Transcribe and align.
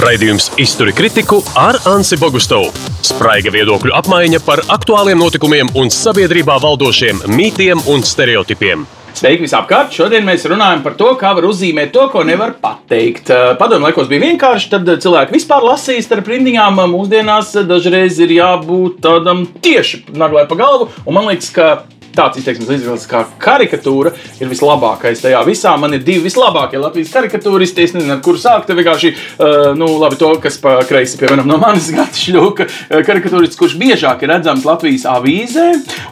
Raidījums 0.00 0.46
Izturi 0.56 0.94
kritiku 0.96 1.42
ar 1.60 1.76
Ansi 1.90 2.16
Bogustovu. 2.16 2.70
Spraiga 3.04 3.50
viedokļu 3.52 3.92
apmaiņa 3.98 4.38
par 4.46 4.62
aktuāliem 4.72 5.18
notikumiem 5.20 5.68
un 5.76 5.92
sabiedrībā 5.92 6.56
valdošiem 6.62 7.20
mītiem 7.28 7.82
un 7.92 8.00
stereotipiem. 8.06 8.86
Sveiki 9.18 9.44
visapkārt! 9.44 9.92
Šodien 9.92 10.24
mēs 10.24 10.46
runājam 10.48 10.80
par 10.86 10.96
to, 10.96 11.10
kā 11.20 11.34
var 11.36 11.44
uzzīmēt 11.50 11.92
to, 11.92 12.06
ko 12.14 12.24
nevar 12.24 12.54
pateikt. 12.62 13.28
Padomju 13.60 13.90
laikos 13.90 14.08
bija 14.08 14.24
vienkārši, 14.24 14.70
tad 14.72 14.88
cilvēki 15.04 15.36
vispār 15.36 15.68
lasīja 15.68 16.06
starp 16.06 16.32
rindiņām. 16.32 16.80
Mūsdienās 16.94 17.52
dažreiz 17.68 18.22
ir 18.24 18.32
jābūt 18.38 19.02
tādam 19.04 19.44
tieši 19.60 20.06
naglai 20.16 20.46
pa 20.48 20.56
galvu, 20.62 20.88
un 21.04 21.18
man 21.18 21.28
liekas, 21.28 21.52
ka 21.52 21.72
tāds 22.16 22.40
izteiksmes 22.40 22.68
līdzeklis 22.70 23.06
kā 23.10 23.22
karikatūra 23.42 24.12
ir 24.40 24.50
vislabākais 24.50 25.22
tajā 25.22 25.40
visā. 25.46 25.74
Man 25.80 25.94
ir 25.96 26.04
divi 26.04 26.24
vislabākie 26.26 26.80
Latvijas 26.80 27.12
karikatūristi. 27.14 27.84
Es 27.86 27.94
nezinu, 27.96 28.16
ar 28.16 28.22
kuru 28.24 28.40
sākt. 28.40 28.72
Vienkārši, 28.76 29.12
uh, 29.12 29.70
nu, 29.78 29.88
labi, 30.00 30.18
to, 30.20 30.32
kas 30.42 30.58
pa 30.62 30.78
kreisi, 30.86 31.18
piemēram, 31.20 31.48
no 31.48 31.58
manis 31.60 31.90
gada 31.94 32.20
šļūka, 32.24 32.68
karikatūrists, 33.06 33.58
kurš 33.60 33.76
biežāk 33.80 34.24
ir 34.24 34.34
redzams 34.34 34.66
Latvijas 34.68 35.06
avīzē, 35.10 35.68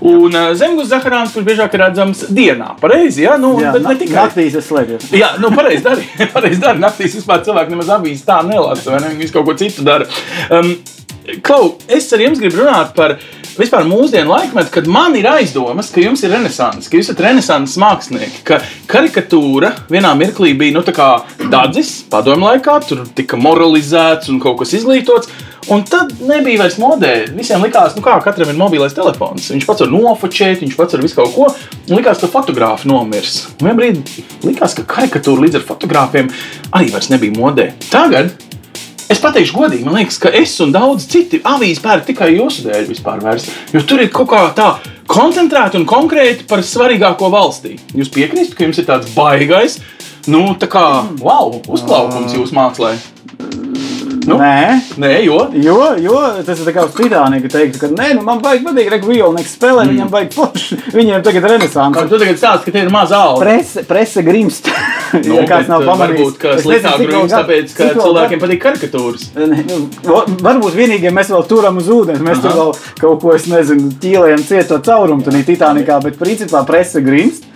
un 0.08 0.34
uh, 0.34 0.50
Zemgus 0.58 0.90
Zaharāns, 0.92 1.34
kurš 1.36 1.48
biežāk 1.48 1.76
ir 1.76 1.84
redzams 1.86 2.26
dienā. 2.34 2.74
Pareizi, 2.82 3.24
jā, 3.26 3.38
nu, 3.40 3.54
Jā, 3.62 3.72
bet 3.76 3.86
ne 3.86 3.96
tikai. 4.02 4.20
Naktīs 4.20 4.58
es 4.60 4.68
slēpjos. 4.70 5.10
Jā, 5.16 5.34
nu, 5.42 5.52
pareizi 5.54 5.84
dari. 5.86 6.06
pareizi 6.36 6.62
dari. 6.62 6.82
Naktīs 6.82 7.18
vispār 7.18 7.42
cilvēki 7.46 7.74
nemaz 7.74 7.90
avīzes 7.98 8.26
tā 8.28 8.42
nelasa, 8.46 8.92
vai 8.94 9.02
ne? 9.04 9.16
Viņi 9.18 9.34
kaut 9.34 9.48
ko 9.48 9.58
citu 9.58 9.86
dara. 9.86 10.08
Um, 10.52 10.76
Klau, 11.44 11.74
es 11.92 12.06
ar 12.16 12.22
jums 12.24 12.40
gribu 12.40 12.62
runāt 12.62 12.94
par 12.96 13.18
vispār 13.58 13.86
mūsdienu 13.88 14.32
laikmetu, 14.32 14.72
kad 14.74 14.88
man 14.90 15.16
ir 15.18 15.28
aizdomas, 15.30 15.90
ka 15.94 16.02
jums 16.02 16.22
ir 16.24 16.32
renaissance, 16.34 16.88
ka 16.88 16.98
jūs 16.98 17.10
esat 17.10 17.22
renaissance 17.26 17.80
mākslinieki, 17.80 18.42
ka 18.48 18.60
karikatūra 18.90 19.74
vienā 19.90 20.14
mirklī 20.18 20.54
bija 20.58 20.78
nu, 20.78 20.84
dadzis 21.52 21.98
padomu 22.10 22.48
laikā, 22.48 22.80
tur 22.88 23.04
tika 23.18 23.38
moralizēts 23.40 24.32
un 24.32 24.42
kaut 24.42 24.62
kas 24.62 24.76
izglītots. 24.78 25.30
Un 25.68 25.82
tad 25.84 26.14
nebija 26.24 26.62
vairs 26.62 26.78
modē. 26.80 27.10
Visiem 27.36 27.60
likās, 27.60 27.92
nu 27.92 28.00
kā 28.00 28.14
katram 28.24 28.48
ir 28.48 28.56
mobilais 28.56 28.94
telefons. 28.96 29.50
Viņš 29.52 29.66
pats 29.68 29.84
var 29.84 29.90
nofočēt, 29.92 30.62
viņš 30.64 30.76
pats 30.78 30.96
var 30.96 31.02
visu 31.04 31.18
kaut 31.18 31.34
ko. 31.34 31.48
Un 31.90 31.98
likās, 31.98 32.22
ka 32.22 32.30
fotogrāfi 32.32 32.88
nomirs. 32.88 33.42
Un 33.58 33.66
vienā 33.66 33.76
brīdī 33.76 34.24
likās, 34.48 34.78
ka 34.78 34.86
karikatūra 34.88 35.44
līdz 35.44 35.60
ar 35.60 35.66
fotogrāfiem 35.68 36.32
arī 36.72 36.88
vairs 36.94 37.10
nebija 37.12 37.36
modē. 37.36 37.68
Tagad 37.90 38.32
Es 39.08 39.22
pateikšu 39.24 39.56
godīgi, 39.56 39.86
man 39.86 39.94
liekas, 39.96 40.18
ka 40.20 40.28
es 40.36 40.52
un 40.60 40.72
daudz 40.74 41.06
citi 41.08 41.38
avīzi 41.48 41.80
pērk 41.80 42.10
tikai 42.10 42.34
jūsu 42.34 42.66
dēļ 42.66 42.88
vispār. 42.90 43.22
Vairs, 43.24 43.46
jo 43.72 43.80
tur 43.88 44.02
ir 44.04 44.10
kaut 44.12 44.28
kā 44.34 44.42
tā 44.56 44.66
koncentrēti 45.08 45.80
un 45.80 45.86
konkrēti 45.88 46.44
par 46.50 46.60
svarīgāko 46.60 47.30
valstī. 47.32 47.78
Jūs 47.96 48.12
piekrītat, 48.12 48.52
ka 48.58 48.66
jums 48.66 48.82
ir 48.82 48.88
tāds 48.90 49.08
baigais, 49.16 49.78
nu, 50.28 50.42
tā 50.60 50.68
kā 50.68 50.84
wow, 51.22 51.56
uzplaukums 51.72 52.36
jūsu 52.36 52.58
mākslā. 52.58 52.98
Nu? 54.28 54.36
Nē, 54.36 54.80
Nē, 55.00 55.10
jo. 55.24 55.38
jo, 55.56 55.76
jo 56.02 56.18
tas 56.44 56.60
ir 56.60 56.72
kā 56.76 56.84
uz 56.84 56.92
Titanika 56.96 57.48
teikt, 57.52 57.78
ka 57.80 57.88
nē, 57.92 58.10
nu 58.18 58.24
man 58.26 58.42
vajag 58.44 58.66
patīk, 58.66 58.90
ka 58.92 58.98
Vīlnieks 59.08 59.54
spēlē, 59.56 59.84
mm. 59.86 59.92
viņam 59.94 60.10
vajag 60.12 60.34
forši. 60.36 60.78
Viņiem 60.98 61.24
tagad 61.24 61.46
ir 61.46 61.54
renesanse. 61.54 62.04
tu 62.10 62.20
tagad 62.20 62.40
stāsti, 62.40 62.68
ka 62.68 62.74
te 62.76 62.82
ir 62.84 62.92
maza 62.92 63.20
alga? 63.24 63.40
Prese, 63.46 63.84
prese 63.88 64.24
grimst. 64.26 64.68
Nu, 65.24 65.34
ja 65.38 65.46
kāds 65.48 65.70
nav 65.72 65.84
uh, 65.84 65.88
pamanījis. 65.88 66.20
Varbūt, 66.20 66.40
ka 66.42 66.54
sliktāk 66.60 67.04
gadu- 67.04 67.24
tāpēc, 67.32 67.74
ka 67.78 67.90
cilvēkiem 67.96 68.42
patīk 68.44 68.62
karikatūras. 68.66 69.28
Ne, 69.38 69.64
nu, 69.68 69.80
va- 70.08 70.24
Varbūt 70.48 70.76
vienīgie 70.76 71.12
mēs 71.14 71.32
vēl 71.32 71.46
turam 71.48 71.80
uz 71.80 71.88
ūdens. 71.92 72.20
Mēs 72.24 72.42
tur 72.44 72.52
Aha. 72.52 72.58
vēl 72.60 72.74
kaut 73.00 73.22
ko, 73.24 73.34
es 73.38 73.48
nezinu, 73.50 73.94
ķīlējam 74.02 74.44
cieto 74.48 74.80
caurumu 74.84 75.24
tajā 75.24 75.44
Titanikā, 75.48 76.02
bet 76.04 76.20
principā 76.20 76.64
presa 76.68 77.00
grimst. 77.04 77.48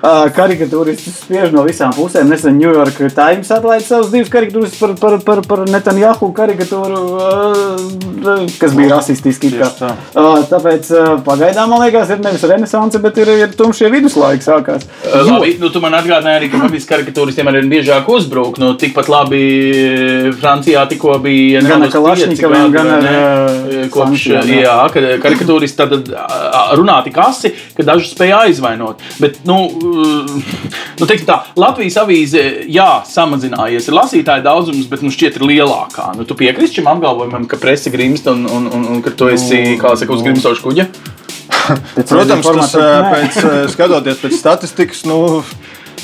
Uh, 0.00 0.30
karikatūristi 0.32 1.12
spiež 1.12 1.50
no 1.52 1.60
visām 1.66 1.92
pusēm. 1.92 2.30
Nesen 2.32 2.56
New 2.56 2.70
York 2.72 2.96
Times 3.12 3.50
atlaida 3.52 3.84
savus 3.84 4.08
divus 4.12 4.30
karikatūrus 4.32 4.78
par, 4.80 4.94
par, 4.96 5.16
par, 5.26 5.42
par 5.44 5.64
Netanjahu 5.68 6.30
karikatūru, 6.36 7.00
uh, 7.20 8.46
kas 8.60 8.76
bija 8.78 8.94
rasistiski. 8.94 9.50
it 9.52 9.58
kā. 9.60 9.68
Tā. 9.76 9.90
Uh, 10.14 10.40
tāpēc 10.48 10.88
pagaidām, 11.26 11.68
man 11.72 11.84
liekas, 11.84 12.14
ir 12.14 12.22
nevis 12.24 12.46
renaissance, 12.48 13.00
bet 13.02 13.20
ir, 13.20 13.32
ir 13.44 13.52
tumšie 13.56 13.90
viduslaiki 13.92 14.46
sākās. 14.46 14.88
Labi, 15.28 15.58
nu, 15.60 15.68
tu 15.68 15.84
man 15.84 15.98
atgādināji 15.98 16.40
arī, 16.40 16.48
ka 16.48 16.62
Latvijas 16.62 16.88
karikatūristiem 16.88 17.52
arī 17.52 17.62
biežāk 17.68 18.08
uzbruk. 18.08 18.56
Nu, 18.62 18.72
tikpat 18.80 19.12
labi 19.12 19.42
Francijā 20.40 20.86
tikko 20.88 21.18
bija 21.20 21.60
Gan 21.66 21.84
ar 21.84 21.92
Kalašņikoviem, 21.92 22.72
gan 22.72 22.90
ar, 22.96 23.04
ne? 23.04 23.84
kopš 23.92 24.26
jā. 24.32 24.74
karikatūristi 25.20 25.76
tad 25.80 26.10
runā 26.80 27.00
tik 27.04 27.20
asi, 27.20 27.52
ka 27.76 27.84
dažus 27.86 28.14
spēja 28.14 28.46
aizvainot. 28.48 29.04
Bet, 29.20 29.42
nu, 29.48 29.60
nu 31.00 31.08
tā, 31.08 31.38
Latvijas 31.60 31.98
avīze, 32.02 32.44
jā, 32.70 32.88
samazinājies 33.08 33.88
ir 33.90 33.96
lasītāju 33.96 34.46
daudzums, 34.46 34.88
bet 34.90 35.04
nu 35.04 35.12
šķiet 35.14 35.40
ir 35.40 35.46
lielākā. 35.52 36.10
Nu, 36.18 36.26
tu 36.28 36.36
piekrīsti 36.38 36.80
šim 36.80 36.90
apgalvojumam, 36.92 37.48
ka 37.50 37.60
presa 37.60 37.92
grimst 37.92 38.28
un, 38.30 38.46
un, 38.48 38.70
un, 38.70 38.86
un 38.94 39.02
ka 39.04 39.14
tu 39.14 39.30
esi, 39.32 39.78
kā 39.80 39.96
saka, 39.98 40.16
uz 40.16 40.24
grimstošu 40.26 40.66
kuģa? 40.68 40.88
Protams, 42.10 42.46
tas 42.46 42.72
pēc, 42.74 43.38
skatoties 43.74 44.22
pēc 44.22 44.36
statistikas, 44.38 45.04
nu, 45.08 45.20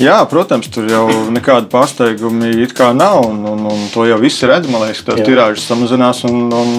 jā, 0.01 0.17
protams, 0.29 0.69
tur 0.73 0.87
jau 0.89 1.05
nekāda 1.33 1.69
pārsteiguma 1.71 2.51
it 2.63 2.75
kā 2.77 2.91
nav. 2.95 3.25
Un, 3.31 3.43
un, 3.49 3.65
un 3.71 3.85
to 3.93 4.05
jau 4.07 4.19
visi 4.21 4.49
redz. 4.49 4.69
Man 4.71 4.85
liekas, 4.85 5.03
ka 5.03 5.13
tās 5.13 5.27
tirāžas 5.27 5.67
samazinās. 5.69 6.23
Un, 6.29 6.47
un, 6.53 6.75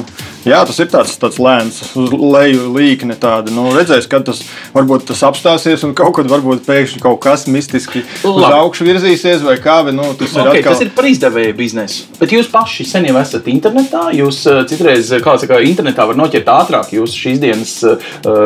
jā, 0.46 0.60
tas 0.68 0.78
ir 0.82 0.88
tāds, 0.92 1.14
tāds 1.20 1.38
lēns, 1.42 1.80
uz 1.98 2.12
leju 2.12 2.68
līkne. 2.74 3.16
Tāda. 3.18 3.50
Nu, 3.54 3.68
redzēs, 3.74 4.06
kad 4.10 4.26
tas 4.28 4.42
varbūt 4.74 5.06
tas 5.10 5.22
apstāsies 5.26 5.82
un 5.86 5.94
kaut 5.98 6.14
kad 6.18 6.28
varbūt 6.30 6.62
pēkšņi 6.66 7.02
kaut 7.02 7.18
kas 7.24 7.46
mistiski 7.50 8.04
uz 8.22 8.38
Labi. 8.38 8.52
augšu 8.60 8.86
virzīsies 8.86 9.42
vai 9.46 9.56
kā. 9.62 9.80
Bet, 9.86 9.96
nu, 9.98 10.06
tas 10.18 10.34
ir 10.36 10.44
Okay, 10.48 10.60
atkal. 10.62 10.72
tas 10.76 10.84
ir 10.84 10.92
par 10.96 11.08
izdevēju 11.10 11.56
biznesu. 11.58 12.06
Bet 12.20 12.32
jūs 12.36 12.50
paši 12.52 12.86
sen 12.88 13.08
jau 13.08 13.16
esat 13.20 13.48
internetā. 13.50 14.08
Jūs 14.16 14.40
uh, 14.50 14.62
citreiz, 14.70 15.10
kā 15.24 15.34
saka, 15.42 15.60
internetā 15.66 16.06
var 16.08 16.18
noķert 16.20 16.48
ātrāk 16.54 16.92
jūsu 16.96 17.22
šīs 17.26 17.42
dienas 17.42 17.74
uh, 17.86 17.98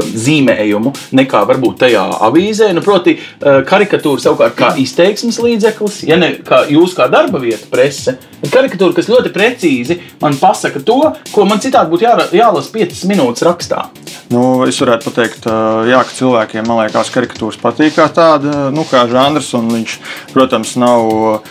zīmējumu 0.03 0.95
nekā 1.19 1.45
varbūt 1.51 1.81
tajā 1.85 2.05
avīzē. 2.29 2.73
Nu, 2.77 2.83
proti, 2.85 3.19
uh, 3.19 3.61
karikatūra 3.69 4.23
savukārt 4.25 4.57
kā 4.59 4.73
izteiksmes 4.83 5.41
līdzeklis, 5.43 6.03
ja 6.09 6.17
ne 6.21 6.35
kā 6.47 6.65
jūs 6.73 6.97
kā 6.99 7.09
darba 7.13 7.43
vieta, 7.43 7.67
prese. 7.73 8.17
Karikatūra, 8.43 8.95
kas 8.97 9.07
ļoti 9.11 9.31
precīzi 9.35 9.99
man 10.23 10.35
pasaka 10.41 10.83
to, 10.83 10.99
ko 11.31 11.45
man 11.47 11.63
citādi 11.63 11.93
būtu 11.93 12.07
jāra, 12.09 12.27
jālasa 12.35 12.73
5 12.75 13.05
minūtes 13.11 13.45
rakstā. 13.47 13.85
Nu, 14.33 14.65
es 14.67 14.81
varētu 14.83 15.11
pateikt, 15.11 15.47
jā, 15.91 16.01
ka 16.03 16.17
cilvēkiem, 16.17 16.67
man 16.67 16.83
liekas, 16.83 17.13
karikatūras 17.15 17.61
patīk 17.63 17.95
kā 17.99 18.09
tāda, 18.11 18.71
nu, 18.75 18.87
kā 18.89 19.05
žanrs. 19.11 19.53
un 19.59 19.71
Viņš, 19.73 19.99
protams, 20.35 20.77
nav. 20.81 21.47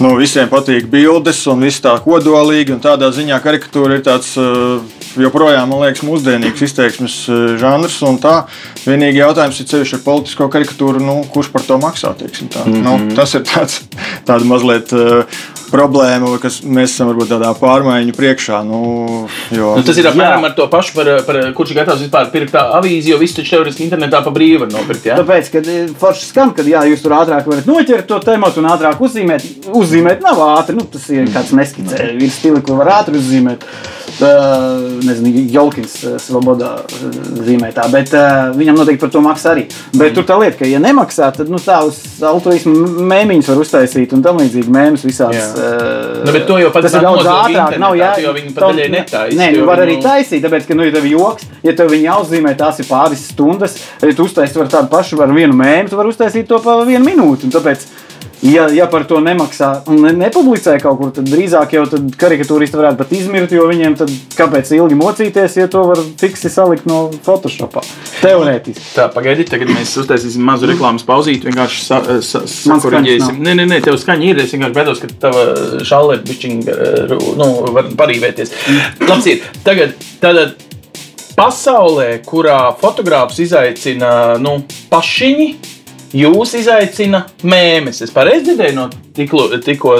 Nu, 0.00 0.16
visiem 0.18 0.48
patīk 0.50 0.88
bildes, 0.90 1.44
un 1.50 1.60
viss 1.62 1.82
tā 1.84 1.92
kodolīgi. 2.02 2.80
Tādā 2.82 3.12
ziņā 3.14 3.38
karikatūra 3.44 4.00
ir 4.00 4.06
tāds 4.06 4.32
joprojām, 5.20 5.70
man 5.70 5.84
liekas, 5.84 6.04
mūsdienīgs 6.06 6.66
izteiksmes 6.68 7.16
ā, 7.28 7.40
žanrs. 7.60 8.00
un 8.06 8.20
Tā 8.24 8.36
vienīgi 8.86 9.20
jautājums 9.20 9.58
ir 9.60 9.68
ceļš 9.70 9.96
ar 9.98 10.04
politisko 10.04 10.48
karikatūru, 10.52 11.02
nu, 11.02 11.18
kurš 11.32 11.50
par 11.52 11.66
to 11.66 11.78
maksā. 11.82 12.14
teiksim 12.18 12.48
tā. 12.48 12.64
Mm 12.66 12.72
-hmm. 12.72 13.08
nu, 13.08 13.16
tas 13.16 13.34
ir 13.34 13.42
tāds, 13.42 13.82
tāda 14.26 14.44
mazliet 14.44 14.92
ā, 14.92 15.24
problēma, 15.74 16.38
kas 16.42 16.60
mēs 16.62 16.94
esam 16.94 17.10
varbūt 17.10 17.32
tādā 17.34 17.50
pārmaiņu 17.58 18.14
priekšā. 18.16 18.62
Nu, 18.66 18.80
jo, 19.54 19.74
Nu, 19.76 19.82
tas 19.86 19.98
ir 19.98 20.08
apmēram 20.10 20.44
Jā. 20.44 20.50
ar 20.50 20.54
to 20.58 20.68
pašu, 20.70 20.94
par, 20.94 21.10
par 21.26 21.40
kurš 21.56 21.72
ir 21.72 21.80
gatavs 21.80 22.04
vispār 22.04 22.30
pirkt 22.34 22.54
tā 22.54 22.62
avīzi, 22.78 23.10
jo 23.12 23.18
viss 23.18 23.36
taču 23.36 23.56
teorētiski 23.56 23.88
internetā 23.88 24.22
pa 24.24 24.30
brīvu 24.34 24.64
var 24.64 24.72
nopirkt. 24.74 25.08
Ja? 25.10 25.18
Tāpēc, 25.22 25.50
kad 25.54 25.66
eh, 25.72 25.90
forši 26.00 26.30
skan, 26.30 26.54
ka 26.54 26.62
jā, 26.62 26.84
jūs 26.92 27.02
tur 27.02 27.16
ātrāk 27.18 27.50
varat 27.50 27.66
noķert 27.70 28.06
to 28.06 28.20
tēmu 28.28 28.52
un 28.56 28.70
ātrāk 28.70 29.02
uzzīmēt. 29.08 29.42
Uzzīmēt 29.74 30.22
nav 30.22 30.40
ātri. 30.58 30.78
Nu, 30.78 30.86
tas 30.92 31.08
ir 31.10 31.28
kāds 31.34 31.52
neskicē. 31.56 32.14
Ir 32.14 32.30
stili, 32.30 32.62
ko 32.62 32.78
var 32.80 33.00
ātri 33.00 33.18
uzzīmēt. 33.18 33.64
Uh, 33.64 34.03
nezinu, 34.20 35.44
Jolkins 35.52 35.96
Svobodā 36.22 36.74
uh, 36.84 37.18
zīmē 37.44 37.70
tā, 37.74 37.86
bet 37.92 38.12
viņam 38.54 38.78
noteikti 38.78 39.02
par 39.02 39.12
to 39.14 39.22
maksā 39.24 39.54
arī. 39.54 39.66
Bet 39.94 40.10
mm. 40.10 40.14
tur 40.18 40.28
tā 40.28 40.38
lieta, 40.40 40.58
ka, 40.60 40.68
ja 40.68 40.80
nemaksā, 40.82 41.30
tad 41.36 41.50
nu, 41.52 41.60
tā 41.62 41.80
uz 41.86 42.00
altruismu 42.24 43.06
mēmīņus 43.10 43.50
var 43.52 43.62
uztaisīt 43.64 44.14
un 44.16 44.22
tam 44.24 44.40
līdzīgi 44.42 44.72
mēmus 44.74 45.06
visādas. 45.06 45.54
Uh, 45.58 46.22
Nu, 46.24 46.32
bet 46.32 46.46
to 46.48 46.56
jau 46.60 46.70
pats 46.72 46.94
ir 46.94 47.04
daudz 47.04 47.26
ātrāk. 47.28 47.76
Nav 47.80 47.96
jā, 47.98 48.12
jo 48.22 48.32
viņi 48.36 48.54
pat 48.54 48.64
daļai 48.68 48.86
netaisa, 48.92 49.38
Nē, 49.38 49.50
nu, 49.56 49.66
var 49.68 49.82
arī 49.84 49.98
taisīt, 50.02 50.44
tāpēc, 50.44 50.68
ka, 50.68 50.76
nu, 50.78 50.86
ja 50.86 50.94
tev 50.94 51.08
joks, 51.10 51.48
ja 51.66 51.74
tev 51.76 51.90
viņa 51.92 52.08
jāuzzīmē, 52.08 52.54
tās 52.58 52.80
ir 52.80 52.88
pāris 52.88 53.26
stundas, 53.32 53.76
ja 54.00 54.14
tu 54.16 54.28
uztaisīsi 54.28 54.60
var 54.62 54.72
tādu 54.72 54.90
pašu, 54.92 55.18
var 55.20 55.32
vienu 55.34 55.56
mēnesi, 55.58 55.92
tu 55.92 56.00
vari 56.00 56.12
uztaisīt 56.12 56.48
to 56.48 56.60
pa 56.64 56.78
vienu 56.86 57.04
minūti. 57.06 57.48
un 57.48 57.54
Tāpēc, 57.54 57.86
ja, 58.44 58.66
ja 58.72 58.86
par 58.90 59.06
to 59.08 59.20
nemaksā 59.24 59.70
un 59.90 60.02
ne, 60.04 60.12
nepublicē 60.18 60.76
kaut 60.82 60.98
kur, 61.00 61.12
tad 61.16 61.28
drīzāk 61.30 61.74
jau 61.76 61.84
karikatūristi 62.20 62.78
varētu 62.78 63.00
pat 63.00 63.14
izmirt, 63.16 63.54
jo 63.54 63.66
viņiem 63.70 63.96
tad 64.00 64.12
kāpēc 64.38 64.72
ilgi 64.76 64.98
mocīties, 65.00 65.56
ja 65.58 65.68
to 65.72 65.84
var 65.88 66.02
fiksi 66.20 66.52
salikt 66.52 66.88
no 66.90 67.06
Photoshopā. 67.24 67.84
Teorētiski. 68.20 68.84
Tā, 68.96 69.08
pagaidiet, 69.14 69.50
tagad 69.52 69.72
mēs 69.72 69.94
uztaisīsim 70.00 70.44
mazu 70.44 70.68
reklāmas 70.70 71.06
pauzīti. 71.08 71.48
Vienkārši 71.50 71.82
sa, 71.84 72.00
sa, 72.24 72.44
Man 72.70 72.82
sakoriģēsim. 72.82 73.24
skaņas 73.24 73.32
nav. 73.32 73.40
Nē, 73.44 73.56
nē, 73.60 73.66
nē, 73.72 73.80
tev 73.84 73.98
skaņa 74.00 74.30
ir. 74.30 74.42
Es 74.44 74.54
vienkārši 74.54 74.78
baidos, 74.78 75.02
ka 75.02 75.10
tava 75.26 75.44
šāle 75.86 76.20
bišķiņa, 76.24 76.78
nu, 77.40 77.50
var 77.76 77.90
parīvēties. 78.00 78.54
Labs 79.04 79.28
ir. 79.30 79.44
Tagad, 79.66 79.96
tad 80.22 80.40
pasaulē, 81.36 82.08
kurā 82.26 82.58
fotogrāfs 82.80 83.40
izaicina, 83.42 84.10
nu, 84.42 84.60
pašiņi, 84.92 85.48
jūs 86.14 86.54
izaicina 86.60 87.24
mēmes. 87.42 88.00
Es 88.06 88.12
pareizi 88.14 88.46
dzirdēju 88.48 88.76
no 88.78 88.88
tiklo, 89.14 89.48
tikko 89.64 89.96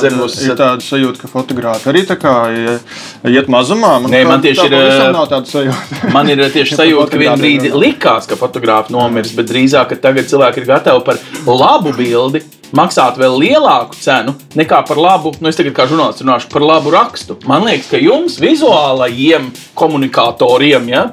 zemes. 0.00 0.36
ir 0.44 0.56
tāda 0.58 0.82
sajūta, 0.84 1.22
ka 1.22 1.30
fotogrāfi 1.32 1.90
arī 1.92 2.04
tā 2.08 2.16
kā 2.20 2.34
ie- 2.52 3.32
iet 3.34 3.48
mazumā. 3.52 3.94
Nē, 4.08 4.24
man 4.28 4.42
tieši 4.44 4.64
tā 4.64 4.66
ir, 4.66 4.76
ā, 4.98 5.08
nav 5.12 5.28
tāda 5.30 5.48
sajūta. 5.52 6.12
Man 6.12 6.28
ir 6.32 6.42
tieši 6.48 6.72
Ja 6.72 6.76
par 6.76 6.86
sajūta, 6.86 7.10
ka 7.12 7.22
vienā 7.24 7.36
brīdī 7.40 7.72
likās, 7.76 8.28
ka 8.28 8.36
fotogrāfi 8.40 8.92
nomirs, 8.96 9.34
bet 9.36 9.50
drīzāk 9.52 9.92
ka 9.92 9.96
tagad 10.08 10.28
cilvēki 10.30 10.62
ir 10.64 10.70
gatavi 10.74 11.04
par 11.04 11.20
labu 11.46 11.92
bildi 11.96 12.42
maksāt 12.76 13.16
vēl 13.16 13.38
lielāku 13.40 13.96
cenu 13.96 14.34
nekā 14.58 14.82
par 14.84 14.98
labu, 15.00 15.32
nu 15.40 15.48
es 15.48 15.56
tagad 15.56 15.72
kā 15.72 15.86
žurnālists 15.88 16.20
runāšu 16.20 16.50
par 16.52 16.60
labu 16.60 16.90
rakstu. 16.92 17.38
Man 17.48 17.64
liekas, 17.64 17.88
ka 17.88 17.96
jums, 17.96 18.36
vizuālajiem 18.42 19.46
komunikatoriem, 19.74 20.88
ja, 20.92 21.06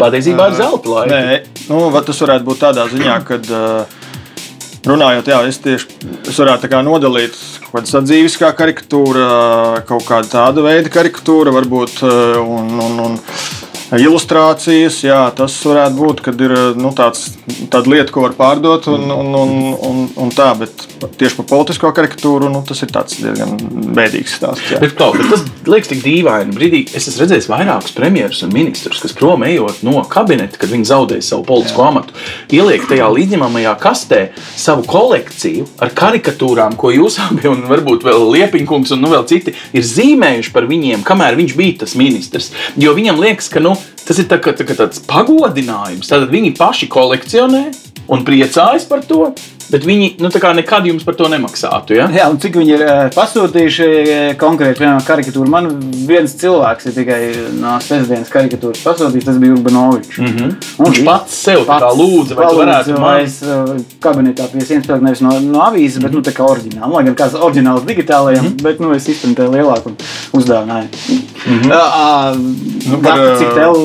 patiesībā 0.00 0.48
ir 0.50 0.58
zelta 0.58 0.90
laika. 0.90 1.14
Nē, 1.14 1.38
nu, 1.70 1.84
tas 2.06 2.22
varētu 2.24 2.48
būt 2.48 2.62
tādā 2.64 2.86
ziņā, 2.92 3.18
ka 3.28 3.38
runājot, 4.88 5.28
jā, 5.32 5.40
es 5.48 5.60
tieši 5.64 6.10
es 6.28 6.38
varētu 6.40 6.70
kā 6.72 6.80
nodalīt 6.84 7.36
kaut 7.64 7.80
kādu 7.80 7.92
sadzīviskā 7.92 8.52
karikatūru, 8.58 9.26
kaut 9.88 10.06
kādu 10.08 10.30
tādu 10.32 10.64
veidu 10.66 10.92
karikatūru, 10.94 11.54
varbūt 11.56 12.02
un, 12.04 12.74
un, 12.84 12.98
un 13.08 13.16
ilustrācijas. 13.98 15.00
Jā, 15.06 15.20
tas 15.36 15.56
varētu 15.66 15.98
būt, 15.98 16.24
kad 16.28 16.44
ir 16.44 16.56
nu, 16.78 16.92
tāds, 16.96 17.32
tāda 17.72 17.90
lieta, 17.90 18.12
ko 18.14 18.26
var 18.26 18.36
pārdot, 18.38 18.88
un, 18.92 19.08
un, 19.10 19.32
un, 19.40 19.56
un, 19.90 20.04
un 20.26 20.34
tā, 20.34 20.52
bet 20.60 20.86
tieši 21.18 21.38
par 21.40 21.46
politisko 21.50 21.90
karikatūru 21.96 22.50
nu, 22.52 22.62
tas 22.66 22.82
ir 22.84 22.90
diezgan 22.92 23.54
bēdīgs 23.96 24.36
stāsts. 24.38 24.72
jā. 24.72 24.80
Bet, 24.82 24.94
kaut, 24.98 25.18
bet 25.18 25.30
tas 25.32 25.44
liekas 25.68 25.90
tik 25.92 26.02
dīvaini. 26.04 26.54
Brīdī 26.56 26.82
es 26.90 27.08
esmu 27.10 27.24
redzējis 27.24 27.48
vairākus 27.50 27.94
premjerus 27.96 28.42
un 28.46 28.54
ministrus, 28.54 29.02
kas 29.02 29.16
prom 29.16 29.44
ejot 29.46 29.82
no 29.86 30.02
kabineta, 30.10 30.58
kad 30.60 30.72
viņi 30.72 30.88
zaudēja 30.90 31.26
savu 31.30 31.46
politisko 31.48 31.84
Jā. 31.84 31.90
amatu, 31.92 32.18
ieliek 32.54 32.86
tajā 32.90 33.08
līdzinājumajā 33.14 33.74
kastē 33.82 34.20
savu 34.56 34.86
kolekciju 34.88 35.68
ar 35.84 35.94
karikatūrām, 35.96 36.78
ko 36.80 36.92
jūs 36.94 37.20
abi 37.26 37.48
un 37.50 37.64
varbūt 37.70 38.06
vēl 38.06 38.28
Liepiņkungs 38.34 38.94
un 38.96 39.04
nu, 39.04 39.12
vēl 39.14 39.26
citi 39.30 39.54
ir 39.74 39.86
zīmējuši 39.86 40.54
par 40.54 40.68
viņiem, 40.70 41.04
kamēr 41.06 41.38
viņš 41.40 41.56
bija 41.58 41.80
tas 41.84 41.96
ministrs. 41.98 42.52
Jo 42.80 42.94
viņam 42.96 43.20
liekas, 43.22 43.50
ka 43.52 43.62
nu, 43.62 43.76
tas 44.04 44.20
ir 44.20 44.28
tā, 44.30 44.40
kā, 44.42 44.54
tā, 44.56 44.66
kā 44.68 44.76
tāds 44.78 45.02
pagodinājums. 45.08 46.10
Tad 46.10 46.28
viņi 46.32 46.54
paši 46.58 46.90
kolekcionē 46.92 47.64
un 48.12 48.24
priecājas 48.26 48.86
par 48.88 49.04
to. 49.08 49.30
Bet 49.74 49.86
viņi 49.88 50.10
nu, 50.22 50.30
tā 50.30 50.38
kā 50.42 50.52
nekad 50.54 50.86
jums 50.86 51.02
par 51.06 51.16
to 51.18 51.26
nemaksātu. 51.32 51.96
Ja? 51.98 52.06
Jā, 52.14 52.28
un 52.30 52.38
cik 52.42 52.58
viņi 52.60 52.74
ir 52.76 52.84
eh, 52.86 53.00
pasūtījuši 53.14 53.88
eh, 53.88 54.28
konkrēti 54.38 54.78
piemēram, 54.78 55.02
karikatūru. 55.06 55.50
Man 55.50 55.70
viens 56.06 56.36
cilvēks 56.38 56.90
ir 56.90 56.96
tikai 57.00 57.18
no 57.58 57.74
sestdienas 57.82 58.30
karikatūras 58.30 58.84
pasūtījis, 58.86 59.26
tas 59.26 59.40
bija 59.42 59.56
Urbanovičs. 59.56 60.20
Mm 60.22 60.30
-hmm. 60.36 60.54
Viņš 60.78 61.02
pats 61.08 61.40
sev 61.48 61.64
tā 61.66 61.80
kā 61.82 61.90
lūdza, 61.98 62.38
vai 62.38 62.50
tu 62.50 62.60
varētu 62.62 63.00
man... 63.00 63.20
Es 63.24 63.40
uh, 63.42 63.74
kabinetā 64.04 64.46
pie 64.52 64.62
sienas 64.62 64.86
pēc 64.86 65.02
nevis 65.02 65.22
no, 65.24 65.34
no 65.40 65.62
avīzes, 65.64 66.02
bet 66.02 66.12
nu, 66.12 66.22
tā 66.22 66.34
kā 66.36 66.46
oriģināli. 66.46 66.92
Lai 66.94 67.04
gan 67.08 67.18
kāds 67.18 67.34
oriģināls 67.34 67.86
digitālajam, 67.88 68.44
mm 68.44 68.50
-hmm. 68.50 68.62
bet 68.62 68.80
nu, 68.80 68.94
es 68.94 69.08
izprintēju 69.08 69.54
lielāku 69.54 69.90
un 69.90 69.96
uzdāvināju. 70.38 70.88
Mm 71.46 71.60
-hmm. 71.60 71.70
uh, 71.72 72.74
Nu, 72.90 72.98
par, 73.00 73.18
Gata, 73.18 73.36
cik 73.40 73.54
tev 73.56 73.76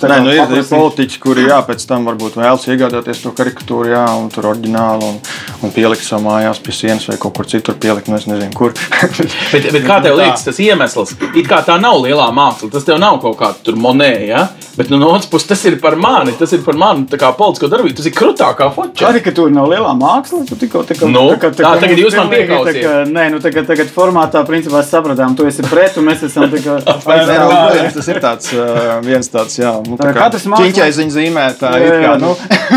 tā 0.00 0.08
Nē, 0.08 0.14
kā 0.14 0.24
nu, 0.24 0.32
ir, 0.32 0.52
ir 0.60 0.66
politiķi, 0.70 1.20
kuri 1.20 1.44
jā, 1.48 1.58
pēc 1.66 1.84
tam 1.88 2.06
varbūt 2.08 2.38
vēlas 2.38 2.64
iegādāties 2.70 3.20
to 3.20 3.32
karikatūru, 3.36 3.90
jā, 3.92 4.04
un 4.16 4.30
tur 4.32 4.48
oriģinālu 4.52 5.08
un, 5.12 5.18
un 5.62 5.72
pielikt 5.74 6.04
savā 6.06 6.22
mājās 6.28 6.60
pie 6.62 6.72
sienas 6.72 7.08
vai 7.08 7.16
kaut 7.20 7.34
kur 7.36 7.46
citur 7.50 7.74
pielikt, 7.80 8.08
nu 8.08 8.16
es 8.20 8.26
nezinu, 8.30 8.52
kur. 8.54 8.72
Bet, 9.52 9.68
bet 9.72 9.82
kā 9.86 10.00
tev 10.04 10.16
liekas, 10.18 10.44
tas 10.46 10.58
iemesls? 10.62 11.14
It 11.34 11.48
kā 11.48 11.62
tā 11.66 11.78
nav 11.80 12.00
lielā 12.04 12.28
māksla, 12.34 12.70
tas 12.72 12.84
tev 12.86 12.98
nav 13.02 13.20
kaut 13.22 13.38
kāda 13.40 13.62
tur 13.64 13.76
monēta, 13.80 14.24
ja? 14.28 14.46
bet 14.78 14.92
nu, 14.92 14.98
no 15.00 15.08
otras 15.10 15.26
puses 15.26 15.48
tas 15.50 15.62
ir 15.66 15.74
par 15.82 15.96
mani, 15.98 16.30
tas 16.38 16.52
ir 16.54 16.60
par 16.62 16.76
manu 16.78 17.08
tā 17.10 17.18
kā 17.18 17.32
politisko 17.34 17.66
darbību, 17.72 17.96
tas 17.98 18.06
ir 18.06 18.12
krutākā 18.14 18.68
foča. 18.76 19.08
Karikatūra 19.08 19.50
nav 19.50 19.66
lielā 19.72 19.90
māksla. 19.98 20.44
Tu 20.46 20.54
tikko 20.60 20.84
tā 20.86 20.94
kā 20.94 21.08
Nu, 21.10 21.24
tā, 21.34 21.50
tagad 21.50 21.82
mums 21.96 22.02
jūs 22.04 22.14
man 22.14 22.28
pilnīgi 22.30 22.46
piekausiet. 22.52 22.78
tā 22.78 22.84
kā- 22.84 23.08
Nē, 23.16 23.24
nu 23.32 23.40
tagad, 23.42 23.66
tagad 23.66 23.90
formātā 23.90 24.44
principā 24.46 24.84
sapratām, 24.86 25.34
tu 25.36 25.48
esi 25.50 25.64
pret 25.66 25.96
un 25.98 26.06
mēs 26.06 26.22
esam 26.28 26.46
tā 26.52 26.60
kā. 26.62 26.76
Nu, 26.88 27.02
protams, 27.02 27.94
tas 27.98 28.08
ir 28.12 28.20
tāds, 28.22 28.52
uh, 28.54 29.00
viens 29.02 29.28
tāds, 29.32 29.58
jā, 29.58 29.72
nu, 29.82 29.96
tā 29.98 30.12
kā 30.12 30.28
Katrs 30.28 30.46
mākslinieks- 30.46 30.78
ķiņķaiziņa 30.78 31.14
zīmētāji. 31.16 31.82
Jā, 31.82 31.88
it 31.88 31.98
kā, 31.98 32.06
jā, 32.06 32.14
nu. 32.22 32.30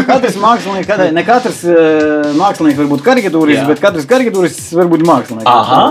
Katrs 0.10 0.40
mākslinieks, 0.42 0.88
kad- 0.90 1.06
ne 1.20 1.24
katrs 1.28 1.62
uh, 1.70 2.32
mākslinieks 2.42 2.80
var 2.82 2.90
būt 2.92 3.04
karikatūrists, 3.06 3.68
bet 3.70 3.82
katrs 3.84 4.08
karikatūrists 4.10 4.70
var 4.78 4.90
būt 4.92 5.04
mākslinieks. 5.08 5.48
Aha, 5.48 5.82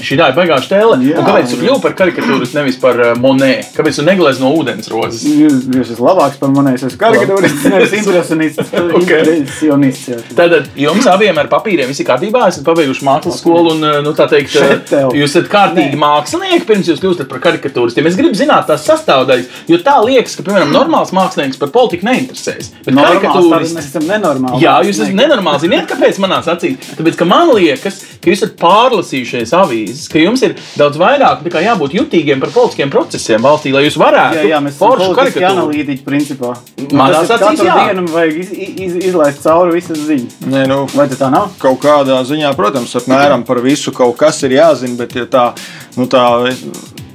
šī 0.00 0.18
ir 0.18 0.36
baigā 0.36 0.58
stēle. 0.64 0.98
Jā. 1.04 1.22
Kāpēc 1.26 1.52
tu 1.52 1.58
kļuvi 1.60 1.82
par 1.84 1.96
karikatūru, 2.00 2.48
nevis 2.56 2.78
par 2.82 3.00
uh, 3.02 3.12
monētu? 3.20 3.72
Kāpēc 3.76 4.00
tu 4.00 4.06
neglez 4.06 4.40
no 4.42 4.52
ūdens 4.56 4.90
rozes? 4.92 5.24
Jūs 5.26 5.68
esat 5.82 6.02
labāks 6.02 6.40
par 6.40 6.52
mani. 6.54 6.74
Es 6.76 6.86
esmu 6.88 7.00
karikatūrists, 7.02 7.66
nevis 7.72 7.96
impresionists. 8.00 8.74
Ok. 8.96 9.10
Impresionists. 9.12 10.08
jā. 10.08 10.18
Tātad 10.38 10.68
jums 10.78 11.06
abiem 11.10 11.36
ar 11.40 11.48
papīriem 11.52 11.90
viss 11.90 12.00
ir 12.02 12.08
kārtībā. 12.08 12.46
Esat 12.50 12.64
pabeiguši 12.66 13.04
mākslas 13.06 13.40
skolu 13.42 13.74
un, 13.74 13.84
uh, 13.84 13.98
nu, 14.04 14.14
tā 14.16 14.28
teikt, 14.30 14.56
tev. 14.90 15.12
jūs 15.16 15.34
esat 15.34 15.50
kārtīgi 15.52 15.98
mākslinieki 16.00 16.68
pirms 16.68 16.90
jūs 16.90 17.02
kļūstat 17.02 17.30
par 17.30 17.42
karikatūristiem. 17.44 18.08
Es 18.08 18.18
gribu 18.18 18.38
zināt 18.38 18.68
tās 18.70 18.86
sastāvdaļas, 18.88 19.64
jo 19.70 19.80
tā 19.84 19.98
liekas, 20.06 20.38
ka, 20.38 20.46
piemēram, 20.46 20.72
normāls 20.74 21.12
mākslinieks 21.16 21.60
par 21.60 21.72
politiku 21.74 22.08
neinteresēs. 22.08 22.72
Bet 22.86 22.96
karikatūrists 22.96 23.76
Mēs 23.76 23.90
esam 23.90 24.06
nenormāli. 24.08 24.62
Jā, 24.64 24.76
jūs 24.86 25.00
esat 25.00 25.16
nenormāli. 25.16 25.62
Ziniet, 25.66 25.85
kāpēc 25.90 26.20
manā 26.22 26.40
acīs? 26.42 26.92
Tāpēc, 26.98 27.18
ka 27.18 27.28
man 27.28 27.52
liekas, 27.56 28.00
ka 28.22 28.30
jūs 28.30 28.42
esat 28.42 28.56
pārlasījušies 28.60 29.54
avīzes, 29.56 30.06
ka 30.12 30.22
jums 30.22 30.44
ir 30.46 30.56
daudz 30.78 31.00
vairāk 31.00 31.44
jābūt 31.66 31.96
jutīgiem 31.96 32.42
par 32.42 32.52
politiskiem 32.54 32.92
procesiem 32.92 33.44
valstī, 33.44 33.72
lai 33.74 33.86
jūs 33.86 33.98
varētu 34.00 34.42
Jā, 34.42 34.50
jā, 34.54 34.60
mēs 34.64 34.76
esam 34.76 34.92
foršu 34.92 35.08
politiski 35.14 35.46
analītiķi, 35.48 36.04
principā. 36.06 36.52
Manā 36.92 37.22
acīs 37.24 37.64
jā. 37.64 37.78
dienu 37.86 38.06
vajag 38.12 38.42
iz, 38.42 38.52
iz, 38.56 38.98
izlaist 39.10 39.42
cauri 39.44 39.76
visas 39.78 40.02
ziņas. 40.08 40.38
Nē, 40.52 40.66
nu, 40.70 40.82
Vai 40.96 41.08
tā 41.12 41.30
nav? 41.32 41.54
kaut 41.62 41.80
kādā 41.82 42.20
ziņā, 42.28 42.52
protams, 42.58 42.94
apmēram 43.00 43.46
par 43.48 43.62
visu 43.64 43.94
kaut 43.96 44.16
kas 44.20 44.42
ir 44.46 44.58
jāzina, 44.58 44.98
bet 45.00 45.16
ja 45.18 45.26
tā, 45.30 45.48
nu, 45.96 46.08
tā 46.10 46.26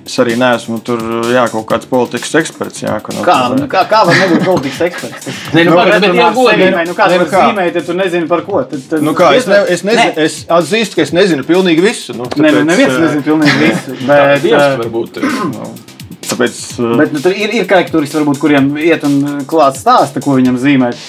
es, 0.05 0.15
arī 0.23 0.35
neesmu 0.39 0.79
tur, 0.85 1.01
jā, 1.31 1.43
kaut 1.51 1.65
kāds 1.69 1.87
politikas 1.89 2.33
eksperts. 2.41 2.81
Jā, 2.83 2.95
ka, 3.03 3.13
nu, 3.15 3.23
Kā, 3.25 3.35
tur- 3.53 3.67
kā, 3.71 3.83
kā 3.91 4.01
var 4.09 4.17
nebūt 4.21 4.45
politikas 4.47 4.81
eksperts? 4.87 5.29
Nē, 5.55 5.65
nu, 5.67 5.75
bet 5.77 6.05
godīgi. 6.07 6.57
sevi, 6.57 6.69
vai 6.75 6.85
Nu, 6.89 6.95
kā 6.97 7.07
Nē, 7.07 7.17
tu 7.17 7.21
nu 7.21 7.25
vari 7.25 7.31
kā? 7.35 7.43
zīmēt, 7.47 7.79
ja 7.79 7.85
tu 7.89 7.95
nezini 7.99 8.27
par 8.31 8.43
ko? 8.47 8.63
Tad, 8.71 8.83
tad 8.91 9.05
Nu, 9.05 9.13
kā, 9.17 9.31
es, 9.37 9.47
ne, 9.51 9.61
es, 9.75 9.85
nezinu, 9.87 10.13
es 10.25 10.39
atzīstu, 10.57 10.97
ka 10.99 11.05
es 11.07 11.13
nezinu 11.15 11.45
pilnīgi 11.47 11.85
visu. 11.85 12.17
Nu, 12.17 12.27
Nē, 12.35 12.51
nu, 12.51 12.61
tāpēc, 12.61 12.67
neviens 12.73 12.93
eh, 12.97 13.01
nezina 13.05 13.25
pilnīgi 13.29 13.57
visu. 13.65 13.97
Tā 14.05 14.19
Bet, 14.21 14.45
Dievs 14.45 14.67
eh, 14.67 14.77
varbūt. 14.83 15.21
Tāpēc, 16.31 16.59
eh, 16.79 16.93
bet 17.01 17.15
nu, 17.15 17.19
tur 17.23 17.33
ir, 17.35 17.53
ir 17.61 17.65
karikatūristi, 17.69 18.19
varbūt, 18.21 18.39
kuriem 18.41 18.71
iet 18.79 19.03
un 19.07 19.19
klāt 19.49 19.79
stāsta, 19.81 20.21
ko 20.23 20.37
viņam 20.37 20.57
zīmēt. 20.61 21.01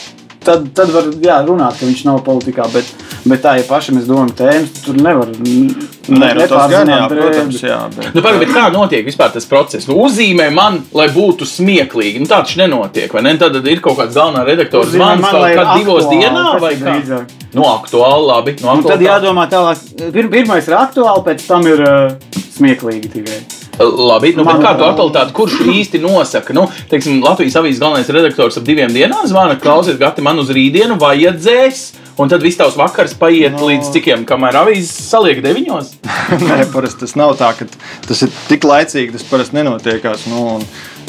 Tad, 0.43 0.65
tad 0.75 0.91
var 0.91 1.07
jā, 1.23 1.37
runāt, 1.47 1.77
ka 1.79 1.87
viņš 1.87 2.01
nav 2.09 2.21
politikā, 2.27 2.65
bet, 2.73 2.89
bet 3.29 3.43
tā, 3.45 3.53
ja 3.61 3.67
pašam 3.69 4.01
es 4.01 4.09
domāju, 4.09 4.35
tēmas, 4.41 4.73
tur 4.83 4.97
nevar. 4.99 5.29
Nē, 5.33 5.79
nu, 6.09 6.19
nepārzināt 6.41 7.13
protams, 7.13 7.61
drēbi. 7.61 7.69
jā. 7.71 7.77
Bet, 7.95 8.09
Nu, 8.17 8.25
pagaid, 8.25 8.41
bet 8.43 8.51
kā 8.57 8.65
notiek 8.75 9.07
vispār 9.07 9.31
tas 9.37 9.47
process? 9.47 9.87
Nu, 9.87 10.01
uzzīmē 10.03 10.49
man, 10.51 10.81
lai 10.99 11.07
būtu 11.15 11.47
smieklīgi. 11.47 12.25
Nu, 12.25 12.27
tā 12.27 12.41
taču 12.43 12.59
nenotiek. 12.59 13.13
vai 13.15 13.23
Ne? 13.23 13.37
Tad 13.39 13.55
ir 13.63 13.81
kaut 13.85 14.01
kāds 14.01 14.19
galvenā 14.19 14.43
redaktora 14.49 14.91
zvans 14.91 15.23
man, 15.23 15.31
kaut 15.31 15.49
ir 15.49 15.57
kad 15.61 15.73
divos 15.79 16.11
dienā 16.11 16.45
vai 16.59 16.73
ir 16.75 16.83
kā? 16.83 16.97
drīzāk. 16.99 17.39
Nu, 17.55 17.69
aktuāli, 17.71 18.27
labi. 18.27 18.57
Nu, 18.59 18.67
tad 18.83 18.99
aktuāli, 18.99 19.07
tā. 19.07 19.11
jādomā 19.13 19.47
tālāk. 19.53 20.13
Pir, 20.13 20.29
pirmais 20.33 20.67
ir 20.69 20.79
aktuāli, 20.83 21.25
pēc 21.31 21.47
tam 21.47 21.67
ir 21.71 21.87
uh, 21.87 22.41
smieklīgi 22.59 23.13
tikai. 23.15 23.43
Labi, 23.79 24.35
nu, 24.37 24.45
bet 24.45 24.59
Man- 24.59 24.63
kā 24.63 24.75
tu 24.77 24.85
aktualitāti, 24.85 25.33
kurš 25.33 25.63
īsti 25.65 26.01
nosaka? 26.03 26.53
Nu, 26.53 26.67
teiksim, 26.91 27.23
Latvijas 27.25 27.57
avīzes 27.57 27.81
galvenais 27.81 28.09
redaktors 28.13 28.59
ap 28.61 28.65
diviem 28.65 28.93
dienām 28.93 29.25
zvana, 29.27 29.57
klausies, 29.61 29.99
gati 29.99 30.23
man 30.23 30.39
uz 30.39 30.53
rītdienu 30.53 30.99
vajadzēs. 31.01 31.93
Un 32.21 32.29
tad 32.29 32.43
viss 32.45 32.59
tavs 32.61 32.77
vakars 32.77 33.15
paiet 33.17 33.55
no. 33.57 33.71
līdz 33.71 33.89
cikiem, 33.95 34.27
kamēr 34.29 34.59
avīzes 34.61 34.91
saliek 35.09 35.41
deviņos. 35.43 35.95
Nē, 36.49 36.59
parasti 36.73 37.07
tas 37.07 37.15
nav 37.17 37.33
tā, 37.41 37.49
ka 37.57 37.65
tas 38.05 38.21
ir 38.27 38.33
tik 38.51 38.67
laicīgi, 38.69 39.15
tas 39.15 39.25
parasti 39.25 39.57
nenotiekās. 39.57 40.27
Nu, 40.29 40.43
un, 40.59 40.67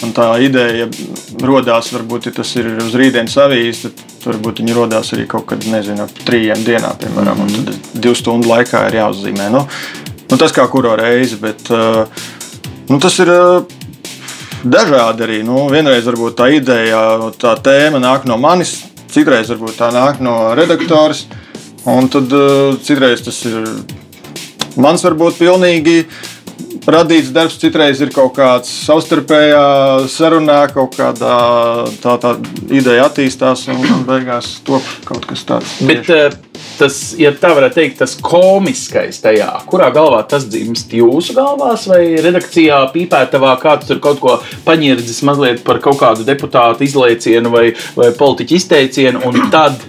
un 0.07 0.13
tā 0.15 0.29
ideja 0.45 0.87
radās, 1.43 1.91
varbūt, 1.91 2.29
ja 2.29 2.37
tas 2.39 2.53
ir 2.55 2.71
uz 2.85 2.95
rītdienas 2.95 3.35
avīzes, 3.43 3.83
tad 3.89 4.29
varbūt 4.29 4.63
viņi 4.63 4.77
radās 4.77 5.11
arī 5.17 5.27
kaut 5.27 5.49
kad, 5.51 5.67
nezinu, 5.67 6.07
ap 6.07 6.23
trījiem 6.23 6.63
dienām, 6.63 6.95
piemēram, 7.03 7.43
mm 7.43 7.51
-hmm. 7.51 7.59
un 7.59 7.67
tad 7.67 7.99
divu 8.07 8.15
stundu 8.15 8.47
laikā 8.53 8.87
ir 8.87 9.01
jāuzzīmē. 9.01 9.49
Nu, 9.51 9.65
nu, 10.31 10.39
tas 10.39 10.55
kā 10.55 10.69
kuro 10.71 10.95
reizi, 10.95 11.35
bet 11.35 11.67
uh, 11.67 12.07
nu, 12.89 12.99
tas 12.99 13.19
ir. 13.23 13.31
Uh, 13.31 13.81
Dažādi 14.63 15.25
arī. 15.25 15.37
Nu, 15.43 15.65
vienreiz 15.67 16.05
varbūt 16.07 16.37
tā 16.39 16.45
ideja, 16.55 16.99
tā 17.35 17.51
tēma 17.59 17.99
nāk 17.99 18.23
no 18.29 18.37
manis, 18.39 18.77
citreiz 19.11 19.49
varbūt 19.51 19.75
tā 19.75 19.89
nāk 19.91 20.21
no 20.23 20.53
redaktoras. 20.55 21.25
Un 21.83 22.07
tad 22.07 22.31
uh, 22.31 22.77
citreiz 22.79 23.25
tas 23.25 23.41
ir 23.49 23.59
mans 24.79 25.03
varbūt 25.03 25.35
pilnīgi 25.41 26.05
radīts 26.89 27.31
darbs, 27.33 27.57
citreiz 27.61 28.01
ir 28.03 28.11
kaut 28.13 28.35
kāds 28.37 28.71
savstarpējā 28.87 29.63
sarunā, 30.11 30.59
kaut 30.73 30.97
kādā 30.97 31.37
tā, 32.03 32.17
tā 32.21 32.33
ideja 32.73 33.07
attīstās 33.09 33.67
un 33.71 33.83
un 33.83 34.03
beigās 34.07 34.57
top 34.67 34.87
kaut 35.07 35.25
kas 35.29 35.45
tāds. 35.47 35.77
Bet 35.87 36.09
eh, 36.13 36.35
tas, 36.79 36.99
ja 37.19 37.33
tā 37.37 37.53
varētu 37.55 37.79
teikt, 37.79 37.99
tas 38.01 38.15
komiskais 38.23 39.21
tajā, 39.23 39.49
kurā 39.69 39.89
galvā 39.95 40.21
tas 40.29 40.47
dzimst 40.49 40.93
jūsu 40.97 41.35
galvās 41.37 41.87
vai 41.91 42.03
redakcijā 42.23 42.83
pīpētavā, 42.93 43.55
kā 43.61 43.77
tu 43.81 43.93
tur 43.93 44.03
kaut 44.03 44.21
ko 44.23 44.37
paņirdzis 44.67 45.23
mazliet 45.27 45.63
par 45.67 45.81
kaut 45.83 45.99
kādu 46.01 46.27
deputātu 46.27 46.87
izlaicienu 46.87 47.53
vai, 47.53 47.67
vai 47.97 48.11
politiķu 48.17 48.59
izteicienu, 48.59 49.23
un 49.29 49.51
tad, 49.53 49.79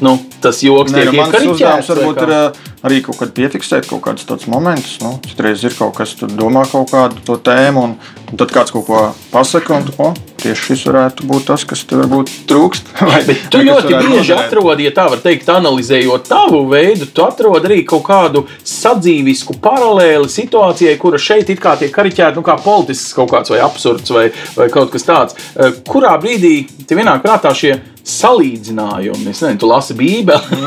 nu, 0.00 0.16
tas 0.40 0.62
joks 0.64 0.94
Nē, 0.94 1.04
tiek 1.04 1.12
nu, 1.12 1.24
iekariķēts. 1.24 1.90
varbūt 1.92 2.22
ir 2.24 2.32
ā, 2.32 2.40
arī 2.88 3.02
kaut 3.04 3.18
kad 3.20 3.34
piefiksēt 3.36 3.88
kaut 3.90 4.02
kādus 4.06 4.24
tādus 4.28 4.48
momentus. 4.50 4.96
Nu, 5.04 5.18
citreiz 5.26 5.62
ir 5.66 5.76
kaut 5.76 5.94
kas, 5.98 6.14
tur 6.16 6.32
domā 6.32 6.64
kaut 6.70 6.90
kādu 6.92 7.20
to 7.26 7.36
tēmu, 7.36 7.84
un, 7.84 7.96
un 8.30 8.40
tad 8.40 8.54
kāds 8.54 8.72
kaut 8.72 8.86
ko 8.88 9.02
pasaka, 9.32 9.76
un 9.76 9.88
tu, 9.88 9.94
o, 10.00 10.12
tieši 10.40 10.70
šis 10.70 10.86
varētu 10.88 11.26
būt 11.28 11.46
tas, 11.50 11.66
kas 11.68 11.84
tev 11.84 12.00
varbūt 12.04 12.32
trūkst. 12.48 12.88
Vai, 13.10 13.20
Bet 13.28 13.46
tu 13.52 13.60
vai 13.60 13.66
ļoti 13.68 14.00
bieži 14.06 14.34
atrodi, 14.36 14.86
ja 14.88 14.94
tā 14.96 15.06
var 15.12 15.20
teikt, 15.20 15.48
analizējot 15.52 16.28
tavu 16.30 16.62
veidu, 16.70 17.08
tu 17.12 17.24
atrodi 17.26 17.68
arī 17.68 17.80
kaut 17.88 18.06
kādu 18.08 18.46
sadzīvisku 18.64 19.58
paralēli 19.60 20.30
situācijai, 20.32 20.96
kura 21.00 21.20
šeit 21.20 21.52
it 21.52 21.60
kā 21.60 21.76
tiek 21.80 21.92
kariķēta, 21.94 22.36
nu, 22.38 22.44
kā 22.46 22.56
politisks 22.64 23.12
kaut 23.16 23.30
kāds 23.34 23.52
vai 23.52 23.60
absurds 23.64 24.12
vai, 24.14 24.30
vai 24.56 24.68
kaut 24.72 24.92
kas 24.94 25.04
tāds. 25.08 25.36
Eh, 25.56 25.76
Kurā 25.90 26.16
brīdī 26.22 26.54
tev 26.88 27.02
ienāk 27.02 27.20
prātā 27.24 27.52
šie 27.56 27.76
salīdzinājumi? 28.06 29.26
Es 29.30 29.42
nezinu, 29.42 29.58
tu 29.60 29.68
lasi 29.70 29.96
Bībeli. 29.98 30.62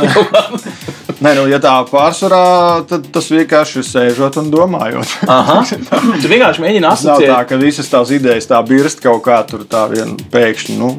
Nē, 1.24 1.32
nu, 1.38 1.46
ja 1.48 1.60
tā 1.64 1.72
pārsvarā, 1.88 2.44
tad 2.90 3.06
tas 3.16 3.30
vienkārši 3.32 3.80
ir 3.80 3.86
sēžot 3.88 4.40
un 4.42 4.50
domājot. 4.54 5.18
Aha. 5.32 5.62
Tu 6.24 6.28
vienkārši 6.32 6.64
mēģini 6.64 6.84
Nav 6.84 6.98
tā, 7.00 7.14
asociēt. 7.16 7.48
ka 7.50 7.60
visas 7.62 7.88
tās 7.92 8.12
idejas 8.16 8.50
tā 8.50 8.60
birst 8.68 9.00
kaut 9.04 9.24
kā 9.26 9.40
tur 9.48 9.64
tā 9.70 9.86
vien 9.92 10.18
pēkšņi. 10.34 10.76
Nu, 10.82 10.90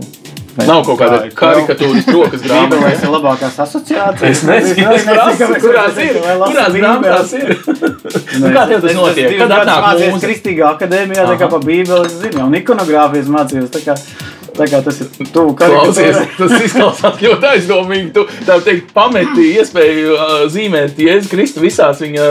ne, 0.56 0.64
Nav 0.70 0.80
kaut 0.86 1.00
kāda 1.02 1.18
karikatūras 1.36 2.08
rokas 2.14 2.44
grāmata. 2.46 2.78
Bībelēs 2.78 3.04
ir 3.04 3.12
labākās 3.18 3.58
asociācijas. 3.66 4.30
Es 4.30 4.44
nezinu, 4.48 4.86
kas 4.94 5.08
prasu, 5.10 5.60
kurās 5.66 6.00
ir. 6.06 6.20
Kurās 6.22 6.78
grāmatās 6.78 7.34
ir? 7.40 7.52
Nu, 8.40 8.52
Kā 8.54 8.64
tev 8.70 8.84
tas 8.86 8.96
notiek? 8.96 9.34
Kad 9.42 9.56
atnāk 9.58 9.88
mūzika? 9.90 10.22
Kristīgā 10.24 10.70
akadēmijā, 10.72 11.26
tā 11.34 11.36
kā 11.42 11.50
pa 11.52 11.60
Bībeli, 11.64 12.08
es 12.08 12.16
zinu, 12.22 12.46
un 12.48 12.56
ikonogrāfijas 12.62 13.28
mācījos. 13.34 14.06
Kā 14.54 14.80
tas 14.84 15.00
ir 15.02 15.08
tuvu 15.34 15.54
karikatūrai. 15.58 16.24
tas 16.38 16.54
izklausās 16.68 17.20
ļoti 17.24 17.48
aizdomīgi. 17.50 18.10
Tu 18.14 18.24
tā 18.46 18.58
teikt, 18.64 18.92
pameti 18.96 19.48
iespēju 19.58 20.18
zīmēt 20.54 20.98
Jēzu 21.02 21.30
Kristu 21.32 21.62
visās 21.64 22.00
viņa 22.02 22.28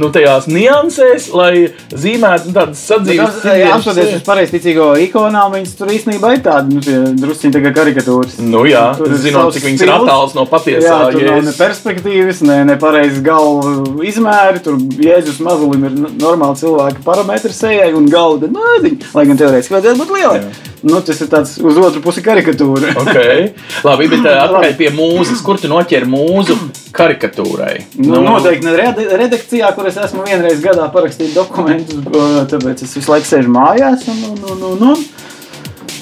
nu, 0.00 0.10
tajās 0.14 0.48
niansēs, 0.50 1.30
lai 1.36 1.52
zīmētu 1.94 2.50
nu, 2.50 2.56
tādas 2.56 2.82
sadzīves 2.90 3.40
Apskatoties 3.70 4.16
uz 4.18 4.24
pareizticīgo 4.26 4.88
ikonām, 5.06 5.54
viņas 5.56 5.76
tur 5.78 5.92
īstenībā 5.94 6.32
ir 6.36 6.42
tādi 6.44 6.76
nu, 6.76 6.82
drusciņi 7.20 7.54
tā 7.54 7.62
kā 7.64 7.72
karikatūras. 7.80 8.38
Nu 8.42 8.64
jā, 8.68 8.84
Tur 8.98 9.14
zinot, 9.20 9.54
cik 9.54 9.66
viņas 9.68 9.84
ir 9.86 9.92
attāls 9.94 10.34
no 10.36 10.44
patiesā 10.50 10.90
Jā, 10.90 10.98
tur 11.12 11.22
nav 11.24 11.40
ne 11.40 11.50
Jēzus. 11.50 11.60
perspektīvas, 11.60 12.42
ne, 12.48 12.58
ne 12.68 12.76
pareizas 12.80 13.22
galvu 13.24 14.02
izmēri. 14.06 14.62
Tur 14.64 14.78
Jēzus 15.00 15.40
mazulim 15.44 15.86
ir 15.88 15.96
normāli 16.20 16.60
cilvēka 16.60 17.04
parametri 17.06 17.54
sejai 17.54 17.92
un 17.96 18.08
galda 18.12 18.50
nādiņa. 18.50 19.12
Lai 19.16 19.26
gan 19.30 19.40
teorētiski 19.40 19.76
vajadzētu 19.76 20.02
būt 20.02 20.14
lielai. 20.18 20.42
Nu, 20.82 21.00
tas 21.04 21.18
ir 21.20 21.28
tāds 21.28 21.58
uz 21.64 21.78
otru 21.80 22.02
pusi 22.04 22.22
karikatūra. 22.24 22.94
Okay. 23.00 23.48
Labi, 23.84 24.06
bet 24.12 24.22
uh, 24.22 24.42
atpakaļ 24.44 24.74
pie 24.78 24.90
mūzes. 24.94 25.40
Kur 25.44 25.58
tu 25.58 25.70
noķer 25.70 26.04
mūzu 26.08 26.54
karikatūrai? 26.94 27.74
Nu, 28.02 28.20
noteikti 28.22 28.68
ne 28.68 28.74
rede- 28.78 29.08
redakcijā, 29.18 29.70
kur 29.74 29.88
es 29.90 29.98
esmu 30.00 30.22
vienreiz 30.26 30.60
gadā 30.62 30.86
parakstījis 30.94 31.34
dokumentus, 31.34 32.04
tāpēc 32.52 32.84
es 32.86 32.94
visu 32.98 33.12
laiku 33.12 33.30
sēžu 33.30 33.52
mājās. 33.54 34.06
Un, 34.12 34.22
un, 34.30 34.44
un, 34.52 34.62
un, 34.70 34.86
un. 34.92 35.04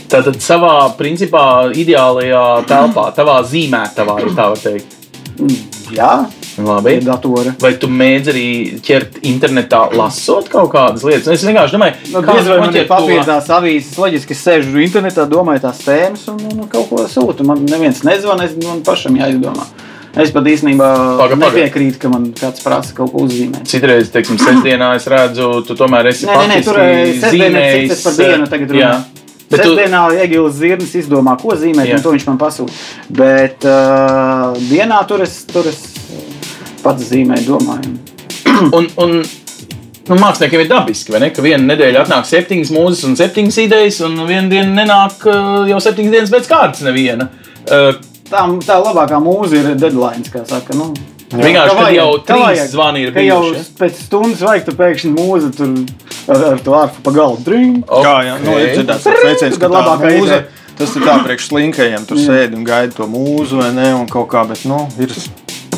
Tātad 0.09 0.39
savā 0.41 0.75
principā 0.99 1.45
ideālajā 1.77 2.45
telpā, 2.69 3.09
tavā 3.17 3.39
zīmētavā, 3.49 4.19
ja 4.25 4.35
tā 4.37 4.47
var 4.55 4.63
teikt. 4.63 4.95
Jā, 5.93 6.13
Labi. 6.65 6.99
datora. 7.05 7.55
Vai 7.63 7.73
tu 7.81 7.91
mēdz 7.91 8.31
arī 8.33 8.47
ķert 8.85 9.21
internetā, 9.29 9.85
lasot 9.97 10.49
kaut 10.53 10.71
kādas 10.73 11.05
lietas? 11.07 11.29
Es 11.35 11.45
vienkārši 11.47 11.77
domāju, 11.77 12.23
Diez 12.29 12.49
vai 12.51 12.61
man 12.63 12.77
ir 12.77 12.89
papīra 12.91 13.27
tās 13.27 13.51
avīzes, 13.55 13.99
loģiski 14.01 14.35
es 14.37 14.45
sēžu 14.47 14.83
internetā, 14.85 15.27
domāju 15.31 15.65
tās 15.67 15.83
tēmas 15.85 16.27
un, 16.33 16.41
un, 16.53 16.65
kaut 16.73 16.89
ko 16.91 17.05
sūtu. 17.11 17.47
Man 17.49 17.63
neviens 17.69 18.03
nezvanīs, 18.07 18.57
man 18.65 18.83
pašam 18.87 19.19
jāizdomā. 19.19 19.69
Es 20.19 20.33
pat 20.35 20.49
īstenībā 20.51 20.87
Paga, 21.19 21.37
paga. 21.37 21.39
nepiekrītu, 21.45 21.99
ka 22.03 22.09
man 22.11 22.31
kāds 22.35 22.65
prasa 22.65 22.95
kaut 22.97 23.13
ko 23.13 23.27
uzzīmēt. 23.29 23.69
Citreiz, 23.69 24.09
teiksim, 24.11 24.41
sestdienā 24.47 24.95
es 24.99 25.07
redzu, 25.11 25.53
tu 25.69 25.77
tomēr 25.79 26.11
esi 26.11 26.27
Nē, 26.27 26.41
nē, 26.51 26.59
tur 26.67 26.81
ir 26.83 27.15
zīmējis, 27.23 27.93
cits 27.93 28.05
par 28.09 28.19
dienu 28.19 28.51
tagad 28.51 28.75
jā. 28.75 28.91
runā. 28.97 29.19
Bet 29.49 29.63
tu, 29.65 29.71
Sestdienā 29.73 30.03
Egils 30.21 30.59
Zirnis 30.59 30.91
izdomā, 30.99 31.33
ko 31.41 31.55
zīmēt, 31.57 31.89
Jā. 31.89 31.97
un 31.97 32.03
to 32.05 32.13
viņš 32.13 32.27
man 32.29 32.41
pasūta. 32.41 32.75
Bet 33.09 33.65
uh, 33.65 34.59
dienā 34.69 34.99
tur 35.09 35.25
es, 35.25 35.39
tur 35.49 35.71
es 35.71 35.79
pats 36.89 37.13
zīmēju, 37.13 37.47
domāju. 37.53 37.95
un, 38.79 38.91
un, 39.05 39.17
nu, 39.23 40.19
māksliniekiem 40.19 40.65
ir 40.65 40.73
dabiski, 40.73 41.15
vai 41.15 41.23
ne? 41.27 41.33
Ka 41.37 41.45
viena 41.45 41.63
nedēļa 41.75 42.07
atnāk 42.07 42.29
septiņas 42.29 42.75
mūzes 42.75 43.07
un 43.09 43.17
septiņas 43.21 43.63
idejas, 43.69 44.03
un 44.09 44.19
viena 44.25 44.49
diena 44.51 44.83
nenāk 44.83 45.29
uh, 45.29 45.65
jau 45.69 45.81
septiņas 45.85 46.17
dienas 46.17 46.35
pēc 46.35 46.51
kārtas 46.51 46.87
neviena. 46.89 47.31
Uh, 47.69 47.93
Tā, 48.29 48.43
tā 48.61 48.77
labākā 48.83 49.19
mūzika 49.25 49.73
ir 49.73 49.79
deadline, 49.81 50.27
kā 50.29 50.43
saka. 50.49 50.77
Nu, 50.77 50.91
Vienkārši, 51.29 51.75
Ka 51.77 51.83
kad 51.83 51.93
jau 51.93 52.07
ka 52.13 52.23
trīs 52.29 52.43
vajag, 52.43 52.69
zvani 52.73 53.01
ir 53.05 53.11
ka 53.13 53.25
jau 53.25 53.41
bijuši, 53.45 53.73
pēc 53.77 53.99
stundas 54.07 54.45
vajag, 54.45 54.63
tu 54.65 54.75
pēkšņi 54.79 55.11
mūzi 55.13 55.51
tur 55.57 55.75
ar, 56.33 56.45
ar 56.55 56.63
to 56.65 56.77
ārpu 56.77 57.03
pa 57.05 57.13
galdu. 57.17 57.43
Dring. 57.45 57.83
Jā, 57.85 58.15
jā, 58.25 58.39
nu, 58.45 58.55
ir 58.57 58.73
dzirdēts 58.73 59.05
tāds 59.05 59.27
teiciens, 59.27 59.59
ka 59.61 59.69
tā 59.69 59.75
labākā 59.75 60.13
mūza, 60.15 60.39
ideja. 60.39 60.71
tas 60.81 60.97
ir 60.97 61.05
tā 61.05 61.19
priekš 61.27 61.51
slinkajiem, 61.51 62.07
tur 62.09 62.23
sēdi 62.23 62.57
un 62.57 62.65
gaida 62.69 62.97
to 62.97 63.09
mūzu 63.13 63.61
vai 63.61 63.69
ne, 63.77 63.91
un 63.99 64.09
kaut 64.09 64.31
kā, 64.33 64.47
bet, 64.49 64.65
nu, 64.69 64.81
ir 65.05 65.13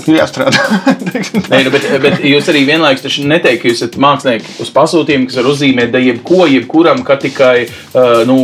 jāstrādā. 0.09 0.61
Nē, 1.51 1.61
nu, 1.67 1.73
bet, 1.73 1.87
bet 2.03 2.25
jūs 2.27 2.49
arī 2.53 2.63
vienlaikus 2.69 3.05
taču 3.05 3.25
neteikt, 3.29 3.63
ka 3.63 3.71
jūs 3.71 3.81
esat 3.81 3.99
mākslinieki 4.01 4.57
uz 4.65 4.71
pasūtījumu, 4.75 5.29
kas 5.29 5.39
var 5.41 5.49
uzzīmēt 5.53 5.97
jebko, 6.01 6.45
jebkuram, 6.51 7.03
ka 7.07 7.19
tikai 7.21 7.67
uh, 7.67 8.23
nu, 8.29 8.39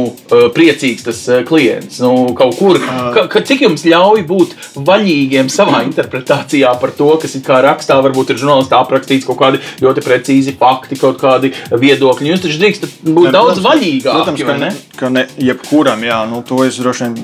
priecīgs 0.56 1.06
tas 1.06 1.22
klients. 1.48 2.00
Nu, 2.04 2.34
kaut 2.38 2.58
kur, 2.58 2.80
ka, 3.14 3.26
ka, 3.32 3.42
cik 3.46 3.66
jums 3.66 3.86
ļauj 3.88 4.24
būt 4.28 4.56
vaļīgiem 4.86 5.50
savā 5.52 5.82
interpretācijā 5.86 6.74
par 6.82 6.94
to, 6.98 7.10
kas 7.22 7.38
ir 7.38 7.44
kā 7.46 7.62
rakstā, 7.64 7.98
varbūt 8.04 8.34
ir 8.34 8.42
žurnālistā 8.42 8.82
aprakstīts 8.82 9.28
kaut 9.28 9.40
kādi 9.42 9.62
ļoti 9.84 10.04
precīzi 10.04 10.56
fakti, 10.60 10.98
kaut 11.00 11.20
kādi 11.22 11.52
viedokļi. 11.72 12.32
Jūs 12.32 12.44
taču 12.46 12.62
drīkstat 12.62 13.00
būt 13.06 13.32
daudz 13.34 13.62
vaļīgāki, 13.64 14.12
Protams, 14.12 14.46
vai 14.50 14.60
ne? 14.66 14.72
ka, 14.92 15.06
ka 15.06 15.12
ne 15.14 15.26
jebkuram, 15.40 16.04
jā, 16.06 16.22
nu, 16.30 16.42
to 16.46 16.62
es 16.66 16.80
droši 16.82 17.08
vien 17.08 17.20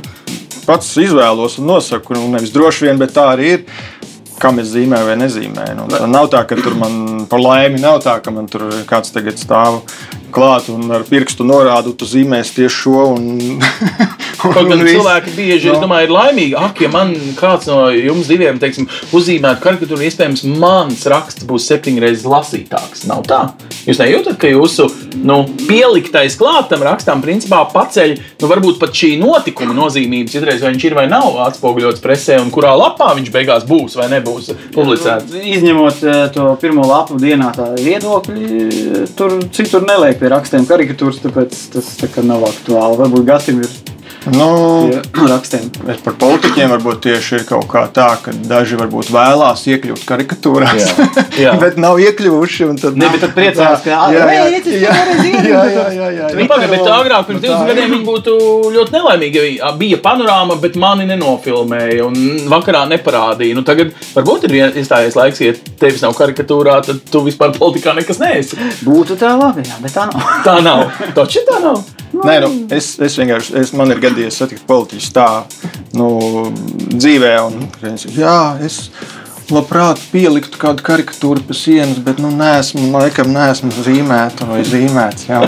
pats 0.66 0.94
izvēlos 1.00 1.58
un 1.60 1.68
nosaku. 1.72 2.16
Nu, 2.16 2.28
nevis 2.32 2.54
droši 2.54 2.88
vien, 2.88 3.00
bet 3.00 3.14
tā 3.16 3.32
arī 3.34 3.56
ir. 3.56 3.66
Kam 4.42 4.58
es 4.58 4.72
zīmēju 4.72 5.06
vai 5.06 5.14
nezīmēju. 5.20 5.76
Nu, 5.78 5.86
tā 5.92 6.06
nav 6.10 6.26
tā, 6.32 6.42
ka 6.48 6.58
tur 6.58 6.74
man 6.78 7.26
par 7.30 7.42
laimi 7.42 7.78
nav 7.82 8.00
tā, 8.02 8.16
ka 8.24 8.34
man 8.34 8.48
tur 8.50 8.66
kāds 8.88 9.14
tagad 9.14 9.38
stāv 9.38 9.82
klāt 10.34 10.66
un 10.72 10.90
ar 10.96 11.04
pirkstu 11.06 11.46
norādu, 11.46 11.92
tu 11.94 12.08
zīmēsi 12.08 12.56
tieši 12.56 12.80
šo. 12.82 13.04
Un, 13.14 13.62
Kaut 14.42 14.68
gan 14.68 14.80
cilvēki 14.82 15.34
bieži, 15.36 15.70
es 15.70 15.76
Nu. 15.76 15.84
domāju, 15.86 16.08
ir 16.08 16.14
laimīgi. 16.16 16.54
Ak, 16.58 16.80
ja 16.82 16.88
man 16.92 17.14
kāds 17.38 17.68
no 17.70 17.84
jums 17.94 18.26
diviem, 18.30 18.58
teiksim, 18.62 18.88
uzzīmētu 19.14 19.62
karikatūru, 19.62 20.02
iespējams, 20.08 20.42
mans 20.58 21.04
raksts 21.10 21.46
būs 21.46 21.68
septiņreiz 21.70 22.24
lasītāks. 22.26 23.06
Nav 23.10 23.22
tā. 23.28 23.42
Jūs 23.86 23.98
nejūtat, 23.98 24.36
ka 24.38 24.50
jūsu 24.50 24.86
nu, 25.26 25.40
pieliktais 25.66 26.36
klātam 26.38 26.82
rakstam, 26.86 27.22
principā, 27.22 27.62
paceļ, 27.72 28.16
nu, 28.42 28.50
varbūt 28.50 28.78
pat 28.82 28.94
šī 28.94 29.16
notikuma 29.18 29.74
nozīmības, 29.74 30.34
citreiz, 30.36 30.60
vai 30.62 30.72
viņš 30.74 30.84
ir 30.86 30.94
vai 30.98 31.06
nav 31.10 31.38
atspoguļots 31.48 32.02
presē, 32.04 32.38
un 32.42 32.50
kurā 32.54 32.74
lapā 32.78 33.12
viņš 33.18 33.30
beigās 33.34 33.66
būs 33.66 33.96
vai 33.98 34.08
nebūs 34.12 34.52
publicēts. 34.74 35.34
Izņemot 35.34 36.02
eh, 36.06 36.20
to 36.34 36.46
pirmo 36.62 36.86
lapu 36.86 37.18
dienā, 37.22 37.50
tā 37.56 37.72
viedokļi, 37.78 39.06
tur 39.18 39.38
citur 39.54 39.86
neliek 39.86 40.18
pie 40.20 40.30
rakstiem 40.32 40.66
karikatūras, 40.70 41.22
tāpēc 41.26 41.58
tas 41.74 41.90
tā 42.00 42.10
kā 42.12 42.22
nav 42.26 42.46
aktuāli. 42.48 43.00
Varbūt 43.02 43.26
Gatim 43.28 43.62
ir 43.64 43.91
Nu, 44.30 44.90
rakstiem. 45.28 45.66
Bet 45.86 46.02
par 46.04 46.14
politiķiem 46.20 46.70
varbūt 46.76 47.00
tieši 47.08 47.34
ir 47.40 47.44
kaut 47.48 47.66
kā 47.72 47.82
tā, 47.94 48.06
ka 48.22 48.30
daži 48.46 48.76
varbūt 48.78 49.10
vēlās 49.10 49.64
iekļūt 49.72 50.04
karikatūrās, 50.06 50.78
Jā. 50.78 51.06
Jā. 51.44 51.54
bet 51.58 51.78
nav 51.80 51.98
iekļuvuši. 51.98 52.68
un 52.70 52.78
Tad, 52.82 52.96
Ne, 52.98 53.08
bet 53.10 53.20
tad 53.24 53.32
priecājās, 53.34 53.82
ka, 53.82 53.90
jā, 53.90 54.00
jā, 54.14 54.26
"Ej, 54.46 54.54
es 54.60 54.66
jā, 54.66 54.92
jā, 54.92 55.62
jā, 55.74 55.86
jā, 55.96 56.08
jā, 56.18 56.28
Nu, 56.38 56.46
pagaid, 56.50 56.70
bet 56.70 56.86
agrāk, 56.86 57.26
pirms 57.26 57.42
Nu, 57.42 57.48
tā 57.48 57.52
20 57.52 57.62
ir. 57.62 57.74
gadiem, 57.74 57.90
viņi 57.96 58.06
būtu 58.06 58.36
ļoti 58.76 58.94
nelaimīgi. 58.96 59.44
ja 59.58 59.72
Bija 59.82 59.98
panorāma, 60.04 60.60
bet 60.60 60.76
mani 60.76 61.06
nenofilmēja 61.10 62.06
un 62.06 62.14
vakarā 62.52 62.84
neparādīja. 62.90 63.54
Nu, 63.58 63.62
tagad 63.66 63.92
varbūt 64.14 64.44
ir 64.48 64.56
iestājies 64.72 65.16
laiks, 65.18 65.40
ja 65.40 65.52
tevis 65.80 66.02
nav 66.02 66.14
karikatūrā, 66.14 66.78
tad 66.86 67.00
tu 67.10 67.22
vispār 67.26 67.52
politikā 67.58 67.94
nekas 67.98 68.18
neesi. 68.22 68.56
Būtu 68.84 69.16
tā 69.18 69.34
labi, 69.38 69.62
jā, 69.66 69.80
bet 69.82 69.92
tā 69.96 70.06
nav. 70.12 70.22
Tā 70.46 70.56
nav. 70.62 70.86
Taču 71.14 71.42
tā 71.48 71.60
nav. 71.62 71.82
Nē, 72.12 72.34
nu, 72.44 72.50
es, 72.76 72.92
es 73.00 73.16
vienkārši, 73.16 73.54
es, 73.62 73.72
man 73.76 73.92
ir 73.94 74.00
gadījies 74.02 74.36
satikt 74.42 74.66
politiķus 74.68 75.12
tā, 75.16 75.26
nu, 75.96 76.08
dzīvē, 76.92 77.32
un 77.48 77.66
viņi 77.80 78.02
saka, 78.04 78.16
jā, 78.20 78.38
es. 78.68 78.82
Labprāt 79.52 80.00
pieliktu 80.12 80.58
kādu 80.60 80.84
karikatūru 80.86 81.42
pie 81.48 81.56
sienas, 81.56 81.98
bet, 82.04 82.18
nu, 82.22 82.30
nesmu, 82.36 82.88
laikam, 82.94 83.30
nesmu 83.34 83.70
zīmēta 83.84 84.46
vai 84.48 84.60
zīmēts. 84.66 85.28
Jā. 85.28 85.40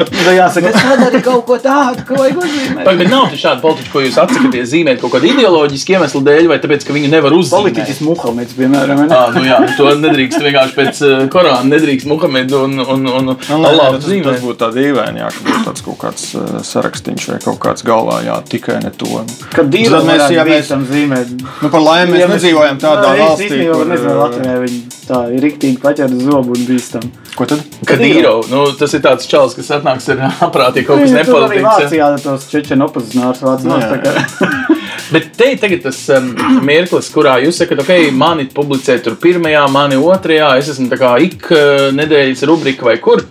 Tad 0.00 0.30
jāsaka, 0.40 0.70
es 0.72 0.78
padarīju 0.84 1.24
kaut 1.26 1.44
ko 1.48 1.58
tādu, 1.62 2.04
ko 2.08 2.18
vajag 2.20 2.40
uzzīmēt. 2.42 2.84
Vai, 2.86 2.94
bet 3.00 3.10
nav 3.12 3.26
taču 3.30 3.42
šāda 3.44 3.62
politiķa, 3.64 3.92
ko 3.94 4.04
jūs 4.04 4.18
atsakāties 4.24 4.70
zīmēt 4.72 5.00
kaut 5.02 5.14
kādu 5.16 5.30
ideoloģisku 5.30 5.94
iemeslu 5.96 6.22
dēļ, 6.26 6.48
vai 6.52 6.58
tāpēc, 6.62 6.86
ka 6.88 6.96
viņu 6.96 7.10
nevar 7.12 7.36
uzzīmēt? 7.36 7.56
Politiķis 7.60 8.02
Muhameds, 8.06 8.56
piemēram. 8.58 9.02
ne? 9.06 9.16
Ah, 9.20 9.34
nu 9.34 9.44
jā, 9.46 9.58
nu 9.64 9.72
to 9.78 9.90
nedrīkst 10.00 10.42
vienkārši 10.44 10.76
pēc 10.78 11.02
uh, 11.06 11.16
Korāna, 11.32 11.66
nedrīkst 11.70 12.08
Muhamedu 12.10 12.64
un, 12.66 12.78
un, 12.84 13.06
un 13.10 13.30
Nu, 13.30 13.56
nē, 13.62 13.68
Allahu 13.70 13.96
tas, 13.96 14.04
tas 14.04 14.10
zīmēt. 14.10 14.40
būtu 14.42 14.58
tā 14.60 14.68
dīvaini, 14.74 15.20
jā, 15.22 15.28
ka 15.34 15.44
būtu 15.46 15.60
tāds 15.66 15.84
kaut 15.86 15.98
kāds 16.00 16.24
uh, 16.38 16.48
sarakstīns 16.66 17.26
vai 17.30 17.38
kaut 17.42 17.58
kāds 17.62 17.84
galvā, 17.86 18.20
jā, 18.26 18.36
tikai 18.50 18.78
ne 18.84 18.90
to. 19.00 19.22
Kad 19.54 19.70
dīvaini 19.72 20.06
mēs, 20.08 20.20
mēs 20.24 20.34
ja 20.34 20.44
mēs, 20.46 20.52
bīstam 20.64 20.84
zīmēt. 20.88 21.32
nu, 21.62 21.70
par 21.72 21.84
laimi 21.84 22.16
mēs 22.18 22.32
nedzīvojam 22.34 22.80
tādā 22.82 23.12
Nē, 23.20 23.26
es 23.26 23.30
valstī, 23.30 23.46
īstenībā 23.50 23.76
kur, 23.76 23.88
nezinu, 23.92 24.12
uh, 24.14 24.20
Latvijā 24.24 24.56
viņi 24.64 24.80
tā 25.10 25.20
ir 25.36 25.44
riktīgi 25.46 25.80
paķēra 25.82 26.20
zobu 26.24 26.56
un 26.56 26.66
bīstam. 26.68 27.06
Ko 27.36 27.46
tad? 27.50 27.62
Kadīro, 27.86 28.32
nu, 28.50 28.64
tas 28.80 28.94
ir 28.96 29.02
tāds 29.04 29.28
čels, 29.30 29.54
kas 29.58 29.70
atnāks 29.78 30.08
ar 30.14 30.24
aprātī 30.48 30.84
kaut 30.88 31.04
kas 31.04 31.28
Tur 31.28 31.46
arī. 31.46 31.60
Vācijā 31.64 32.10
tos 32.24 32.48
čečenu 32.50 32.88
opozicionārus 32.88 33.44
vāc 33.46 33.64
Nu, 33.68 33.76
nos. 33.76 33.84
jā, 33.84 33.92
tā 33.94 33.98
kā- 34.04 34.76
Bet 35.14 35.32
te 35.34 35.48
ir 35.52 35.58
tagad 35.58 35.80
tas 35.82 35.96
um, 36.14 36.28
mirklis, 36.62 37.08
kurā 37.10 37.32
jūs 37.42 37.56
sakat, 37.58 37.80
ok, 37.82 38.12
mani 38.14 38.44
publicē 38.54 38.94
tur 39.02 39.16
pirmajā, 39.18 39.64
mani 39.74 39.96
otrajā, 39.98 40.52
es 40.60 40.68
esmu 40.70 40.86
tā 40.92 40.98
kā 41.00 41.16
ik 41.26 41.48
uh, 41.50 41.88
nedēļas 41.98 42.44
rubrika 42.46 42.86
vai 42.86 42.94
kur. 43.02 43.24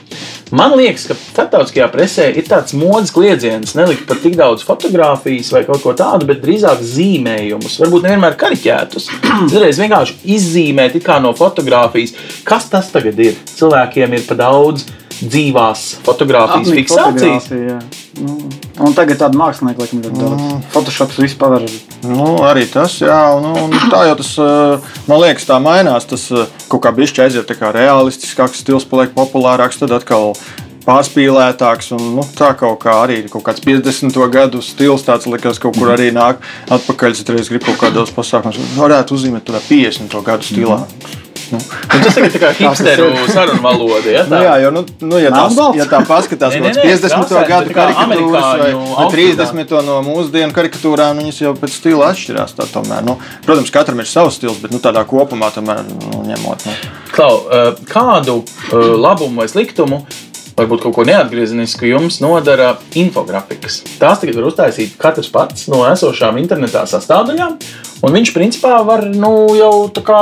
Man 0.50 0.74
liekas, 0.74 1.03
ka 1.06 1.13
starptautiskajā 1.13 1.86
presē 1.94 2.24
ir 2.34 2.48
tāds 2.50 2.74
modes 2.74 3.12
kliedziens, 3.13 3.75
nelikt 3.77 4.08
pat 4.10 4.24
tik 4.24 4.34
daudz 4.39 4.63
fotografijas 4.65 5.51
vai 5.53 5.62
kaut 5.68 5.84
ko 5.84 5.94
tādu, 5.98 6.25
bet 6.29 6.41
drīzāk 6.41 6.82
zīmējumus, 6.82 7.75
varbūt 7.84 8.08
nevienmēr 8.08 8.38
kariķētus. 8.41 9.12
Dažreiz 9.51 9.82
vienkārši 9.84 10.18
izzīmēt 10.38 10.98
no 11.22 11.36
fotografijas, 11.38 12.15
kas 12.48 12.65
tas 12.72 12.89
tagad 12.89 13.22
ir. 13.22 13.38
Cilvēkiem 13.60 14.18
ir 14.18 14.25
pa 14.25 14.39
daudz 14.39 14.88
dzīvās 15.21 15.85
fotografijas 16.05 16.67
Apnika 16.67 16.81
fiksācijas. 16.81 17.49
fotogrāfija. 17.49 17.79
Nu, 18.19 18.38
Un 18.79 18.93
tagad 18.95 19.19
tāda 19.19 19.35
mākslinieka 19.35 19.83
laikam 19.83 19.99
ļoti 20.05 20.21
daudz. 20.21 20.43
Photoshops 20.71 21.17
viss 21.19 21.35
paver. 21.39 21.65
Nu, 22.07 22.38
arī 22.47 22.63
tas, 22.71 22.95
jā, 23.03 23.19
nu, 23.43 23.51
tā 23.91 24.05
jau 24.07 24.15
tas, 24.21 24.31
uh, 24.39 24.93
man 25.09 25.19
liekas, 25.25 25.47
tā 25.49 25.59
mainās. 25.63 26.07
Tas 26.07 26.23
uh, 26.31 26.47
kaut 26.71 26.85
kā 26.85 26.93
bišķi 26.95 27.25
aiziet, 27.25 27.47
tā 27.49 27.57
kā 27.59 27.73
realistiskāks 27.75 28.63
stils 28.63 28.88
paliek 28.88 29.11
populārāks, 29.15 29.81
tad 29.81 29.91
atkal 29.97 30.31
pārspīlētāks. 30.88 31.91
Un, 31.97 32.05
nu, 32.17 32.25
tā 32.39 32.53
kaut 32.59 32.79
kā 32.85 32.95
arī 33.03 33.21
kaut 33.27 33.43
kāds 33.49 33.63
50. 33.65 34.15
gadu 34.31 34.63
stils, 34.63 35.03
tāds 35.07 35.27
likās, 35.27 35.59
kaut 35.61 35.75
kur 35.79 35.91
arī 35.95 36.11
nāk 36.15 36.39
atpakaļ. 36.71 37.17
Es 37.19 37.27
reiz 37.27 37.51
gribu 37.51 37.71
kaut 37.73 37.83
kādos 37.83 38.15
pasākumos, 38.15 38.59
varētu 38.79 39.19
uzzīmēt 39.19 39.47
tādā 39.49 39.63
50. 39.67 40.21
gadu 40.23 40.47
stilā. 40.47 40.79
Nu, 41.50 41.60
tas 42.03 42.15
tagad 42.15 42.34
tā 42.36 42.39
kā 42.41 42.50
hipsteru 42.58 43.08
sarunu 43.32 43.62
valoda. 43.63 44.12
Ja, 44.13 44.24
Nu, 44.29 44.36
tā? 44.36 44.41
jā, 44.46 44.56
jo, 44.63 44.72
nu, 44.75 44.84
nu, 45.10 45.20
ja, 45.22 45.32
tās, 45.34 45.58
ja 45.77 45.88
tā 45.89 46.01
paskatās, 46.08 46.53
Nē, 46.60 46.62
nē, 46.62 46.74
nē, 46.77 46.86
50. 46.86 47.15
krāsaini, 47.15 47.50
gadu 47.50 47.75
karikatūras 47.77 48.46
vai, 48.46 48.60
vai 48.62 48.72
outfitā. 48.75 49.48
30. 49.50 49.75
no 49.88 49.98
mūsdienu 50.06 50.56
karikatūrām, 50.56 51.18
nu, 51.18 51.25
viņas 51.25 51.41
jau 51.44 51.53
pēc 51.58 51.75
stila 51.79 52.12
atšķirās. 52.13 52.56
Tā, 52.60 52.68
tomēr, 52.74 53.03
nu, 53.08 53.18
protams, 53.48 53.74
katram 53.74 54.03
ir 54.03 54.10
savs 54.10 54.38
stils, 54.39 54.62
bet 54.62 54.75
nu, 54.75 54.82
tādā 54.84 55.03
kopumā 55.10 55.50
tomēr 55.56 55.82
nu, 55.88 56.24
ņemot. 56.29 56.65
Nu. 56.70 56.77
Klau, 57.15 57.41
uh, 57.46 57.70
kādu 57.89 58.41
uh, 58.44 58.89
labumu 59.00 59.41
vai 59.41 59.50
sliktumu, 59.51 60.03
varbūt 60.59 60.83
kaut 60.85 60.95
ko 60.99 61.05
neatgriezenisku 61.07 61.89
jums 61.89 62.19
nodara 62.23 62.73
infografikas? 62.99 63.81
Tās 64.01 64.21
tagad 64.21 64.39
var 64.39 64.49
uztaisīt 64.51 64.95
katrs 65.01 65.31
pats 65.33 65.67
no 65.71 65.81
esošām 65.89 66.39
internetā 66.41 66.85
sastāvdaļām, 66.89 67.57
un 68.05 68.17
viņš 68.19 68.33
principā 68.35 68.79
var 68.87 69.05
nu, 69.09 69.33
jau 69.57 69.73
tā 69.95 70.03
kā, 70.05 70.21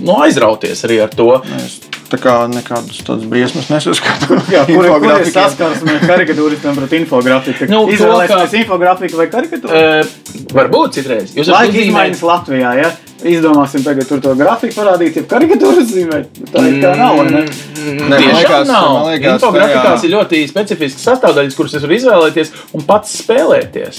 nu, 0.00 0.18
aizrauties 0.24 0.84
arī 0.88 1.02
ar 1.06 1.14
to. 1.14 1.32
Es 1.58 1.80
tā 2.08 2.16
kā 2.16 2.34
nekādus 2.48 3.02
tādus 3.04 3.26
briesmas 3.28 3.66
nesaskatu. 3.68 4.38
Jā, 4.54 4.62
kur, 4.68 4.86
kur 5.02 5.10
ir 5.18 5.28
saskarsme 5.28 5.98
karikatūristam 6.08 6.78
pret 6.80 6.94
infografiku? 7.02 7.68
Nu, 7.68 7.82
Nu, 7.82 7.90
to, 7.90 7.98
Izvēlēties 7.98 8.54
ka- 8.54 8.62
infografiku 8.62 9.20
vai 9.20 9.26
karikatūru? 9.32 9.76
Uh, 9.76 10.46
varbūt 10.56 10.96
citreiz. 10.96 11.34
Jūs 11.36 11.50
Laika 11.52 11.82
izmaiņas 11.84 12.24
Latvijā. 12.24 12.72
Ja? 12.80 12.88
Izdomāsim 13.26 13.82
tagad 13.82 14.06
tur 14.08 14.20
to 14.22 14.34
grafiku 14.38 14.76
parādīt, 14.78 15.16
ja 15.18 15.22
karikatūru 15.26 15.82
zīmēt. 15.88 16.28
Tā 16.52 16.62
ir 16.68 16.76
tā 16.82 16.92
nav. 16.98 17.16
vai 17.18 17.24
ne? 17.32 17.40
Mm, 17.42 18.10
Nē, 18.12 18.18
liekas, 18.22 18.68
nav. 18.68 19.08
liekas, 19.08 19.32
Infografikās 19.34 20.02
tajā- 20.02 20.04
ir 20.06 20.12
ļoti 20.14 20.42
specifiskas 20.50 21.06
sastāvdaļas, 21.08 21.56
kuras 21.58 21.74
es 21.74 21.82
varu 21.82 21.96
izvēlēties 21.98 22.52
un 22.78 22.84
pats 22.86 23.16
spēlēties. 23.22 23.98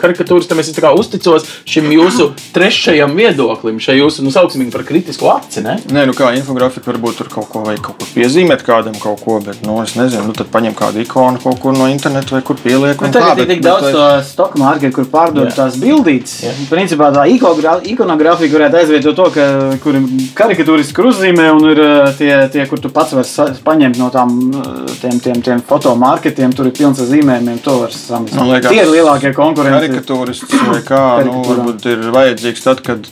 Karikatūras 0.00 0.48
tam 0.50 0.58
es 0.58 0.72
tā 0.74 0.82
kā 0.82 0.90
uzticos 0.98 1.46
šim 1.64 1.90
jūsu 1.94 2.32
trešajam 2.56 3.14
viedoklim, 3.14 3.78
šai 3.78 4.00
jūsu, 4.00 4.24
nu, 4.26 4.30
sauksim 4.34 4.64
viņu 4.64 4.72
par 4.74 4.82
kritisku 4.88 5.30
aci. 5.30 5.62
Ne? 5.62 5.76
Nē, 5.86 6.06
nu 6.10 6.12
kā 6.16 6.32
infografika 6.36 6.90
varbūt 6.90 7.16
tur 7.22 7.30
kaut 7.32 7.48
ko 7.52 7.62
vai 7.66 7.76
kaut 7.76 7.98
kur 8.00 8.08
piezīmēt 8.16 8.64
kādam 8.66 8.98
kaut 8.98 9.22
ko, 9.24 9.38
bet, 9.40 9.62
nu, 9.62 9.78
es 9.82 9.94
nezinu, 9.94 10.26
nu, 10.26 10.32
tad 10.32 10.50
paņem 10.50 10.74
kādu 10.74 11.04
ikonu 11.06 11.38
kaut 11.42 11.60
kur 11.62 11.72
no 11.76 11.86
interneta 11.86 12.34
vai 12.34 12.42
kur 12.42 12.56
pieliek. 12.56 12.98
Nu, 13.00 13.12
tagad 13.14 13.38
tā, 13.38 13.46
ir 13.46 13.46
tik 13.54 13.62
daudz 13.62 13.90
to 13.94 14.06
stoku 14.26 14.58
mārketu, 14.58 14.92
kur 14.98 15.04
pārdod 15.12 15.50
Jā. 15.50 15.54
tās 15.62 15.78
bildītes. 15.78 16.40
Jā. 16.42 16.52
Principā 16.70 17.12
tā 17.14 17.26
ikonogrāfija 17.30 18.50
varētu 18.56 18.80
aizvietot 18.80 19.16
to, 19.18 19.26
ka 19.34 19.46
kur 19.82 19.98
karikatūriski 20.38 21.04
uzzīmē 21.10 21.46
un 21.54 21.68
ir 21.70 21.82
uh, 21.84 22.10
tie, 22.18 22.32
tie, 22.52 22.64
kur 22.70 22.82
tu 22.82 22.90
pats 22.94 23.14
vari 23.16 23.56
paņemt 23.66 24.00
no 24.00 24.10
tām 24.14 24.34
uh, 24.50 24.82
tiem, 25.02 25.20
tiem, 25.22 25.42
tiem 25.44 25.62
fotomārketiem. 25.66 26.54
Tur 26.56 26.70
ir 26.70 26.76
pilns 26.76 27.02
ar 27.02 27.10
zīmējumiem, 27.12 27.62
to 27.64 27.78
var 27.84 27.94
samazināt. 27.94 28.68
Tie 28.70 28.82
ir 28.82 28.92
lielākie 28.92 29.34
konkurenti. 29.36 29.92
karikatūrists 29.92 30.68
vai 30.70 30.82
kā, 30.86 31.02
nu, 31.28 31.42
varbūt 31.46 31.90
ir 31.92 32.08
vajadzīgs 32.16 32.66
tad, 32.66 32.84
kad. 32.86 33.10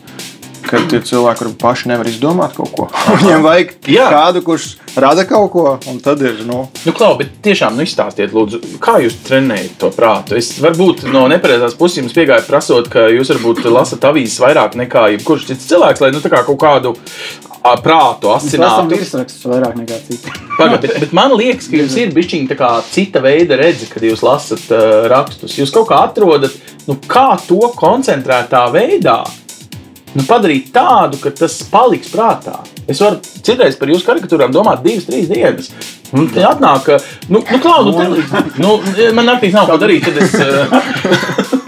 Kad 0.64 0.88
tie 0.90 1.00
cilvēki 1.04 1.42
kur 1.42 1.52
paši 1.60 1.90
nevar 1.92 2.08
izdomāt 2.08 2.56
kaut 2.56 2.72
ko. 2.74 2.88
Viņiem 3.20 3.44
vajag 3.44 3.74
Jā. 3.92 4.08
kādu, 4.12 4.42
kurš 4.46 4.68
rada 5.00 5.26
kaut 5.28 5.50
ko, 5.52 5.64
un 5.90 6.00
tad 6.04 6.22
ir. 6.24 6.42
Nu, 6.48 6.64
Nu, 6.84 6.92
Klau, 6.96 7.14
bet 7.18 7.38
tiešām 7.44 7.78
nu, 7.78 7.84
izstāstiet, 7.86 8.34
lūdzu, 8.36 8.60
kā 8.82 8.98
jūs 9.04 9.16
trenējat 9.26 9.78
to 9.80 9.90
prātu. 9.94 10.36
Es 10.38 10.52
varbūt 10.62 11.06
no 11.12 11.24
nepareizās 11.32 11.76
puses 11.78 12.02
jums 12.02 12.14
piegāju 12.16 12.46
prasot, 12.48 12.90
ka 12.92 13.06
jūs 13.12 13.32
varbūt 13.34 13.64
lasat 13.72 14.04
avīzes 14.10 14.40
vairāk 14.42 14.76
nekā 14.78 15.08
jebkurš 15.14 15.48
cits 15.52 15.68
cilvēks, 15.72 16.04
lai 16.04 16.12
nu, 16.14 16.22
tā 16.24 16.32
kā 16.32 16.44
kaut 16.46 16.60
kādu 16.60 16.94
prātu 17.80 18.28
Mēs 18.28 18.44
lasām 18.52 18.64
asinātu. 18.66 18.92
virsrakstus 18.92 19.46
vairāk 19.48 19.78
nekā 19.78 20.00
citi. 20.06 20.32
Pagad, 20.58 20.82
bet, 20.84 20.98
bet 21.00 21.14
man 21.16 21.32
liekas, 21.38 21.70
ka 21.70 21.80
jums 21.80 21.96
ir 21.96 22.12
bijis 22.12 22.34
cita 22.92 23.22
veida 23.24 23.56
redzes, 23.56 23.88
kad 23.88 24.04
jūs 24.04 24.22
lasat 24.24 24.66
uh, 24.68 25.06
rakstus. 25.08 25.56
Jūs 25.56 25.72
kaut 25.72 25.88
kā 25.88 26.02
atrodat, 26.04 26.52
nu, 26.86 26.98
kā 27.08 27.38
to 27.48 27.72
koncentrētā 27.78 28.66
veidā 28.74 29.22
nu, 30.14 30.24
padarīt 30.28 30.70
tādu, 30.74 31.20
ka 31.22 31.32
tas 31.34 31.58
paliks 31.70 32.12
prātā. 32.12 32.60
Es 32.90 33.00
varu 33.02 33.20
citreiz 33.24 33.78
par 33.80 33.90
jūsu 33.92 34.06
karikatūrām 34.08 34.54
domāt 34.54 34.84
divas, 34.84 35.06
trīs 35.08 35.30
dienas. 35.30 35.70
Un 36.14 36.28
te 36.30 36.44
atnāk, 36.46 36.92
nu, 37.26 37.40
nu, 37.42 37.58
klau, 37.58 37.88
nu, 37.88 37.92
te, 37.98 38.44
nu, 38.62 38.76
man 39.16 39.26
naktīs 39.32 39.54
nav 39.56 39.66
ko 39.72 39.80
darīt. 39.82 40.06
Tad 40.06 40.22
es, 40.22 40.34
uh, 40.38 41.60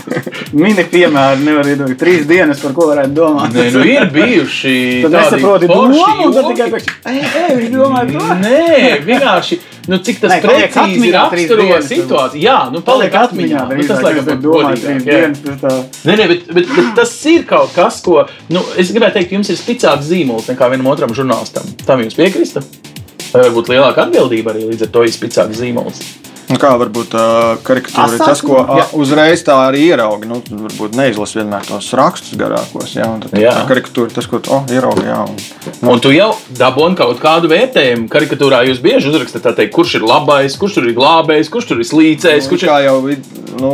Mini 0.56 0.84
piemēri 0.88 1.42
nevar 1.44 1.68
iedomāties. 1.68 1.98
Trīs 2.00 2.26
dienas, 2.28 2.60
par 2.62 2.74
ko 2.76 2.86
varētu 2.92 3.14
domāt. 3.16 3.56
nē, 3.56 3.64
nu, 3.74 3.82
ir 3.90 4.06
bijuši 4.14 4.74
Tad 5.04 5.16
nesaproti 5.16 5.68
forši 5.70 5.98
domu, 5.98 6.28
un 6.28 6.36
tad 6.36 6.48
tikai 6.52 6.80
"Ei, 7.10 7.24
ei, 7.24 7.56
viņš 7.58 7.74
domāja 7.74 8.06
to. 8.12 8.38
Nē, 8.44 8.62
vienkārši 9.08 9.58
nu, 9.90 9.98
cik 10.06 10.22
tas 10.22 10.32
Nē, 10.32 10.38
paliek 10.46 10.72
precīzi 10.72 11.10
atmiņā 11.10 11.26
raksturo 11.26 11.80
situāciju. 11.90 12.42
Jā, 12.46 12.56
nu, 12.72 12.82
paliek 12.86 13.18
atmiņā. 13.20 13.66
Nu, 13.74 13.86
tas 13.90 14.02
laikam 14.06 14.32
ir 14.32 15.60
tā. 15.62 15.76
Nē, 16.06 16.16
nē, 16.22 16.28
bet, 16.32 16.50
bet, 16.50 16.74
bet 16.78 16.90
tas 17.02 17.14
ir 17.30 17.46
kaut 17.50 17.74
kas, 17.76 18.00
ko 18.06 18.24
nu, 18.52 18.64
es 18.78 18.94
gribēju 18.94 19.18
teikt, 19.18 19.36
jums 19.36 19.52
ir 19.52 19.60
spēcīgāks 19.60 20.10
zīmols 20.10 20.50
nekā 20.54 20.70
vienam 20.72 20.90
otram 20.94 21.14
žurnālistam. 21.16 21.68
Tam 21.86 22.02
jūs 22.02 22.18
piekrītat? 22.18 22.85
Vai 23.36 23.50
varbūt 23.50 23.74
lielāka 23.74 24.06
atbildība 24.06 24.54
arī 24.54 24.70
līdz 24.70 24.86
ar 24.88 24.94
to 24.94 25.04
spēcīgāks 25.12 25.60
zīmols? 25.60 26.06
Nu, 26.46 26.60
kā 26.62 26.70
varbūt 26.78 27.14
uh, 27.18 27.56
karikatūra 27.66 28.14
ir 28.14 28.20
tas, 28.22 28.40
ko 28.44 28.60
uh, 28.62 28.92
uzreiz 28.94 29.42
tā 29.46 29.56
arī 29.66 29.88
ieraugi. 29.88 30.28
Nu, 30.30 30.38
varbūt 30.46 30.94
neizlasa 30.94 31.40
vienmēr 31.40 31.66
tos 31.66 31.88
rakstus 31.98 32.38
garākos. 32.38 32.92
Jā, 32.94 33.08
un 33.10 33.24
tad 33.24 33.34
Jā. 33.34 33.56
tā 33.56 33.64
karikatūra 33.72 34.12
ir 34.12 34.14
tas, 34.14 34.28
ko 34.30 34.38
tu 34.38 34.54
oh, 34.54 34.62
ieraugi. 34.70 35.08
Jā, 35.08 35.18
un, 35.26 35.90
Un 35.90 36.02
tu 36.02 36.12
jau 36.14 36.28
dabūji 36.56 36.98
kaut 37.00 37.18
kādu 37.22 37.50
vērtējumu. 37.50 38.06
Karikatūrā 38.12 38.62
jūs 38.68 38.78
bieži 38.84 39.10
uzrakstat, 39.10 39.42
tā 39.42 39.56
teikt, 39.58 39.74
kurš 39.74 39.98
ir 39.98 40.06
labais, 40.06 40.54
kurš 40.60 40.78
tur 40.78 40.86
ir 40.86 40.94
glābējs, 40.96 41.50
kurš 41.50 41.72
tur 41.72 41.82
ir 41.82 41.90
slīcējs. 41.90 42.46
Nu, 42.46 42.52
Kurš 42.54 42.62
ir... 42.62 42.70
kā 42.70 42.78
jau 42.86 42.96
nu, 43.64 43.72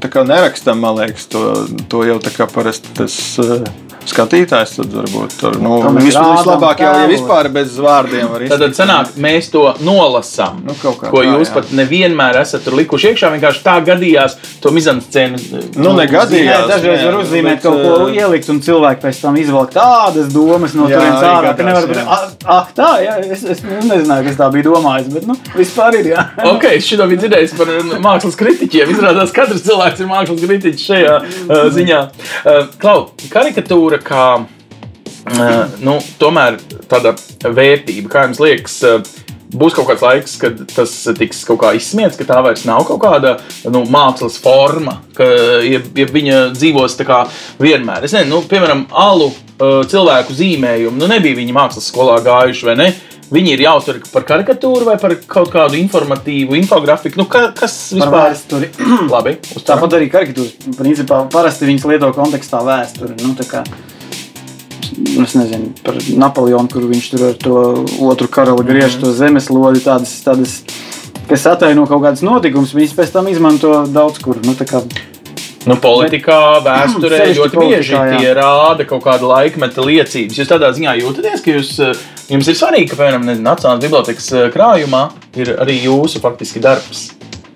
tā 0.00 0.10
kā 0.12 0.24
nerakstam, 0.26 0.80
man 0.80 0.96
liekas, 1.02 1.28
to, 1.28 1.44
to 1.92 2.06
jau 2.08 2.16
tā 2.24 2.32
kā 2.32 2.48
parasti 2.48 2.96
tas 2.96 3.20
uh, 3.44 3.68
skatītājs 4.12 4.74
tad 4.78 4.94
varbūt 4.98 5.36
tur 5.40 5.58
nu, 5.62 5.76
vislabāk 5.98 6.80
jau 6.82 6.88
ja 6.90 7.02
tēlu. 7.02 7.12
vispār 7.12 7.48
bez 7.54 7.76
vārdiem 7.82 8.28
var 8.32 8.44
Tad 8.48 8.64
izteikt. 8.64 8.78
sanāk, 8.80 9.12
mēs 9.20 9.50
to 9.52 9.64
nolasām. 9.84 10.62
Nu, 10.66 10.74
kā 10.80 10.92
ko 10.98 11.22
tā, 11.22 11.26
jūs 11.32 11.48
jā. 11.50 11.54
pat 11.58 11.72
nevienmēr 11.78 12.38
esat 12.42 12.64
tur 12.66 12.76
likuši 12.78 13.12
iekšā. 13.12 13.30
Vienkārši 13.36 13.62
tā 13.66 13.76
gadījās 13.86 14.36
to 14.62 14.72
mizanscēnu. 14.74 15.40
Nu, 15.78 15.92
Nē, 15.92 16.04
negadījās. 16.04 16.66
dažreiz 16.70 17.02
nē, 17.02 17.06
var 17.10 17.18
uzzīmēt 17.22 17.58
bet, 17.58 17.62
kaut 17.66 17.82
ko 17.84 18.08
ielikt, 18.14 18.48
un 18.52 18.60
cilvēki 18.64 19.02
pēc 19.04 19.20
tam 19.24 19.36
izvelk 19.40 19.72
tādas 19.76 20.32
domas 20.34 20.74
no 20.78 20.88
turienes 20.90 21.22
ārā, 21.28 21.54
ka 21.58 21.66
nevar 21.68 21.88
būt. 21.90 22.42
Ah, 22.48 22.68
tā, 22.74 22.90
jā, 23.04 23.16
es, 23.28 23.44
es 23.56 23.62
nezināju, 23.66 24.26
kas 24.28 24.38
tā 24.40 24.48
bija 24.54 24.68
domājis, 24.70 25.10
bet 25.14 25.26
nu, 25.28 25.36
vispār 25.58 25.98
ir. 26.00 26.12
Jā. 26.14 26.26
Ok, 26.58 26.64
es 26.78 26.86
šo 26.88 27.04
biju 27.10 27.20
dzirdējis 27.20 27.52
par 27.58 27.68
uh, 27.70 27.90
mākslas 28.02 28.36
kritiķiem. 28.38 28.90
Izrādās, 28.94 29.30
ka 29.34 29.44
katrs 29.44 29.62
cilvēks 29.66 30.00
ir 30.02 30.08
mākslas 30.10 30.40
kritiķis 30.42 30.86
šajā 30.88 31.14
uh, 31.18 31.64
ziņā. 31.76 31.98
Uh, 32.48 32.62
Klau, 32.80 33.10
karikatūra 33.32 33.97
kā 34.06 34.24
uh, 34.40 35.78
nu, 35.84 35.98
tomēr 36.20 36.58
tāda 36.90 37.14
vērtība, 37.42 38.10
kā 38.12 38.26
jums 38.26 38.42
liekas, 38.42 38.78
uh, 38.86 39.24
būs 39.48 39.76
kaut 39.76 39.88
kāds 39.88 40.04
laiks, 40.04 40.36
kad 40.40 40.60
tas 40.72 40.92
tiks 41.18 41.40
kaut 41.48 41.60
kā 41.62 41.72
izsmiets, 41.78 42.18
ka 42.18 42.26
tā 42.28 42.40
vairs 42.44 42.66
nav 42.68 42.84
kaut 42.88 43.00
kāda 43.04 43.36
nu, 43.72 43.84
mākslas 43.88 44.38
forma, 44.42 44.98
ka 45.16 45.26
ja, 45.64 45.80
ja 45.80 46.08
viņa 46.12 46.40
dzīvos 46.56 46.98
tā 46.98 47.06
kā 47.08 47.22
vienmēr. 47.60 48.04
Es 48.04 48.16
nezinu, 48.16 48.36
nu, 48.36 48.48
piemēram, 48.50 48.86
alu 48.92 49.30
uh, 49.30 49.80
cilvēku 49.88 50.36
zīmējumu, 50.36 50.98
nu 51.00 51.10
nebija 51.10 51.38
viņi 51.40 51.56
mākslas 51.56 51.88
skolā 51.92 52.18
gājuši 52.26 52.68
vai 52.68 52.76
ne. 52.82 52.90
Viņi 53.28 53.50
ir 53.52 53.60
jāuztver 53.60 53.98
par 54.08 54.24
karikatūru 54.28 54.86
vai 54.88 54.94
par 55.00 55.12
kaut 55.28 55.50
kādu 55.52 55.76
informatīvu 55.76 56.56
infografiku. 56.56 57.20
Nu, 57.20 57.26
ka, 57.28 57.50
kas 57.56 57.74
vispār 57.92 58.30
vēsturi. 58.30 58.70
Labi, 59.14 59.34
uztveram. 59.42 59.66
Tāpat 59.68 59.96
arī 59.98 60.08
karikatūras. 60.12 60.54
Principā 60.78 61.20
parasti 61.32 61.68
viņas 61.68 61.84
lieto 61.90 62.08
kontekstā 62.16 62.62
vēsturi. 62.64 63.18
Nu, 63.20 63.34
kā, 63.48 63.64
es 65.26 65.36
nezinu 65.36 65.74
par 65.84 66.00
Napoleonu, 66.24 66.72
kur 66.72 66.88
viņš 66.88 67.10
tur 67.12 67.26
ar 67.28 67.36
to 67.44 67.58
otru 68.08 68.30
karali 68.32 68.64
griež 68.70 68.96
to 69.02 69.12
zemeslodi. 69.12 69.84
Tādas, 69.84 70.16
tādas, 70.24 70.56
kas 71.28 71.46
ataino 71.52 71.84
kaut 71.90 72.06
kādas 72.06 72.24
notikumus, 72.24 72.72
viņas 72.76 72.96
pēc 72.96 73.14
tam 73.18 73.28
izmanto 73.28 73.82
daudz 73.92 74.24
kur. 74.24 74.40
Nu, 74.40 74.56
Nu, 75.68 75.76
politikā, 75.76 76.38
vēsturē 76.64 77.26
ļoti 77.36 77.60
bieži 77.60 77.98
tie 77.98 78.32
rāda 78.36 78.86
kaut 78.88 79.04
kādu 79.04 79.28
laikmeta 79.28 79.84
liecības. 79.84 80.38
Jūs 80.40 80.48
tādā 80.48 80.70
ziņā 80.72 80.94
jūtaties, 81.02 81.42
ka 81.44 81.56
jūs, 81.58 81.72
eh, 81.84 82.06
jums 82.28 82.48
ir 82.48 82.58
svarīgi, 82.58 82.90
ka, 82.92 82.98
piemēram, 83.00 83.28
Nacionālās 83.42 83.84
bibliotekas 83.84 84.32
eh, 84.36 84.48
krājumā 84.54 85.04
ir 85.38 85.54
arī 85.60 85.78
jūsu 85.84 86.20
faktiski 86.24 86.60
darbs. 86.64 87.08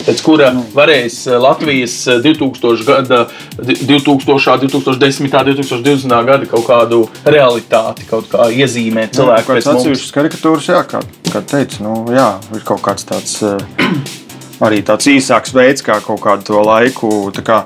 Pēc 0.03 0.19
kura 0.27 0.49
Nu. 0.51 0.65
varēs 0.75 1.21
eh, 1.31 1.37
Latvijas 1.39 1.95
eh, 2.11 2.19
2000, 2.25 2.83
gada, 2.89 3.21
2000, 3.61 4.67
2010, 4.67 5.29
2020 5.31 6.27
gada 6.27 6.49
kaut 6.51 6.67
kādu 6.67 7.05
realitāti, 7.25 8.09
kaut 8.11 8.27
kā 8.33 8.49
iezīmēt 8.51 9.15
cilvēku 9.15 9.53
Kāds 9.53 9.63
pēc 9.63 9.71
atsevišķas 9.77 10.17
karikatūras, 10.17 10.69
jā, 10.73 10.83
kā, 10.91 11.05
kā 11.31 11.45
teica, 11.55 11.85
nu, 11.87 11.95
jā, 12.15 12.29
ir 12.57 12.67
kaut 12.67 12.83
kāds 12.83 13.07
tāds. 13.09 13.39
eh, 13.47 14.19
Arī 14.63 14.77
tāds 14.87 15.09
īsāks 15.11 15.51
veids, 15.57 15.83
kā 15.83 15.97
kaut 16.05 16.21
kādu 16.23 16.45
to 16.47 16.61
laiku, 16.63 17.09
tā 17.35 17.43
kā 17.43 17.57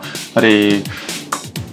arī 0.41 0.79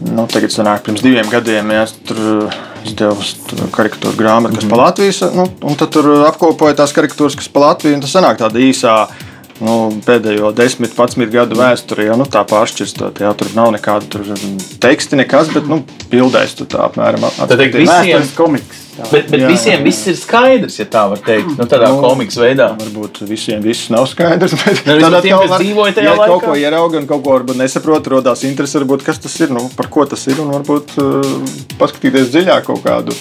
nu, 0.04 0.26
tagad, 0.28 0.52
sanāk, 0.52 0.82
pirms 0.84 1.00
diviem 1.06 1.30
gadiem, 1.32 1.69
ja 1.72 1.86
tur 2.08 2.50
izdevu 2.86 3.26
tur 3.50 3.65
karikatūru 3.74 4.17
grāmatu, 4.19 4.56
kas 4.56 4.63
mm 4.63 4.69
-hmm. 4.69 4.76
pa 4.76 4.82
Latvijas, 4.84 5.22
nu, 5.36 5.48
un 5.62 5.76
tad 5.80 5.93
tur 5.96 6.10
apkopoja 6.28 6.78
tās 6.82 6.96
karikatūras, 6.96 7.38
kas 7.39 7.50
pa 7.50 7.67
Latviju, 7.67 7.96
un 7.96 8.02
tas 8.02 8.15
sanāk 8.15 8.41
tāda 8.41 8.60
īsā. 8.60 9.08
Nu, 9.63 9.93
pēdējo 10.06 10.50
10, 10.52 10.82
11 10.98 11.30
gadu 11.32 11.56
vēsturē 11.56 12.08
jau 12.08 12.15
nu, 12.17 12.26
tā 12.26 12.41
pāršķirstot. 12.43 13.19
Jā, 13.22 13.34
tur 13.38 13.48
nav 13.56 13.72
nekāda 13.72 14.10
tur, 14.10 14.22
teksta, 14.80 15.15
nekas, 15.15 15.54
bet 15.54 15.67
nu, 15.69 15.84
bildēs 16.12 16.56
tur 16.58 16.67
tā 16.67 16.89
apmēram. 16.89 17.22
Tad 17.22 17.52
atskatīties. 17.52 17.89
Visiem- 17.89 18.36
komiks. 18.36 18.83
Jā. 18.93 19.08
Bet, 19.10 19.29
bet 19.32 19.39
Jā, 19.41 19.47
visiem 19.49 19.79
jā. 19.79 19.84
viss 19.88 20.08
ir 20.12 20.17
skaidrs, 20.19 20.75
ja 20.77 20.86
tā 20.86 21.01
var 21.10 21.17
teikt. 21.25 21.56
Nu, 21.58 21.65
tādā 21.65 21.88
Nu, 21.89 22.01
komiks 22.03 22.36
veidā. 22.38 22.67
Varbūt 22.77 23.23
visiem 23.25 23.62
viss 23.65 23.88
nav 23.89 24.06
skaidrs. 24.12 24.53
Bet 24.53 24.84
Nu, 24.86 24.99
tad 25.10 25.23
tiem, 25.25 25.38
var- 25.39 25.60
dzīvoja 25.63 25.95
tajā 25.97 26.12
ja 26.12 26.13
laikā. 26.19 26.27
kaut 26.29 26.43
ko 26.45 26.53
ierauga 26.62 26.99
un 27.01 27.08
kaut 27.10 27.23
ko 27.25 27.34
varbūt 27.39 27.58
nesaprot, 27.58 28.06
rodās 28.13 28.43
interesi, 28.45 28.77
varbūt 28.77 29.03
kas 29.08 29.17
tas 29.23 29.39
ir, 29.41 29.49
nu, 29.49 29.65
par 29.75 29.88
ko 29.89 30.06
tas 30.06 30.27
ir, 30.29 30.38
un 30.45 30.53
varbūt 30.53 30.93
uh, 31.01 31.34
paskatīties 31.82 32.29
dziļāk 32.36 32.69
kaut 32.69 32.84
kādu 32.86 33.15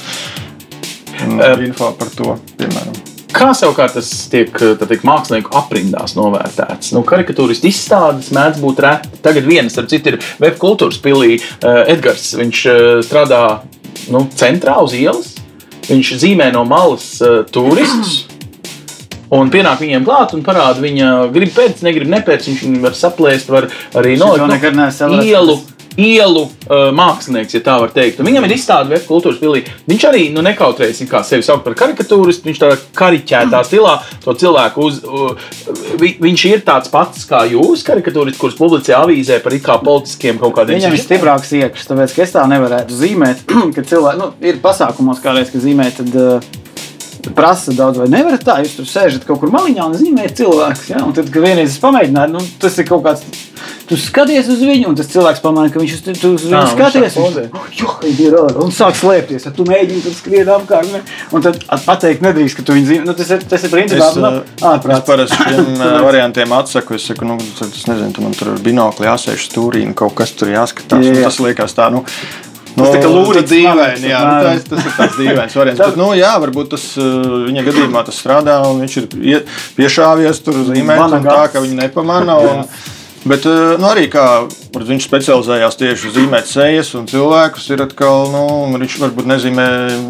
mm, 1.25 1.41
Eh. 1.41 1.65
info 1.71 1.93
par 1.97 2.09
to, 2.17 2.37
piemēram. 2.61 3.01
Kā 3.33 3.55
savukārt 3.57 3.95
tas 3.97 4.09
tiek 4.29 4.53
tā 4.53 4.85
teikt, 4.85 5.07
mākslinieku 5.09 5.55
aprindās 5.57 6.13
novērtēts? 6.19 6.93
Nu, 6.93 7.01
karikatūristu 7.09 7.65
izstādes 7.71 8.29
mēdz 8.37 8.61
būt 8.61 8.83
reti. 8.85 9.09
Tagad 9.25 9.49
viens, 9.49 9.73
starp 9.73 9.89
citu, 9.89 10.13
ir 10.13 10.19
Web 10.43 10.59
kultūras 10.61 11.01
pilī 11.01 11.39
uh, 11.41 11.87
Edgars. 11.89 12.35
Viņš 12.37 12.61
uh, 12.69 13.01
strādā 13.07 13.41
nu, 14.13 14.27
centrā 14.37 14.77
uz 14.85 14.93
ielas. 14.93 15.33
Viņš 15.89 16.13
zīmē 16.23 16.51
no 16.55 16.65
malas 16.69 17.17
uh, 17.25 17.43
turistus. 17.51 18.23
Un 19.33 19.49
pienāk 19.49 19.81
viņiem 19.81 20.05
klāt 20.05 20.35
un 20.37 20.43
parāda, 20.45 20.83
viņa 20.83 21.13
grib 21.33 21.55
pēc, 21.57 21.81
negrib 21.87 22.11
nepēc. 22.13 22.51
Viņš 22.51 22.65
viņu 22.67 22.83
var 22.83 22.97
saplēst, 22.99 23.49
var 23.53 23.71
arī 23.97 24.19
nolikt 24.21 24.67
no, 24.77 25.23
ielu. 25.25 25.57
Ielu 26.01 26.43
uh, 26.47 26.89
mākslinieks, 26.97 27.57
ja 27.57 27.61
tā 27.65 27.77
var 27.83 27.93
teikt. 27.93 28.21
Un 28.21 28.29
viņam 28.31 28.47
ir 28.47 28.55
izstāde 28.57 28.95
Web 28.95 29.05
kultūras 29.09 29.41
pilī. 29.43 29.65
Viņš 29.89 30.07
arī 30.09 30.23
nu, 30.33 30.45
nekautrējas 30.45 31.03
kā 31.11 31.21
sevi 31.27 31.45
saukt 31.45 31.67
par 31.67 31.77
karikatūristu. 31.83 32.49
Viņš 32.49 32.63
tādā 32.63 32.79
kariķētā 32.97 33.61
stilā 33.69 33.99
to 34.25 34.35
cilvēku 34.41 34.87
uz. 34.89 35.03
Uh, 35.05 35.37
vi, 36.01 36.15
viņš 36.23 36.47
ir 36.49 36.65
tāds 36.67 36.93
pats 36.93 37.27
kā 37.29 37.45
jūs, 37.51 37.85
karikatūrists, 37.87 38.41
kurš 38.41 38.57
publicē 38.61 38.97
avīzē 39.03 39.43
par 39.45 39.57
it 39.57 39.67
kā 39.67 39.77
politiskiem 39.83 40.41
kaut 40.41 40.57
kādiem 40.57 40.81
Viņam 40.81 40.97
ir 40.97 41.05
stiprāks 41.05 41.53
iekšs, 41.61 41.91
tāpēc 41.91 42.17
ka 42.17 42.25
es 42.25 42.35
tā 42.39 42.47
nevarētu 42.49 42.97
zīmēt. 42.97 43.45
Kad 43.77 43.93
cilvēki 43.93 44.23
nu, 44.23 44.33
ir 44.49 44.61
pasākumos, 44.65 45.21
kādreiz, 45.25 45.53
kad 45.53 45.65
zīmē, 45.65 45.91
tad 45.99 46.17
uh, 46.17 46.53
prasa 47.37 47.73
daudz, 47.77 47.99
vai 48.03 48.09
nevarat 48.11 48.43
tā. 48.47 48.59
Jūs 48.65 48.75
tur 48.81 48.89
sēžat 48.91 49.25
kaut 49.29 49.39
kur 49.43 49.53
maliņā 49.55 49.87
un 49.87 49.95
zīmējat 49.99 50.41
cilvēku. 50.43 50.89
Ja? 50.91 51.05
Un 51.07 51.13
tad, 51.17 51.31
kad 51.31 51.43
vienreiz 51.47 51.71
es 51.77 51.81
pamēģināju, 51.83 52.33
nu, 52.35 52.43
tas 52.63 52.79
ir 52.83 52.89
kaut 52.89 53.05
kāds. 53.07 53.23
Tu 53.87 53.95
skaties 54.01 54.49
uz 54.51 54.59
viņu, 54.65 54.89
un 54.91 54.97
tas 54.99 55.07
cilvēks 55.13 55.43
pamanā, 55.45 55.69
ka 55.71 55.79
viņš 55.79 55.93
uz, 55.95 56.45
viņš 56.49 56.73
skaties. 56.73 57.17
viņš, 57.19 57.37
Un 58.65 58.73
sāk 58.75 58.97
slēpties. 58.99 59.45
Tad 59.47 59.55
tu 59.59 59.67
mēģini 59.69 60.03
tur 60.03 60.15
skriet 60.17 60.51
apkārt. 60.51 60.91
Ne? 60.93 61.03
Un 61.37 61.45
tad 61.45 61.61
at- 61.69 61.85
pateikt, 61.87 62.25
nedrīkst, 62.27 62.59
ka 62.59 62.67
tu 62.67 62.75
viņu 62.77 62.89
zīmē. 62.91 63.07
Nu, 63.07 63.15
tas 63.19 63.31
ir, 63.31 63.43
tas 63.49 63.63
ir 63.67 63.71
principā 63.75 64.09
Es, 64.11 64.17
nu, 64.19 64.31
Es 64.43 64.65
ārprāts. 64.73 65.05
parasti 65.07 65.37
šiem 65.39 65.75
uh, 65.79 65.99
variantiem 66.09 66.53
atsaku. 66.59 66.95
Es 66.99 67.07
saku, 67.11 67.29
nu, 67.29 67.37
tad 67.59 67.69
es 67.71 67.87
nezinu, 67.91 68.13
tu 68.17 68.25
man 68.25 68.33
tur 68.39 68.55
ar 68.55 68.63
binokli 68.65 69.07
jāsēž 69.07 69.47
stūrī 69.51 69.85
un 69.87 69.95
kaut 69.99 70.15
kas 70.19 70.33
tur 70.35 70.51
jāskatās. 70.55 71.05
Jā, 71.05 71.13
Jā, 71.13 71.21
jā. 71.23 71.29
Tas 71.29 71.39
liekas 71.45 71.77
tā, 71.79 71.91
nu. 71.95 72.03
Nu, 72.77 72.87
tā 72.89 73.03
kā 73.03 73.09
lūrītis 73.13 73.43
tas 73.43 73.51
dīvaini, 73.53 74.09
jā, 74.09 74.21
nu, 74.25 74.39
tas, 74.47 74.65
tas 74.71 74.87
ir 74.89 74.95
tāds 74.97 75.19
dīvains 75.21 75.57
variants. 75.59 75.83
Bet, 75.85 75.99
nu, 76.01 76.09
jā, 76.17 76.31
varbūt 76.41 76.71
tas 76.73 76.87
uh, 76.97 77.05
viņa 77.51 77.67
gadījumā 77.69 78.05
tas 78.09 78.17
strādā 78.23 78.57
un 78.71 78.81
viņš 78.85 78.97
ir 79.03 79.09
ie- 79.35 79.45
piešāvies 79.77 80.41
tur 80.47 80.57
zīmēt 80.71 81.05
un 81.19 81.29
tā, 81.29 81.45
ka 81.53 81.61
viņi 81.65 81.81
nepamana. 81.85 82.39
Un, 82.41 82.67
Bet 83.23 83.45
uh, 83.47 83.77
nu, 83.79 83.87
arī 83.87 84.09
kā 84.11 84.23
varbūt 84.75 84.89
viņš 84.89 85.05
specializējās 85.07 85.77
tieši 85.79 86.09
uz 86.09 86.15
zīmēt 86.17 86.49
sejas 86.51 86.89
un 86.99 87.05
cilvēkus, 87.07 87.69
ir 87.71 87.85
atkal, 87.85 88.25
nu, 88.33 88.41
viņš 88.83 88.97
varbūt 88.99 89.29
nezīmē, 89.31 89.67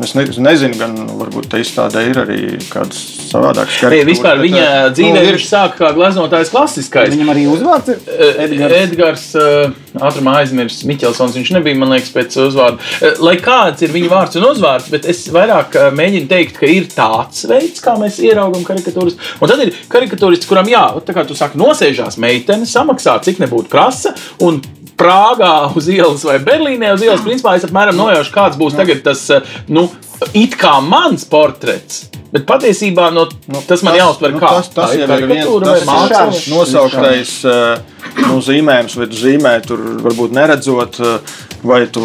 es 0.07 0.15
ne, 0.17 0.25
nezinu, 0.47 0.79
gan 0.81 0.95
nu, 0.97 1.19
varbūt 1.21 1.51
tā 1.53 1.61
izstādē 1.61 2.07
ir 2.09 2.23
arī 2.23 2.39
kāds 2.73 3.03
savādāks 3.29 3.77
Ei, 3.77 3.83
karikatūras, 3.83 4.09
vispār 4.15 4.41
bet, 4.41 4.47
viņa 4.49 4.65
uh, 4.65 4.89
dzīvē 4.97 5.13
nu, 5.19 5.27
ir- 5.29 5.37
viņš 5.37 5.45
sāk 5.51 5.77
kā 5.83 5.93
glaznotājs 5.93 6.55
klasiskais. 6.57 7.13
Viņam 7.13 7.35
arī 7.35 7.45
uzvārds 7.53 7.93
ir 7.93 8.01
Eh, 8.09 8.81
Edgars, 8.81 9.27
uh, 9.37 9.77
ātrumā 10.01 10.39
aizmirsis 10.41 10.87
Miķelsons. 10.89 11.37
Viņš 11.39 11.53
nebija, 11.57 11.79
man 11.79 11.93
liekas, 11.93 12.13
pēc 12.15 12.37
uzvārda. 12.47 12.81
Eh, 13.01 13.21
Lai 13.23 13.37
kāds 13.43 13.85
ir 13.85 13.95
viņa 13.95 14.13
vārds 14.13 14.39
un 14.41 14.49
uzvārds, 14.49 14.91
bet 14.93 15.09
es 15.11 15.25
vairāk 15.33 15.77
eh, 15.79 15.89
mēģinu 15.99 16.31
teikt, 16.31 16.59
ka 16.61 16.71
ir 16.71 16.89
tāds 16.93 17.45
veids, 17.51 17.83
kā 17.85 17.97
mēs 18.01 18.21
ieraugām 18.25 18.65
karikatūras. 18.69 19.19
Un 19.41 19.53
tad 19.53 19.65
ir 19.67 19.75
karikatūrists, 19.93 20.49
kuram, 20.51 20.71
jā, 20.73 20.85
tā 21.07 21.17
kā 21.17 21.27
tu 21.29 21.37
saki, 21.39 21.61
nosēžās 21.61 22.21
meitene, 22.23 22.69
samaksā, 22.69 23.19
cik 23.25 23.43
nebūtu 23.45 23.73
prasa. 23.73 24.15
Un 24.43 24.63
Prāgā 24.99 25.55
uz 25.77 25.89
ielas 25.91 26.25
vai 26.29 26.39
Berlīnē 26.43 26.93
uz 26.95 27.05
ielas, 27.05 27.23
principā 27.25 27.57
es 27.59 27.67
apmēram 27.69 27.97
nojaušu, 27.99 28.33
kāds 28.35 28.59
būs 28.61 28.77
tagad 28.79 29.03
tas, 29.07 29.25
eh, 29.31 29.55
nu, 29.73 29.89
it 30.33 30.57
kā 30.61 30.79
mans 30.85 31.25
portrets. 31.29 32.09
Bet 32.33 32.47
patiesībā 32.49 33.11
no, 33.13 33.27
tas 33.69 33.83
man 33.85 33.99
jāuztver 33.99 34.33
nu, 34.33 34.41
kā 34.41 34.55
tas, 34.57 34.71
tas 34.73 34.95
jau 34.97 35.05
ir 35.05 35.27
viens 35.29 35.49
māksla? 35.85 36.07
šāds 36.13 36.47
nosauktais 36.53 37.35
eh, 37.45 37.83
nu, 38.23 38.39
zīmējums, 38.45 38.97
vai 39.01 39.09
zīmē 39.13 39.57
tur 39.67 39.83
varbūt 40.07 40.37
neredzot, 40.39 41.01
eh, 41.01 41.43
vai, 41.63 41.87
tu, 41.91 42.03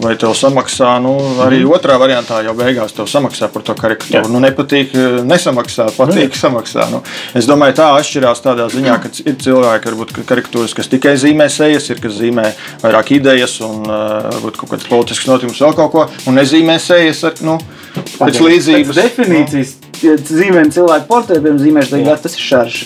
vai 0.00 0.14
tev 0.18 0.34
samaksā. 0.36 0.96
Nu, 1.02 1.14
arī 1.44 1.60
mm. 1.62 1.72
otrā 1.76 1.98
variantā 2.00 2.40
jau 2.46 2.54
beigās 2.56 2.94
tev 2.96 3.08
samaksā 3.10 3.48
par 3.52 3.64
to 3.66 3.76
karikatūru. 3.78 4.30
Nu, 4.32 4.40
nepatīk, 4.42 4.94
eh, 4.96 5.18
nesamaksā, 5.26 5.88
patīk, 5.96 6.36
samaksā. 6.38 6.88
Nu, 6.92 7.02
es 7.36 7.48
domāju, 7.48 7.78
tā 7.80 7.90
atšķirās 8.00 8.42
tādā 8.44 8.68
ziņā, 8.72 8.98
ka 9.02 9.12
ir 9.24 9.38
cilvēki, 9.42 9.92
varbūt, 9.92 10.14
ka 10.16 10.26
karikatūras, 10.32 10.76
kas 10.76 10.90
tikai 10.92 11.16
zīmē 11.20 11.48
sejas, 11.52 11.90
ir 11.92 12.02
kas 12.02 12.16
zīmē 12.18 12.48
vairāk 12.84 13.14
idejas 13.18 13.58
un 13.66 13.84
eh, 13.84 14.30
varbūt 14.36 14.60
kaut 14.62 14.74
kāds 14.74 14.88
politisks 14.90 15.28
notikums, 15.30 15.62
vēl 15.62 15.76
kaut 15.78 15.92
ko, 15.94 16.06
un 16.26 16.40
nezīmē 16.40 16.78
sejas 16.82 17.24
ar, 17.28 17.36
nu, 17.46 17.58
pēc 17.96 18.40
līdzības. 18.42 18.92
Pēc 18.92 19.02
definīcijas, 19.02 19.76
zīmējam 20.02 20.70
cilvēku 20.74 21.08
portretiem, 21.10 21.58
zīmēšana 21.62 22.02
tagad, 22.04 22.22
tas 22.26 22.36
ir 22.38 22.44
šarš. 22.46 22.78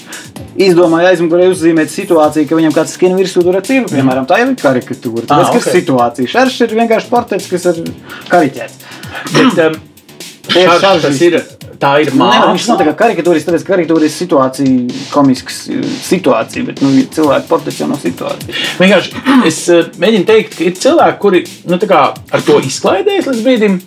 Izdomāja 0.60 1.12
aizmugurē 1.14 1.46
uzzīmēt 1.52 1.92
situāciju, 1.92 2.48
ka 2.50 2.58
viņam 2.58 2.74
kāds 2.76 2.96
skrien 2.96 3.14
virsū 3.18 3.44
tur 3.46 3.56
ar 3.60 3.64
cīru, 3.66 3.86
piemēram, 3.92 4.26
tā 4.28 4.40
jau 4.42 4.48
ir 4.50 4.58
karikatūra. 4.60 5.24
Ah, 5.30 5.44
Tas 5.46 5.54
ir 5.60 5.78
situācija. 5.80 6.28
Šarš 6.34 6.58
ir 6.66 6.74
vienkārši 6.82 7.08
portrets, 7.12 7.46
kas 7.50 7.64
ir 7.70 7.80
kariķēts. 8.32 8.84
Bet, 9.36 9.64
um, 9.66 9.80
ir 10.50 10.68
šarš, 10.68 10.82
šarži. 10.84 11.06
tas 11.06 11.22
ir, 11.28 11.38
tā 11.80 11.92
ir 12.02 12.10
Nu, 12.12 12.26
nevar, 12.28 12.50
viņš 12.52 12.66
nav 12.68 12.80
tā 12.80 12.84
māksla. 12.84 12.92
kā 12.92 13.04
karikatūris, 13.06 13.46
tāpēc 13.46 13.64
ka 13.64 13.72
karikatūra 13.74 14.04
ir 14.08 14.12
situācija, 14.12 14.98
komisks 15.14 15.62
eh, 15.72 15.80
situācija, 16.10 16.66
bet 16.68 16.82
nu, 16.84 16.90
cilvēku 17.14 17.48
portrets 17.48 17.80
jau 17.80 17.88
nav 17.88 18.02
situācija. 18.02 18.58
Vienkārši 18.82 19.24
es 19.48 19.62
uh, 19.72 19.86
mēģinu 20.02 20.28
teikt, 20.28 20.58
ka 20.58 20.66
ir 20.68 20.76
cilvēki, 20.82 21.18
kuri 21.22 21.44
nu, 21.70 21.78
tā 21.80 21.88
kā 21.90 22.02
ar 22.36 22.44
to 22.44 22.60
izklaidējas 22.68 23.30
līdz 23.32 23.46
brīdim. 23.48 23.80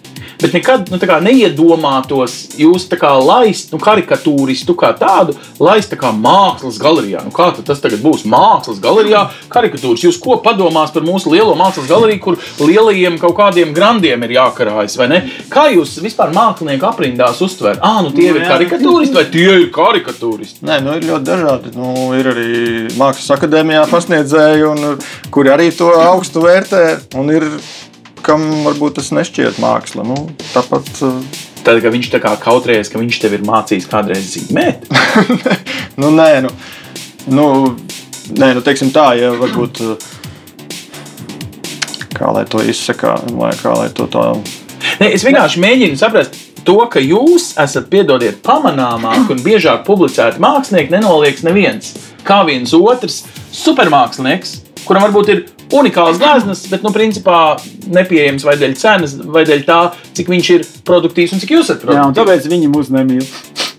Bet 0.43 0.57
nekad 0.57 0.91
nu, 0.91 0.99
tā 1.01 1.07
kā 1.09 1.19
neiedomātos 1.23 2.35
jūs 2.59 2.85
tā 2.91 2.99
kā 2.99 3.13
laist 3.23 3.71
nu, 3.73 3.79
karikatūristu 3.81 4.75
kā 4.79 4.91
tādu, 4.99 5.37
laist 5.63 5.93
tā 5.93 5.99
kā 5.99 6.11
mākslas 6.15 6.79
galerijā. 6.81 7.23
Nu, 7.25 7.33
kā 7.35 7.49
tas 7.63 7.81
tagad 7.83 8.03
būs 8.03 8.25
mākslas 8.29 8.81
galerijā, 8.83 9.25
karikatūras? 9.53 10.03
Jūs 10.03 10.19
ko 10.21 10.37
padomās 10.43 10.91
par 10.93 11.05
mūsu 11.07 11.31
lielo 11.33 11.55
mākslas 11.59 11.87
galeriju, 11.89 12.21
kur 12.27 12.67
lielajiem 12.67 13.17
kaut 13.21 13.37
kādiem 13.39 13.73
grandiem 13.75 14.27
ir 14.27 14.35
jākarājas, 14.37 14.97
vai 14.99 15.09
ne? 15.13 15.21
Kā 15.53 15.69
jūs 15.73 15.95
vispār 16.03 16.33
mākslinieku 16.35 16.89
aprindās 16.89 17.41
uztverat? 17.43 17.79
Ah, 17.83 18.01
nu 18.03 18.11
tie 18.11 18.29
Nu, 18.33 18.39
ir 18.39 18.45
jā. 18.45 18.49
karikatūristi 18.53 19.17
vai 19.17 19.25
tie 19.31 19.47
ir 19.61 19.65
karikatūristi? 19.75 20.63
Nē, 20.65 20.79
nu, 20.83 20.97
ir 20.97 21.07
ļoti 21.09 21.27
dažādi. 21.27 21.73
Nu, 21.77 21.93
ir 22.17 22.29
arī 22.33 22.49
mākslas 22.97 23.33
akadēmijā 23.37 23.85
pasniedzēji, 23.91 24.67
un, 24.71 25.01
kuri 25.33 25.53
arī 25.53 25.69
to 25.75 25.91
augstu 26.01 26.43
vērtē. 26.43 26.83
Un 27.19 27.29
ir 27.35 27.45
kam 28.25 28.45
varbūt 28.65 28.99
tas 28.99 29.11
nešķiet 29.15 29.59
māksla. 29.63 30.05
Nu, 30.07 30.17
tāpat 30.53 30.89
uh, 31.05 31.41
Tad, 31.63 31.77
kad 31.79 31.93
viņš 31.93 32.09
kā 32.19 32.33
kautrējas, 32.43 32.89
ka 32.91 32.99
viņš 32.99 33.17
tev 33.23 33.37
ir 33.37 33.43
mācījis 33.47 33.85
kādreiz 33.87 34.33
zīmēt, 34.33 34.83
nu, 36.01 36.09
nē, 36.11 36.41
nu, 36.43 36.49
nu, 37.31 37.45
nē, 38.35 38.49
nu, 38.57 38.63
teiksim 38.65 38.91
tā, 38.91 39.13
ja 39.15 39.31
varbūt. 39.39 39.79
uh, 39.87 40.11
Kā 42.13 42.29
lai 42.35 42.43
to 42.45 42.59
izsaka, 42.61 43.15
lai, 43.39 43.53
kā 43.57 43.71
lai 43.73 43.87
to 43.95 44.05
tā. 44.11 44.25
Ne, 44.99 45.07
es 45.15 45.23
vienkārši 45.25 45.63
mēģinu 45.63 45.97
saprast 45.97 46.35
to, 46.67 46.75
ka 46.91 47.01
jūs 47.01 47.53
esat, 47.59 47.87
piedodiet, 47.91 48.41
pamanāmāk 48.45 49.31
un 49.33 49.41
biežāk 49.43 49.81
publicēti 49.87 50.43
mākslinieki, 50.43 50.93
nenoliedz 50.93 51.41
neviens. 51.47 51.95
Kā 52.27 52.43
viens 52.47 52.75
otrs 52.75 53.23
supermākslinieks, 53.55 54.59
kuram 54.85 55.07
varbūt 55.07 55.31
ir 55.33 55.45
unikāls 55.73 56.19
gleznas, 56.21 56.63
bet, 56.71 56.83
nu, 56.85 56.91
principā 56.95 57.39
nepieejams 57.93 58.45
vai 58.47 58.55
dēļ 58.61 58.75
cenas, 58.79 59.15
vai 59.33 59.45
dēļ 59.49 59.65
tā, 59.67 59.79
cik 60.17 60.29
viņš 60.33 60.51
ir 60.55 60.65
produktīvs 60.87 61.35
un 61.35 61.43
cik 61.43 61.55
jūs 61.55 61.67
esat 61.69 61.83
Jā, 61.83 61.87
un 62.07 62.13
produktīvs. 62.13 62.19
tāpēc 62.21 62.49
viņi 62.53 62.71
mūs 62.73 62.91
nemīl. 62.93 63.25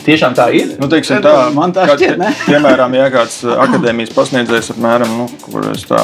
Tiešām 0.05 0.35
tā 0.37 0.49
ir. 0.57 0.75
Nu, 0.81 0.89
teiksim, 0.93 1.23
Tā, 1.25 1.35
man 1.55 1.73
tā 1.73 1.87
šķiet, 1.89 2.19
ne? 2.21 2.33
Piemēram, 2.45 2.93
ja 2.99 3.09
kāds 3.15 3.39
uh, 3.47 3.55
akadēmijas 3.65 4.13
pasniedzējs, 4.17 4.73
apmēram, 4.75 5.15
nu, 5.17 5.29
kur 5.45 5.65
es 5.73 5.87
tā 5.89 6.03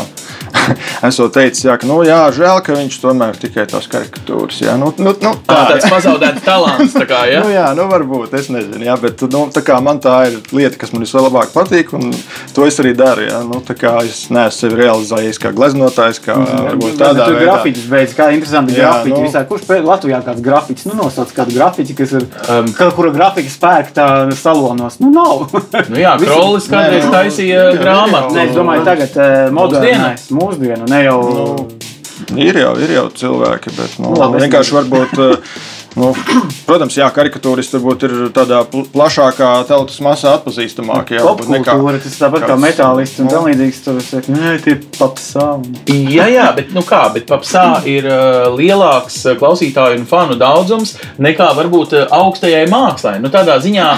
esmu 1.09 1.29
teicis, 1.35 1.65
jā, 1.67 1.77
ka, 1.81 1.89
nu, 1.89 2.01
jā, 2.07 2.19
žēl, 2.35 2.61
ka 2.65 2.77
viņš 2.79 2.97
tomēr 3.03 3.39
tikai 3.41 3.67
tās 3.71 3.89
karikatūras. 3.91 4.61
Jā, 4.65 4.77
nu, 4.81 4.91
nu, 5.01 5.13
nu, 5.21 5.33
Tā, 5.47 5.59
tāds 5.73 5.89
pazaudēts 5.93 6.45
talants. 6.47 6.97
Tā 6.97 7.07
kā, 7.11 7.23
ja? 7.33 7.43
Nu, 7.45 7.53
jā, 7.53 7.67
nu, 7.77 7.87
varbūt 7.91 8.35
es 8.41 8.51
nezinu, 8.53 8.83
jā, 8.89 8.97
bet 9.01 9.25
nu, 9.31 9.45
tā 9.53 9.63
kā 9.67 9.79
man 9.85 10.01
tā 10.03 10.17
ir 10.31 10.39
lieta, 10.57 10.79
kas 10.81 10.95
man 10.95 11.05
vislabāk 11.05 11.53
patīk, 11.55 11.93
un 11.97 12.11
to 12.57 12.67
es 12.69 12.81
arī 12.83 12.95
daru. 12.99 13.27
Jā, 13.29 13.43
nu, 13.47 13.61
tā 13.67 13.77
kā 13.79 13.97
es 14.07 14.25
neesmu 14.33 14.59
sevi 14.61 14.81
realizējies 14.81 15.41
kā 15.41 15.53
gleznotājs, 15.57 16.21
kā 16.25 16.37
varbūt 16.41 16.99
tādā 17.01 17.29
veidā. 17.31 17.45
grafiķis 17.47 17.87
beidz, 17.91 18.17
kā 18.19 18.31
interesanti 18.35 18.77
Jā, 18.77 18.91
grafiķi. 18.91 19.15
nu. 19.15 19.23
Visā, 19.29 19.45
kurš 19.49 19.69
Latvijā 19.87 20.21
kāds 20.27 20.43
grafiķis, 20.45 20.89
nu 20.91 20.99
nosauc 20.99 21.33
kādu 21.37 21.55
grafiķi, 21.57 21.97
kas 21.99 22.17
ir, 22.19 22.27
um, 22.53 22.69
kura 22.97 23.13
grafika 23.15 23.53
spērk 23.53 23.90
tā 23.97 24.07
salonos. 24.39 24.99
Nu, 25.03 25.11
nav. 25.15 25.47
Nu, 25.91 25.99
jā, 26.01 26.17
Krolis 26.23 26.69
kādreiz 26.71 27.07
nu, 27.07 27.13
taisīja 27.15 27.67
grāmatu. 27.79 28.35
Nē, 28.37 28.49
es 28.51 28.57
domāju, 28.57 28.87
tagad 28.89 29.21
modernais, 29.57 30.29
mūsdienu, 30.35 30.89
ne 30.91 31.05
jau. 31.07 31.21
Ir 32.37 32.59
jau, 32.61 32.73
ir 32.77 32.91
jau 32.93 33.07
cilvēki, 33.17 33.73
bet 33.79 33.95
nu, 33.99 34.11
Nu, 34.13 34.19
labi, 34.21 34.43
vienkārši 34.45 34.77
varbūt. 34.77 35.21
Nu, 35.99 36.13
protams, 36.69 36.95
jā, 36.95 37.09
karikatūristi 37.11 37.75
varbūt 37.81 38.05
ir 38.07 38.13
tādā 38.35 38.61
pl- 38.71 38.85
plašākā 38.93 39.49
tautas 39.67 39.97
masā 40.05 40.37
atpazīstamākie. 40.39 41.17
jā, 41.19 41.25
Popkultūra, 41.27 41.99
tas 42.05 42.15
tāpat 42.21 42.45
kā 42.47 42.55
metālists 42.63 43.19
un 43.19 43.27
nu. 43.27 43.33
tam 43.35 43.49
līdzīgs. 43.49 43.81
Tur 43.85 43.99
saka, 44.07 44.31
nē, 44.37 44.53
tie 44.63 44.77
papsā. 44.99 45.47
Jā, 45.91 46.29
jā, 46.31 46.45
bet, 46.55 46.71
nu 46.77 46.85
kā, 46.87 47.01
bet 47.15 47.27
papsā 47.27 47.65
ir 47.91 48.07
uh, 48.07 48.47
lielāks 48.55 49.19
klausītāju 49.41 49.99
un 49.99 50.07
fanu 50.07 50.39
daudzums 50.39 50.95
nekā 51.19 51.49
varbūt 51.59 51.97
augstajai 52.07 52.69
mākslai. 52.71 53.17
Nu, 53.25 53.33
tādā 53.35 53.59
ziņā 53.65 53.89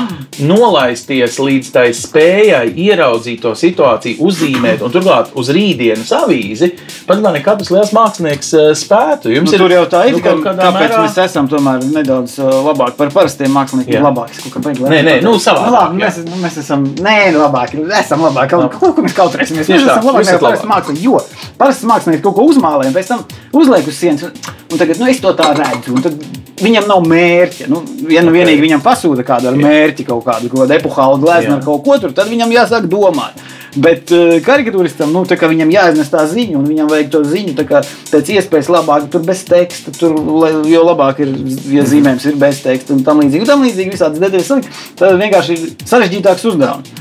nolaisties 0.49 1.37
līdz 1.43 1.71
tai 1.75 1.87
spējai 1.97 2.73
ieraudzīt 2.87 3.43
to 3.45 3.53
situāciju, 3.59 4.17
uzzīmēt 4.31 4.83
un 4.87 4.93
turklāt 4.95 5.33
uz 5.39 5.51
rītdienas 5.55 6.13
avīzi, 6.23 6.73
pat 7.09 7.21
lai 7.25 7.35
ne 7.37 7.45
katrs 7.45 7.71
liels 7.75 7.93
mākslinieks 7.97 8.55
spētu. 8.81 9.33
Jums 9.37 9.53
Nu, 9.53 9.59
tur 9.67 9.75
jau 9.77 9.85
tā 9.93 10.07
ir. 10.09 10.17
nu, 10.17 10.25
ka, 10.25 10.55
kāpēc 10.57 10.79
mērā- 10.79 11.03
mēs 11.05 11.19
esam 11.27 11.49
tomēr 11.53 11.82
nedaudz 11.91 12.37
uh, 12.41 12.51
labāki 12.69 12.99
par 13.01 13.13
parastiem 13.15 13.53
māksliniekiem? 13.57 13.97
Jā. 13.99 14.03
Labāki, 14.07 14.39
kaut 14.45 14.57
kā 14.57 14.65
baigi 14.69 14.87
Nē, 14.93 15.01
nē, 15.09 15.17
nu, 15.25 15.35
savādāk, 15.43 15.71
Nu, 15.73 15.77
labi, 15.77 16.03
mēs, 16.03 16.21
nu, 16.27 16.39
mēs 16.43 16.61
esam 16.63 16.87
nē, 17.03 17.17
labāki. 17.37 17.83
Esam 17.99 18.23
labāki. 18.27 18.55
Kaut, 18.55 18.79
kaut 18.79 18.97
ko 18.97 19.07
mēs 19.07 19.17
kautrēsimies. 19.19 19.67
Tieši 19.69 19.83
Mēs 19.83 19.89
tā, 19.89 19.99
esam 19.99 20.11
labāki 20.11 20.31
nekā 20.31 20.45
parasti 20.47 20.71
mākslinieki. 20.75 21.09
Jo 21.09 21.23
parasti 21.59 21.91
mākslinieki 21.91 22.25
kaut 22.29 22.39
ko 22.39 22.47
uzmālē, 22.53 22.89
un 22.91 22.97
pēc 22.97 23.13
tam 23.13 23.27
uzliek 23.59 23.91
uz 23.91 23.99
sienas. 23.99 24.29
Un, 24.29 24.55
un 24.73 24.81
tagad 24.81 25.03
nu, 25.03 25.11
es 25.11 25.21
to 25.23 25.35
tā 25.39 25.53
redzu. 25.59 25.97
un 25.97 26.07
tad 26.07 26.19
Viņam 26.63 26.87
nav 26.87 27.07
mērķa. 27.11 27.67
Nu, 27.71 27.81
ja 28.13 28.23
nu 28.23 28.33
vienīgi 28.35 28.63
viņam 28.63 28.83
pasūta 28.85 29.25
kādu 29.27 29.51
ar 29.51 29.57
mērķi, 29.59 30.07
kaut 30.07 30.23
kādu, 30.27 30.51
kaut 30.53 30.63
kādu 30.63 30.77
epohālu 30.77 31.19
gleznu 31.25 31.57
ar 31.57 31.65
kaut 31.65 31.83
ko 31.87 31.97
tur, 31.99 32.15
tad 32.15 32.31
viņam 32.31 32.53
jāsāk 32.55 32.87
domāt. 32.91 33.41
Bet 33.77 34.11
uh, 34.13 34.35
karikatūristam 34.45 35.13
nu, 35.15 35.23
tā 35.29 35.39
kā 35.41 35.49
viņam 35.49 35.71
jāiznes 35.73 36.11
tā 36.13 36.27
ziņa, 36.29 36.59
un 36.59 36.67
viņam 36.69 36.91
vajag 36.93 37.13
to 37.15 37.23
ziņu 37.25 37.55
tā 37.57 37.65
kā 37.69 37.81
pēc 38.11 38.33
iespējas 38.37 38.69
labāk, 38.73 39.07
tur 39.13 39.23
bez 39.25 39.45
teksta, 39.49 39.95
tur, 39.97 40.13
lai- 40.43 40.69
jo 40.69 40.83
labāk 40.85 41.23
ir, 41.25 41.31
ja 41.73 41.85
zīmējums 41.89 42.27
ir 42.29 42.37
bez 42.43 42.61
teksta 42.65 42.93
un 42.93 43.01
tam 43.07 43.23
līdzīgi. 43.23 43.47
Un 43.47 43.53
tam 43.55 43.65
līdzīgi 43.65 43.95
visādas 43.95 44.21
detaļas. 44.21 44.69
Tas 45.01 45.17
vienkārši 45.23 45.57
ir 45.57 45.73
sarežģītāks 45.89 46.45
uzdevums. 46.53 46.93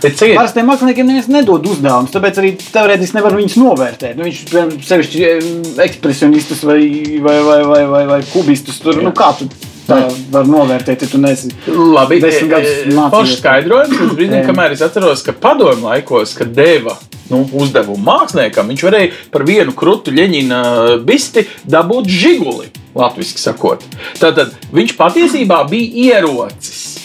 Bet 0.00 0.16
ciet, 0.16 0.36
Parastiem 0.36 0.68
māksliniekiem 0.68 1.08
neviens 1.08 1.28
nedod 1.32 1.66
uzdevumus, 1.66 2.12
tāpēc 2.14 2.38
arī 2.40 2.52
teorētiski 2.60 3.16
nevar 3.16 3.34
viņus 3.36 3.56
novērtēt. 3.60 4.16
Nu, 4.18 4.26
viņš 4.28 4.86
sevišķi 4.86 5.24
em, 5.30 5.50
ekspresionistus 5.86 6.62
vai, 6.68 6.80
vai, 7.24 7.36
vai, 7.46 7.60
vai, 7.64 7.82
vai, 7.90 8.04
vai 8.14 8.20
kubistus 8.30 8.78
tur, 8.82 9.00
nu, 9.02 9.12
kā 9.16 9.32
tu 9.38 9.48
tā 9.86 10.00
var 10.32 10.48
novērtēt, 10.50 11.04
ja 11.04 11.10
tu 11.10 11.20
neesi. 11.22 11.52
Labi, 11.68 12.20
gadus 12.20 12.70
e, 12.70 12.90
e, 12.90 13.06
foršs 13.14 13.40
skaidrojums. 13.40 13.96
Līdz 13.96 14.18
brīdim, 14.18 14.44
kamēr 14.50 14.76
es 14.76 14.84
atceros, 14.86 15.24
ka 15.26 15.34
padomju 15.36 15.88
laikos, 15.88 16.34
kad 16.38 16.52
deva 16.56 16.96
nu, 17.30 17.44
uzdevumu 17.62 18.02
māksliniekam, 18.04 18.70
viņš 18.72 18.86
varēja 18.86 19.12
par 19.32 19.46
vienu 19.48 19.74
krūtu 19.76 20.14
ļeņina 20.14 20.62
bisti 21.06 21.46
dabūt 21.70 22.10
žiguli, 22.10 22.70
latviešu 22.98 23.40
sakot. 23.40 23.84
Tātad 24.20 24.56
viņš 24.74 24.96
patiesībā 24.98 25.62
bija 25.70 26.20
ierocis. 26.20 26.99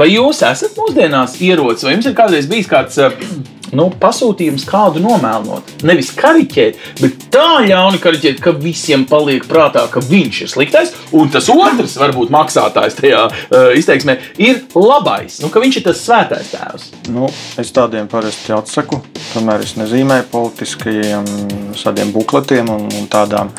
Vai 0.00 0.06
jūs 0.14 0.38
esat 0.46 0.78
mūsdienās 0.80 1.34
ierocis, 1.44 1.84
vai 1.84 1.90
jums 1.92 2.06
ir 2.08 2.14
kādreiz 2.16 2.46
bijis 2.48 2.68
kāds 2.70 2.96
eh, 3.04 3.16
nu, 3.76 3.90
pasūtījums 4.00 4.64
kādu 4.68 5.02
nomēlnot? 5.04 5.74
Nevis 5.84 6.14
kariķēt, 6.16 6.78
bet 7.02 7.26
tā 7.34 7.58
ļauni 7.66 8.00
kariķēt, 8.00 8.38
ka 8.40 8.54
visiem 8.56 9.04
paliek 9.10 9.44
prātā, 9.50 9.82
ka 9.92 10.00
viņš 10.06 10.38
ir 10.46 10.52
sliktais, 10.54 10.94
un 11.12 11.28
tas 11.34 11.50
otrs, 11.52 11.98
varbūt 12.00 12.32
maksātājs 12.32 12.96
tajā 12.96 13.26
uh, 13.28 13.68
izteiksmē, 13.76 14.16
ir 14.40 14.62
labais, 14.72 15.36
nu, 15.44 15.50
ka 15.52 15.60
viņš 15.60 15.80
ir 15.82 15.84
tas 15.90 16.00
svētais 16.06 16.48
tēvs. 16.54 16.86
Nu, 17.12 17.28
es 17.60 17.72
tādiem 17.76 18.08
parasti 18.08 18.56
atsaku. 18.56 19.02
Tomēr 19.34 19.66
es 19.66 19.76
nezīmēju 19.76 20.30
politiskajiem 20.32 21.28
tādiem 21.76 22.14
bukletiem 22.16 22.72
un, 22.72 22.88
un 22.88 23.10
tādām 23.12 23.52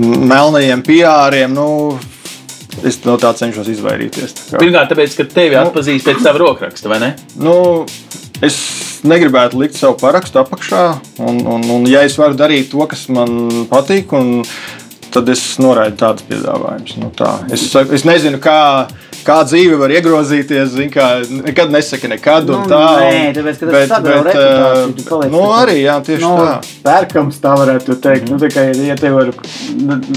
melnajiem 0.00 0.86
piāriem. 0.88 1.52
Nu, 1.52 1.68
es 2.86 3.00
no 3.06 3.16
tā 3.20 3.32
cenšos 3.36 3.68
izvairīties. 3.74 4.36
Tā 4.36 4.46
kā. 4.52 4.62
Pirmkārt, 4.62 4.92
tāpēc, 4.92 5.16
ka 5.18 5.26
tevi 5.34 5.58
atpazīst 5.60 6.06
pēc 6.06 6.22
sava 6.24 6.42
rokraksta, 6.42 6.90
vai 6.92 7.00
ne? 7.02 7.10
Nu, 7.40 7.54
es 8.44 8.58
negribētu 9.06 9.60
likt 9.60 9.78
savu 9.78 9.98
parakstu 10.00 10.40
apakšā, 10.42 10.84
un, 11.24 11.40
un, 11.44 11.64
un 11.76 11.88
ja 11.88 12.04
es 12.06 12.16
varu 12.20 12.38
darīt 12.38 12.70
to, 12.72 12.84
kas 12.90 13.06
man 13.12 13.66
patīk, 13.70 14.12
un, 14.16 14.40
tad 15.14 15.28
es 15.32 15.42
noraidu 15.60 15.98
tādus 16.00 16.26
piedāvājumus. 16.28 16.96
Nu, 17.00 17.10
tā. 17.16 17.32
es, 17.52 17.64
es 17.96 18.04
nezinu, 18.06 18.40
kā, 18.42 18.88
kā 19.26 19.40
dzīve 19.46 19.78
var 19.80 19.92
iegrozīties. 19.94 20.72
zini, 20.74 20.90
Kā, 20.94 21.08
nekad 21.46 21.70
nesaki 21.74 22.10
nekad. 22.10 22.48
Nu, 22.50 22.62
tā, 22.70 22.80
nē, 23.04 23.30
tāpēc, 23.36 23.60
ka 23.62 23.70
tas 23.70 23.92
tu 24.96 25.06
paliec 25.08 25.32
Nu, 25.34 25.44
arī, 25.54 25.80
jā, 25.84 25.96
tieši 26.06 26.24
nu, 26.24 26.32
tā. 26.40 26.54
Pērkams, 26.86 27.40
tā 27.42 27.54
varētu 27.60 27.98
teikt. 28.02 28.30
Nu, 28.32 28.40
tā 28.42 28.50
kā, 28.52 28.66
ja 28.74 28.98
tev 28.98 29.20
ir 29.22 29.32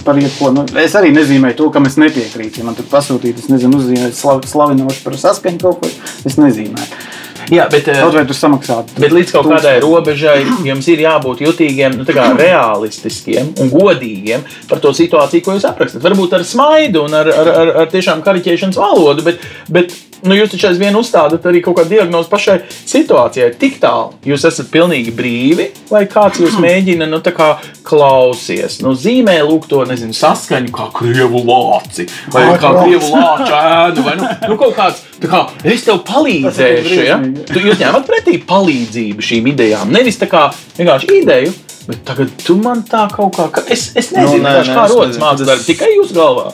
par 0.06 0.20
jebko, 0.22 0.54
nu, 0.56 0.66
es 0.82 0.98
arī 1.00 1.14
nezīmēju 1.16 1.60
to, 1.62 1.72
kam 1.76 1.90
es 1.90 2.00
nepiekrītu. 2.02 2.62
Ja 2.62 2.70
man 2.70 2.78
tur 2.80 2.90
pasūtīt, 2.92 3.44
es 3.44 3.52
nezinu, 3.54 3.82
uzzīmēt 3.82 4.18
slav, 4.18 4.46
slavinošu 4.50 5.04
par 5.06 5.20
saskaņu 5.28 5.62
kaut 5.66 5.84
ko, 5.84 5.92
es 6.30 6.40
nezīmēju. 6.42 7.03
Jā, 7.52 7.68
bet, 7.72 7.88
eh, 7.88 8.00
Kaut 8.00 8.16
vai 8.16 8.26
tu 8.30 8.36
samaksātu. 8.38 8.96
Bet 9.00 9.12
līdz 9.12 9.34
kaut 9.36 9.50
kādai 9.52 9.76
robežai 9.84 10.40
jums 10.64 10.88
ir 10.88 11.04
jābūt 11.04 11.44
jutīgiem, 11.44 11.98
nu, 11.98 12.06
tā 12.08 12.16
kā 12.16 12.30
realistiskiem 12.38 13.54
un 13.60 13.74
godīgiem 13.74 14.46
par 14.70 14.80
to 14.84 14.94
situāciju, 14.96 15.44
ko 15.44 15.58
jūs 15.58 15.68
aprakstat. 15.68 16.04
Varbūt 16.06 16.38
ar 16.38 16.48
smaidu 16.48 17.04
un 17.08 17.14
ar, 17.20 17.28
ar, 17.28 17.54
ar, 17.64 17.76
ar 17.84 17.92
tiešām 17.92 18.24
kariķēšanas 18.26 18.80
valodu, 18.80 19.26
bet, 19.28 19.48
bet 19.70 19.96
nu, 20.24 20.36
jūs 20.38 20.52
taču 20.54 20.68
aizvien 20.70 20.96
uzstādat 20.96 21.46
arī 21.50 21.62
kaut 21.66 21.78
kādu 21.80 21.90
diagnozi 21.98 22.30
pašai 22.32 22.58
situācijai. 22.90 23.52
Tik 23.60 23.80
tālu 23.84 24.14
jūs 24.28 24.46
esat 24.50 24.70
pilnīgi 24.74 25.12
brīvi, 25.16 25.70
vai 25.92 26.06
kāds 26.12 26.40
jūs 26.44 26.56
mēģina 26.64 27.08
nu, 27.12 27.20
kā 27.34 27.50
klausies. 27.88 28.80
Nu, 28.84 28.94
zīmē, 28.98 29.36
lūk, 29.48 29.68
to 29.72 29.84
nezinu, 29.90 30.16
saskaņu 30.18 30.72
kā 30.76 30.88
krievu 30.96 31.44
lāci 31.48 32.08
vai 32.34 32.46
kā 32.62 32.72
krievu 32.82 33.12
lāča 33.14 33.60
ēnu. 33.90 34.06
Vai, 34.08 34.16
nu, 34.20 34.30
nu, 34.52 34.58
kaut 34.62 34.76
kāds, 34.78 35.04
tā 35.24 35.30
kā 35.32 35.44
es 35.74 35.86
tev 35.88 36.02
palīdzēšu. 36.08 36.98
Ja? 37.08 37.20
Tu, 37.52 37.62
jūs 37.68 37.82
ņemat 37.84 38.08
pretī 38.10 38.40
palīdzību 38.50 39.24
šīm 39.30 39.52
idejām. 39.54 39.94
Nevis 39.94 40.20
tā 40.22 40.30
kā 40.32 40.48
vienkārši 40.80 41.12
ideju, 41.22 41.54
bet 41.88 42.04
tagad 42.08 42.32
tu 42.46 42.56
man 42.60 42.84
tā 42.90 43.06
kaut 43.12 43.36
kā. 43.38 43.50
ka- 43.52 43.66
Es, 43.74 43.92
es 43.96 44.12
nezinu, 44.16 44.44
Nu, 44.44 44.50
nē, 44.50 44.54
nu, 44.60 44.68
nē, 44.70 44.76
kā 44.76 44.88
rodas 44.92 45.18
darbs 45.48 45.66
tikai 45.68 45.92
jūsu 45.98 46.16
galvā. 46.16 46.52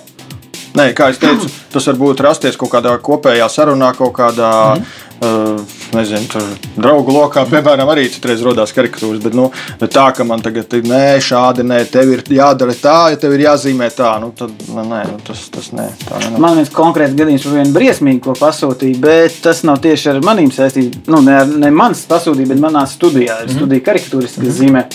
Nē, 0.78 0.92
kā 0.98 1.10
jau 1.10 1.22
teicu, 1.24 1.50
tas 1.74 1.88
var 1.90 1.98
būt 2.00 2.26
rasties 2.26 2.58
kaut 2.60 2.74
kādā 2.76 2.96
kopējā 3.02 3.50
sarunā, 3.50 3.94
kaut 3.98 4.14
kādā. 4.18 4.56
Mm 4.76 4.82
-hmm. 4.82 5.06
Uh, 5.20 5.60
nezinu, 5.92 6.28
tur 6.32 6.44
draugu 6.80 7.12
lokā, 7.12 7.42
piemēram, 7.50 7.90
arī 7.92 8.06
citreiz 8.08 8.40
radās 8.40 8.72
karikatūras. 8.72 9.20
Bet, 9.20 9.34
nu, 9.36 9.50
tā, 9.82 10.06
ka 10.16 10.24
man 10.24 10.40
tagad 10.40 10.72
ir 10.78 10.86
nē, 10.88 11.18
šādi 11.20 11.66
nē, 11.68 11.80
tev 11.92 12.14
ir 12.14 12.22
jādara 12.24 12.72
tā, 12.72 13.10
ja 13.12 13.18
tev 13.20 13.34
ir 13.36 13.44
jāzīmē 13.44 13.90
tā, 13.92 14.14
nu, 14.24 14.30
tad 14.32 14.54
nu, 14.70 14.86
nē, 14.88 15.02
nu, 15.10 15.18
tas, 15.28 15.42
tas 15.52 15.68
nē. 15.76 15.90
Tā, 16.06 16.22
nē. 16.24 16.40
Man 16.40 16.56
viens 16.56 16.72
konkrēts 16.72 17.18
gadījums 17.20 17.44
par 17.44 17.58
vienu 17.58 17.76
briesmīgu, 17.76 18.22
ko 18.30 18.36
pasūtīja, 18.40 19.00
bet 19.04 19.42
tas 19.44 19.60
nav 19.68 19.82
tieši 19.84 20.14
ar 20.14 20.22
maniem 20.24 20.54
saistīts. 20.56 21.02
Nu, 21.12 21.20
ne, 21.26 21.42
ne 21.66 21.72
mans 21.82 22.06
pasūtīja, 22.08 22.54
bet 22.54 22.64
manā 22.64 22.86
studijā. 22.88 23.42
Es 23.44 23.58
studēju 23.58 23.84
karikatūras, 23.90 24.40
kas 24.40 24.56
zīmē 24.62 24.86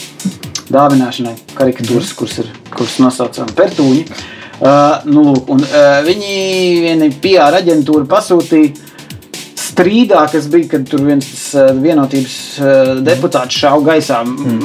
dāvināšanai 0.73 1.37
karikatūras, 1.53 2.15
kuras, 2.17 2.39
ir, 2.41 2.49
kuras 2.73 2.97
nosaucam 3.05 3.53
Pertūņi. 3.61 4.07
Uh, 4.55 5.03
nu, 5.11 5.25
lūk, 5.33 5.49
un, 5.51 5.65
uh, 5.67 6.01
viņi 6.07 6.35
viena 6.85 7.09
PR 7.23 7.59
aģentūra 7.59 8.07
pasūtīja 8.11 8.93
strīdā, 9.75 10.23
kas 10.31 10.47
bija, 10.51 10.69
kad 10.75 10.87
tur 10.89 11.03
viens 11.07 11.27
tas 11.27 11.75
vienotības 11.83 12.37
deputāts 13.07 13.59
šāva 13.59 13.83
gaisā, 13.89 14.21
mm. 14.23 14.61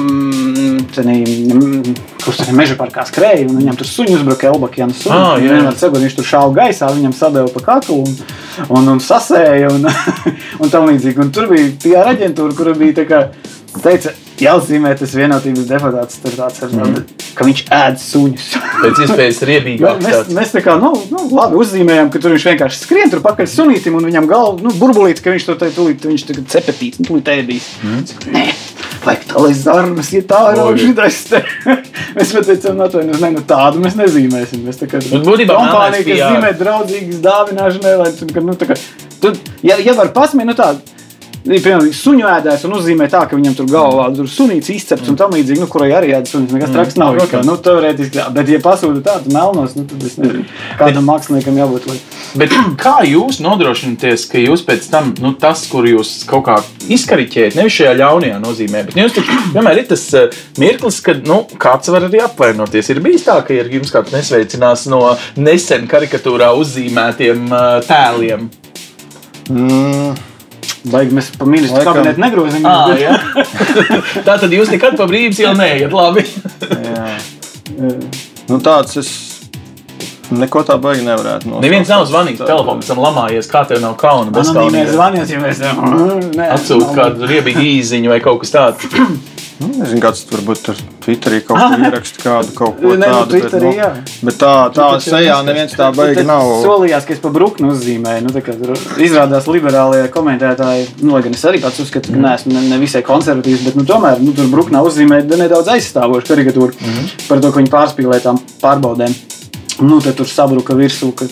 mm, 1.00 1.94
kurš 2.22 2.40
tur 2.42 2.52
meža 2.56 2.76
parkā 2.78 3.04
skrēja, 3.08 3.48
un 3.48 3.58
viņam 3.58 3.78
tur 3.80 3.90
suņi 3.90 4.16
uzbruka 4.18 4.50
Elbakijam. 4.52 4.92
Ah, 5.10 5.34
jā, 5.42 5.58
jā. 5.64 5.74
Cegur, 5.80 6.04
viņš 6.04 6.16
tur 6.18 6.28
šāva 6.30 6.54
gaisā, 6.60 6.90
viņam 6.94 7.14
sadeva 7.16 7.50
pa 7.54 7.64
kaklu 7.72 8.00
un, 8.04 8.16
un, 8.68 8.90
un 8.94 9.02
sasēja 9.02 9.72
un, 9.74 9.90
un 10.62 10.72
tam 10.72 10.88
līdzīgi. 10.90 11.24
Un 11.24 11.34
tur 11.34 11.50
bija 11.50 11.70
PR 11.82 12.14
aģentūra, 12.14 12.56
kura 12.58 12.76
bija 12.78 13.00
tā 13.00 13.08
kā 13.10 13.24
teica, 13.80 14.14
jāatzīmē 14.44 14.92
tas 14.98 15.12
vienotības 15.16 15.66
deputāts, 15.68 16.20
tāds, 16.24 16.62
ar, 16.64 16.72
mm. 16.74 17.20
ka 17.36 17.46
viņš 17.46 17.62
ēd 17.76 18.00
suņus. 18.02 18.48
Pēc 18.80 19.02
iespējas 19.04 19.40
riebīgāk. 19.50 20.02
mēs, 20.04 20.32
mēs 20.36 20.54
tā 20.54 20.62
kā, 20.64 20.76
nu, 20.80 20.92
nu, 21.12 21.26
labi 21.36 21.58
uzzīmējām, 21.60 22.10
ka 22.12 22.22
tur 22.22 22.34
viņš 22.34 22.46
vienkārši 22.50 22.82
skrien 22.82 23.12
tur 23.12 23.22
pakaļ 23.24 23.48
sunītim 23.50 23.98
un 23.98 24.08
viņam 24.08 24.28
galva, 24.30 24.56
nu, 24.64 24.74
burbulīt, 24.80 25.22
ka 25.24 25.34
viņš 25.34 25.48
to 25.48 25.56
te 25.60 25.70
tūlīt, 25.76 26.06
viņš 26.10 26.26
tagad 26.30 26.50
cepetīts, 26.54 27.02
nu, 27.02 27.08
tūlīt 27.10 27.32
ēdīs. 27.34 27.68
Mm. 27.84 28.04
Nē, 28.36 28.44
vajag 29.06 29.26
tā, 29.30 29.42
lai 29.44 29.52
zarnas, 29.56 30.12
ja 30.14 30.22
tā 30.30 30.42
ir 30.54 30.80
šitais 30.84 31.20
te. 31.30 31.42
mēs 32.16 32.34
pat 32.36 32.48
teicām, 32.50 32.80
atvainojos, 32.86 33.24
ne, 33.24 33.34
nu 33.36 33.44
tādu 33.48 33.84
mēs 33.84 33.98
nezīmēsim. 34.00 34.64
Mēs 34.66 34.80
tā 34.80 34.88
kā, 34.90 35.02
kompānija, 35.02 36.06
kas 36.06 36.24
zīmē 36.24 36.54
draudzīgas 36.60 37.20
dāvināšanai, 37.24 37.98
lai, 38.04 38.14
nu, 38.46 38.56
tā 38.60 38.70
kā, 38.70 38.78
tu, 39.22 39.34
ja, 39.66 39.78
ja 39.80 39.96
var 39.98 40.12
pasmēt, 40.16 40.50
nu 40.50 40.56
tā, 40.58 40.74
Piemēram, 41.40 41.86
suņu 41.96 42.26
ēdājs 42.28 42.66
un 42.68 42.74
uzzīmē 42.76 43.06
tā, 43.08 43.22
ka 43.28 43.36
viņam 43.38 43.54
tur 43.56 43.68
galvā 43.70 44.10
tur 44.12 44.26
sunīts 44.28 44.68
izcepts 44.74 45.08
un 45.08 45.16
tam 45.16 45.32
līdzīgi, 45.32 45.62
nu, 45.62 45.68
kurai 45.72 45.88
arī 45.96 46.12
ēdas 46.12 46.34
sunis. 46.34 46.52
Nekas 46.52 46.74
traks 46.74 46.98
nav. 47.00 47.16
Mm. 47.16 47.30
Kā, 47.30 47.40
nu, 47.46 47.54
teorētiski, 47.64 48.20
bet, 48.36 48.50
ja 48.52 48.60
pasūta 48.60 49.00
tādu 49.06 49.32
melnos, 49.32 49.72
nu, 49.78 49.86
tad 49.88 50.04
es 50.04 50.18
nezinu, 50.20 50.44
kādam 50.76 51.08
māksliniekam 51.08 51.56
jābūt. 51.62 51.88
Lai... 51.88 51.96
Bet 52.42 52.54
kā 52.80 52.94
jūs 53.08 53.40
nodrošināties, 53.40 54.26
ka 54.28 54.44
jūs 54.44 54.66
pēc 54.68 54.90
tam, 54.92 55.14
nu, 55.24 55.32
tas, 55.40 55.64
kur 55.72 55.88
jūs 55.88 56.12
kaut 56.28 56.44
kā 56.50 56.60
izkariķējat, 56.92 57.56
nevis 57.56 57.78
šajā 57.78 57.96
ļaunajā 58.02 58.38
nozīmē, 58.44 58.84
bet 58.90 59.00
jums 59.00 59.16
taču 59.16 59.40
vienmēr 59.56 59.80
ir 59.80 59.90
tas 59.94 60.06
uh, 60.20 60.40
mirklis, 60.60 61.00
kad 61.06 61.24
nu, 61.28 61.42
kāds 61.60 61.88
var 61.92 62.10
arī 62.10 62.20
apvainoties. 62.26 62.92
Ir 62.92 63.00
bijis 63.04 63.24
tā, 63.26 63.40
ka 63.46 63.56
ir 63.56 63.72
jums 63.80 63.94
kāds 63.94 64.12
nesveicinās 64.12 64.90
no 64.92 65.06
nesen 65.40 65.88
karikatūrā 65.88 66.52
uzzīmētiem 66.60 67.48
uh, 67.48 67.70
tēliem. 67.88 68.50
Mm. 69.48 70.28
Baigi 70.88 71.12
mēs 71.12 71.32
pa 71.36 71.44
ministru 71.48 71.76
Laikam... 71.76 71.98
kabinetu 71.98 72.22
negrozījām. 72.22 72.68
Ah, 72.70 72.88
tā 74.26 74.36
tad 74.40 74.54
jūs 74.54 74.70
nekad 74.72 74.96
pa 74.96 75.08
brīvības 75.10 75.42
jau 75.42 75.50
neiet 75.58 75.92
labi. 75.92 76.24
nu, 78.48 78.60
tāds 78.64 78.96
es 79.02 79.10
neko 80.30 80.62
tā 80.66 80.76
baigi 80.80 81.04
nevarētu. 81.04 81.50
Neviens 81.62 81.90
nav 81.90 82.06
zvanījis 82.08 82.40
telefonam, 82.44 82.80
esam 82.84 83.02
lamājies, 83.02 83.50
kā 83.50 83.64
tev 83.68 83.82
nav 83.82 83.98
kauna. 84.00 84.32
Anonīmais 84.32 84.94
zvanījis, 84.94 85.34
ja 85.34 85.42
mēs 85.42 85.62
atsūtām 86.56 86.96
kādu 87.00 87.28
riebīgu 87.30 87.66
īziņu 87.74 88.14
vai 88.14 88.20
kaut 88.24 88.40
kas 88.44 88.54
tāds. 88.56 88.88
Nu, 89.60 89.68
nezinu, 89.76 90.00
kāds 90.00 90.24
tur 90.24 90.40
varbūt 90.40 90.62
tur 90.64 90.78
Twitterī 91.10 91.40
kaut 91.46 91.58
ko 91.58 91.78
ieraksta, 91.88 92.22
kādu 92.22 92.54
kaut 92.54 92.78
ko 92.78 92.94
ne, 92.94 93.08
tādu. 93.10 93.18
Nu, 93.18 93.30
Twitterī, 93.34 93.72
bet, 93.74 93.98
nu, 93.98 94.28
bet 94.28 94.38
tā, 94.38 94.52
tā 94.76 94.88
sejā 95.02 95.38
neviens 95.46 95.74
tā 95.74 95.90
baigi 95.96 96.24
nav. 96.26 96.52
Solījās, 96.62 97.06
ka 97.08 97.16
es 97.16 97.22
pa 97.22 97.32
bruknu 97.34 97.72
uzzīmēju. 97.74 98.26
Nu, 98.26 98.44
kā, 98.46 98.54
izrādās 99.02 99.48
liberālie 99.50 100.04
komentētāji, 100.14 100.86
nu, 101.02 101.16
lai 101.16 101.24
gan 101.26 101.34
es 101.34 101.44
arī 101.50 101.62
pats 101.64 101.82
uzskatu, 101.82 102.12
ka 102.12 102.18
mm. 102.18 102.26
neesmu 102.28 102.54
ne, 102.54 102.64
ne 102.70 102.80
visai 102.82 103.02
konservatīvs, 103.06 103.66
bet 103.66 103.80
nu, 103.80 103.86
tomēr 103.88 104.22
nu, 104.22 104.34
tur 104.36 104.50
bruknā 104.52 104.84
uzzīmēja 104.86 105.40
nedaudz 105.40 105.74
aizstāvošu 105.74 106.30
karikatūru 106.30 106.76
mm 106.78 107.10
par 107.30 107.40
to, 107.42 107.50
ka 107.50 107.60
viņi 107.60 107.70
pārspīlē 107.72 108.18
tām 108.22 108.38
pārbaudēm. 108.62 109.14
Nu, 109.86 110.00
tad 110.04 110.18
tur 110.18 110.28
sabruka 110.28 110.74
virsū. 110.76 111.10
Ka, 111.16 111.26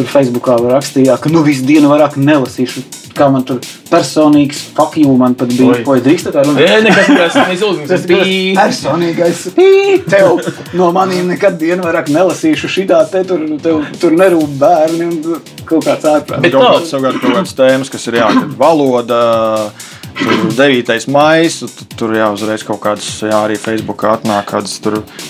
tur 0.00 0.08
Facebookā 0.08 0.56
rakstīja, 0.64 1.18
ka 1.20 1.32
nu 1.32 1.44
visu 1.46 1.66
dienu 1.68 1.92
vairāk 1.92 2.16
nelasīšu. 2.20 2.86
Kā 3.10 3.26
man 3.28 3.42
tur 3.44 3.58
personīgs 3.90 4.60
fakju 4.76 5.12
man 5.18 5.34
pat 5.36 5.50
bija. 5.52 5.80
Ko 5.84 5.96
drīkst 6.00 6.30
tā 6.30 6.44
runāt? 6.46 6.60
Nē, 6.62 6.76
nekas 6.86 7.08
tāds. 7.10 7.80
Tas 7.90 8.06
bija 8.08 8.54
personīgais. 8.56 9.42
Tev 10.06 10.38
no 10.78 10.92
maniem 10.94 11.28
nekad 11.34 11.58
dienu 11.60 11.84
vairāk 11.84 12.08
nelasīšu 12.14 12.70
šitā 12.70 13.02
te 13.10 13.24
tur, 13.28 13.42
tev, 13.60 13.82
tur 14.00 14.16
nerūp 14.16 14.56
bērni 14.62 15.08
un 15.10 15.40
kaut 15.68 15.84
kāds 15.88 16.06
ārprāt. 16.06 16.40
Bet 16.46 16.54
kāds 16.54 16.94
savukārt 16.94 17.20
kaut 17.20 17.40
kāds 17.40 17.56
tēmas, 17.58 17.92
kas 17.92 18.08
ir 18.08 18.20
jā, 18.22 18.30
valoda. 18.60 19.20
Tur 20.18 20.50
9. 20.56 21.08
maija, 21.12 21.68
tur 21.96 22.14
jau 22.16 22.32
uzreiz 22.34 22.64
kaut 22.66 22.80
kādas, 22.82 23.08
jā, 23.22 23.36
arī 23.36 23.56
Facebookā 23.60 24.16
atnāk 24.18 24.50
kādas 24.50 24.76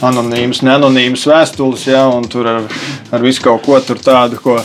anonīmas, 0.07 0.63
neanonīmas 0.67 1.27
vēstules, 1.31 1.87
jā, 1.93 2.03
un 2.11 2.27
tur 2.31 2.49
ar, 2.51 2.69
ar 3.13 3.25
visu 3.25 3.45
kaut 3.45 3.65
ko 3.67 3.79
tādu, 4.03 4.41
ko 4.43 4.59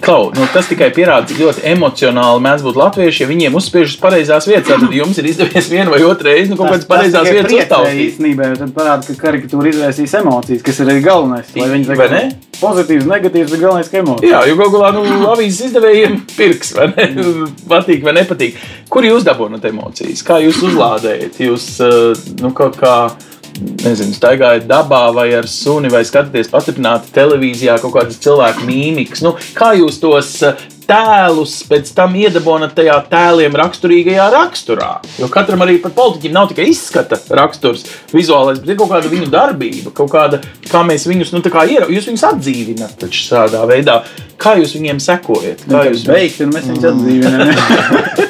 Klau, 0.00 0.30
nu, 0.32 0.46
tas 0.54 0.68
tikai 0.70 0.88
pierāda, 0.96 1.28
cik 1.28 1.42
ļoti 1.42 1.64
emocionāli 1.74 2.40
mēdz 2.46 2.64
būt 2.64 2.78
latvieši, 2.80 3.22
ja 3.22 3.28
viņiem 3.28 3.56
uzspiež 3.58 3.94
uz 3.94 3.96
pareizās 4.00 4.46
vietas. 4.48 4.70
Tad 4.70 4.94
jums 4.96 5.18
ir 5.20 5.28
izdevies 5.28 5.68
vienu 5.68 5.92
vai 5.92 6.00
otru 6.06 6.30
reizi 6.30 6.52
nu, 6.52 6.56
kaut 6.56 6.72
kādas 6.72 6.88
pareizās 6.88 7.28
vietas 7.28 7.52
uztaustīt. 7.52 8.00
Īstenībā 8.06 8.48
tad 8.56 8.72
parāda, 8.76 9.04
ka 9.04 9.16
karikatūra 9.20 9.72
izraisīs 9.74 10.16
emocijas, 10.22 10.64
kas 10.64 10.80
ir 10.80 10.92
arī 10.92 11.04
galvenais. 11.04 11.52
Lai 11.58 11.68
viņi 11.74 11.98
vai 12.00 12.08
ne? 12.14 12.22
Pozitīvs, 12.60 13.06
negatīvs, 13.08 13.52
bet 13.52 13.60
galvenais, 13.62 13.92
ka 13.92 14.00
emocijas. 14.00 14.32
Jā, 14.32 14.40
jo 14.48 14.56
galu 14.58 14.74
galā 14.74 14.90
nu, 14.96 15.04
avīzes 15.32 15.70
izdevējiem 15.70 16.18
pirks, 16.32 16.74
vai 16.76 16.90
ne? 16.92 17.08
Patīk 17.68 18.04
vai 18.04 18.16
nepatīk. 18.20 18.60
Kur 18.92 19.04
jūs 19.04 19.24
dabūjat 19.28 19.68
emocijas? 19.70 20.24
Kā 20.26 20.40
jūs 20.44 20.60
uzlādējat? 20.68 21.40
Jūs 21.44 21.68
eh, 21.84 22.28
nu, 22.40 22.52
kaut 22.56 22.80
kā 22.80 22.94
nezinu, 23.84 24.14
staigājat 24.16 24.66
dabā 24.70 25.06
vai 25.14 25.30
ar 25.36 25.48
suni, 25.50 25.90
vai 25.92 26.02
skatāties 26.06 26.50
pastiprināti 26.52 27.12
televīzijā 27.14 27.78
kaut 27.82 27.96
kādas 27.96 28.20
cilvēku 28.22 28.66
mīmikas. 28.68 29.24
Nu, 29.26 29.34
kā 29.56 29.72
jūs 29.78 30.00
tos 30.02 30.32
eh, 30.46 30.62
tēlus 30.90 31.60
pēc 31.70 31.92
tam 31.94 32.16
iedabonat 32.18 32.74
tajā 32.78 32.96
tēliem 33.10 33.58
raksturīgajā 33.60 34.30
raksturā? 34.34 34.90
Jo 35.20 35.30
katram 35.32 35.62
arī 35.66 35.78
par 35.82 35.94
politiķiem 35.96 36.34
nav 36.36 36.50
tikai 36.50 36.70
izskata 36.72 37.20
raksturs, 37.38 37.86
vizuālais, 38.14 38.62
bet 38.62 38.74
ir 38.74 38.80
kaut 38.80 38.92
kāda 38.94 39.12
viņu 39.12 39.30
darbība, 39.32 39.94
kaut 39.96 40.10
kāda, 40.14 40.42
kā 40.70 40.82
mēs 40.86 41.06
viņus, 41.10 41.34
nu, 41.36 41.44
tā 41.44 41.52
kā 41.54 41.66
iera, 41.70 41.90
jūs 41.92 42.10
viņus 42.10 42.26
atdzīvināt 42.32 42.98
taču 43.04 43.28
šādā 43.28 43.62
veidā. 43.70 44.00
Kā 44.40 44.56
jūs 44.56 44.72
viņiem 44.78 45.02
sekojat? 45.04 45.66
Kā 45.68 45.74
nu, 45.76 45.86
jūs 45.92 46.08
beigt, 46.08 46.40
un 46.46 46.54
mēs 46.56 46.70
viņus 46.72 46.90
atdzīvinām? 46.94 48.26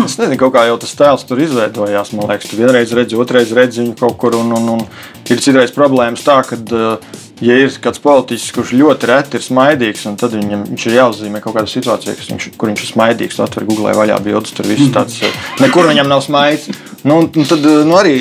es 0.06 0.16
nezinu, 0.20 0.50
kā 0.52 0.64
jau 0.68 0.78
tas 0.82 0.94
tēls 0.98 1.26
tur 1.28 1.42
izveidojās. 1.44 2.12
Man 2.14 2.30
liekas, 2.30 2.50
tu 2.50 2.58
vienreiz 2.58 2.94
redzi, 2.96 3.18
otrreiz 3.20 3.52
redzi 3.56 3.82
viņu 3.82 3.98
kaut 4.00 4.16
kur. 4.20 4.38
Un, 4.38 4.52
un, 4.56 4.72
un 4.76 4.82
ir 5.30 5.42
citreiz 5.42 5.74
problēmas 5.74 6.24
tā, 6.26 6.40
ka, 6.46 6.58
eh, 6.58 7.20
ja 7.44 7.58
ir 7.62 7.78
kāds 7.84 8.02
politiķis, 8.04 8.50
kurš 8.56 8.74
ļoti 8.78 9.10
reti 9.10 9.38
ir 9.38 9.46
smaidīgs, 9.46 10.06
tad 10.20 10.36
viņam, 10.36 10.66
viņš 10.72 10.88
ir 10.88 10.98
jāuzzīmē 10.98 11.44
kaut 11.44 11.58
kāda 11.58 11.70
situācija, 11.70 12.16
viņš, 12.30 12.50
kur 12.58 12.72
viņš 12.72 12.84
ir 12.86 12.92
smaidīgs. 12.94 13.40
Atver 13.44 13.68
Google 13.68 13.94
vaļā 13.96 14.18
bildes, 14.24 14.54
tur 14.56 14.68
viss 14.70 14.92
tāds 14.94 15.22
eh,- 15.22 15.40
nekur 15.64 15.90
viņam 15.90 16.10
nav 16.10 16.24
smaids. 16.26 16.70
Nu, 17.04 17.24
un 17.24 17.48
tad 17.48 17.64
eh, 17.64 17.82
nu, 17.86 17.96
arī 18.00 18.18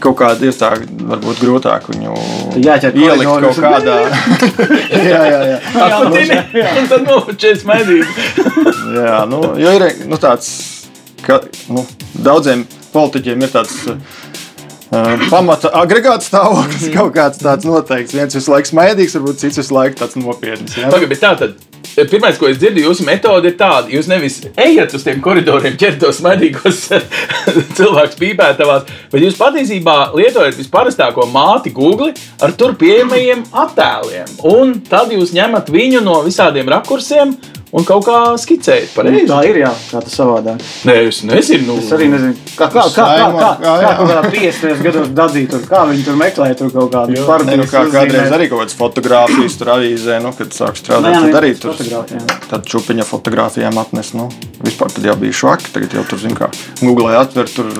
kaut 0.00 0.16
kāda 0.20 0.48
ir 0.48 0.56
tā, 0.56 0.70
varbūt 1.10 1.42
grūtāk 1.44 1.90
viņu 1.92 2.14
Jāķer 2.64 2.96
ielikt 2.96 3.44
kaut 3.44 3.60
kādā. 3.60 3.96
jā, 5.10 5.20
jā, 5.28 5.40
jā. 5.50 5.58
Atpatini, 5.84 6.38
un 6.80 6.90
tad 6.90 7.06
nofočēs 7.06 7.64
medīt. 7.68 8.20
jā, 8.98 9.18
nu, 9.30 9.42
jo 9.60 9.74
ir 9.76 9.86
nu, 10.08 10.18
tāds 10.20 10.79
ka 11.24 11.40
nu, 11.72 11.84
daudziem 12.24 12.66
politiķiem 12.94 13.46
ir 13.46 13.54
tāds. 13.54 13.78
Uh, 14.90 15.28
pamata 15.30 15.70
agregāta 15.78 16.26
stāvoklis 16.26 16.88
mm. 16.88 16.94
kaut 16.96 17.14
kāds 17.14 17.42
tāds 17.42 17.68
noteikts. 17.68 18.16
Viens 18.16 18.34
visu 18.34 18.50
laiku 18.50 18.72
smaidīgs, 18.72 19.14
varbūt 19.18 19.44
cits 19.44 19.60
visu 19.62 19.76
laiku 19.76 20.00
tāds 20.00 20.18
nopietns. 20.18 20.74
Ja? 20.80 20.90
Pagaid, 20.90 21.14
tā 21.22 21.36
tad 21.38 21.58
Pirmais, 21.90 22.36
ko 22.38 22.46
es 22.46 22.58
dzirdu, 22.60 22.84
jūsu 22.84 23.04
metode 23.06 23.50
ir 23.50 23.56
tāda, 23.58 23.90
jūs 23.90 24.06
nevis 24.08 24.38
ejat 24.54 24.92
uz 24.94 25.02
tiem 25.04 25.18
koridoriem, 25.24 25.74
ķerat 25.80 25.98
tos 26.00 26.20
medīgos 26.22 26.84
cilvēkus 27.76 28.18
pīpētavās, 28.20 28.86
bet 29.10 29.24
jūs 29.24 29.38
patiesībā 29.38 29.96
lietojat 30.14 30.58
visparastāko 30.58 31.26
māti 31.32 31.74
Google 31.74 32.12
ar 32.40 32.54
tur 32.58 32.76
pieejamajiem 32.78 33.42
attēliem. 33.64 34.36
Un 34.52 34.78
tad 34.86 35.10
jūs 35.14 35.34
ņemat 35.34 35.72
viņu 35.74 36.04
no 36.06 36.20
visādiem 36.26 36.70
rakursiem 36.70 37.34
un 37.76 37.86
kaut 37.86 38.06
kā 38.06 38.18
skicējat. 38.40 38.90
Nu, 38.90 38.96
Pareizi. 38.96 39.26
Tā 39.30 39.38
ir, 39.48 39.58
jā, 39.62 39.70
kā 39.90 40.02
tas 40.04 40.16
savādāk. 40.18 40.64
Nē, 40.88 40.96
es 41.08 41.20
nezinu. 41.26 41.76
Es 41.80 41.92
arī 41.94 42.08
nezinu, 42.12 42.34
kā, 42.56 42.68
kā, 42.72 42.84
kā, 42.90 43.06
kā, 43.06 43.06
kā, 43.06 43.18
jā, 43.20 43.28
kā 43.62 43.74
jā. 43.84 43.92
kaut 44.00 44.10
kādā 44.10 44.32
50 44.34 44.84
gados 44.86 45.12
dadzīt, 45.20 45.48
tur, 45.54 45.64
kā 45.70 45.84
viņi 45.90 46.06
tur 46.08 46.18
meklē 46.20 46.50
tur 46.58 46.72
kaut 46.74 46.90
kādu 46.94 47.24
partiju. 47.28 47.60
nu, 47.62 47.68
kā, 47.70 47.84
kādreiz 47.94 48.36
arī 48.36 48.50
kaut 48.50 48.64
kādas 48.64 48.78
fotogrāfijas 48.80 49.58
tur 49.60 49.72
avīzē, 49.76 50.20
nu, 50.24 50.34
kad 50.38 50.54
sāk 50.56 50.80
strādāt. 50.80 51.08
Nu, 51.08 51.14
jā, 51.14 51.24
tad 51.28 51.40
arī 51.42 51.54
nu, 51.54 51.62
tur 51.62 51.74
fotogrāfijām. 51.76 52.28
tad 52.50 52.70
čupiņa 52.74 53.08
fotogrāfijām 53.08 53.82
atnes. 53.84 54.14
Nu, 54.18 54.28
vispār 54.66 54.94
tad 54.96 55.10
jau 55.10 55.18
bija 55.22 55.40
švaki, 55.42 55.74
tagad 55.76 55.98
jau 56.00 56.06
tur, 56.10 56.22
zin 56.26 56.38
kā, 56.38 56.50
Google 56.82 57.14
atver 57.20 57.50
tur. 57.54 57.74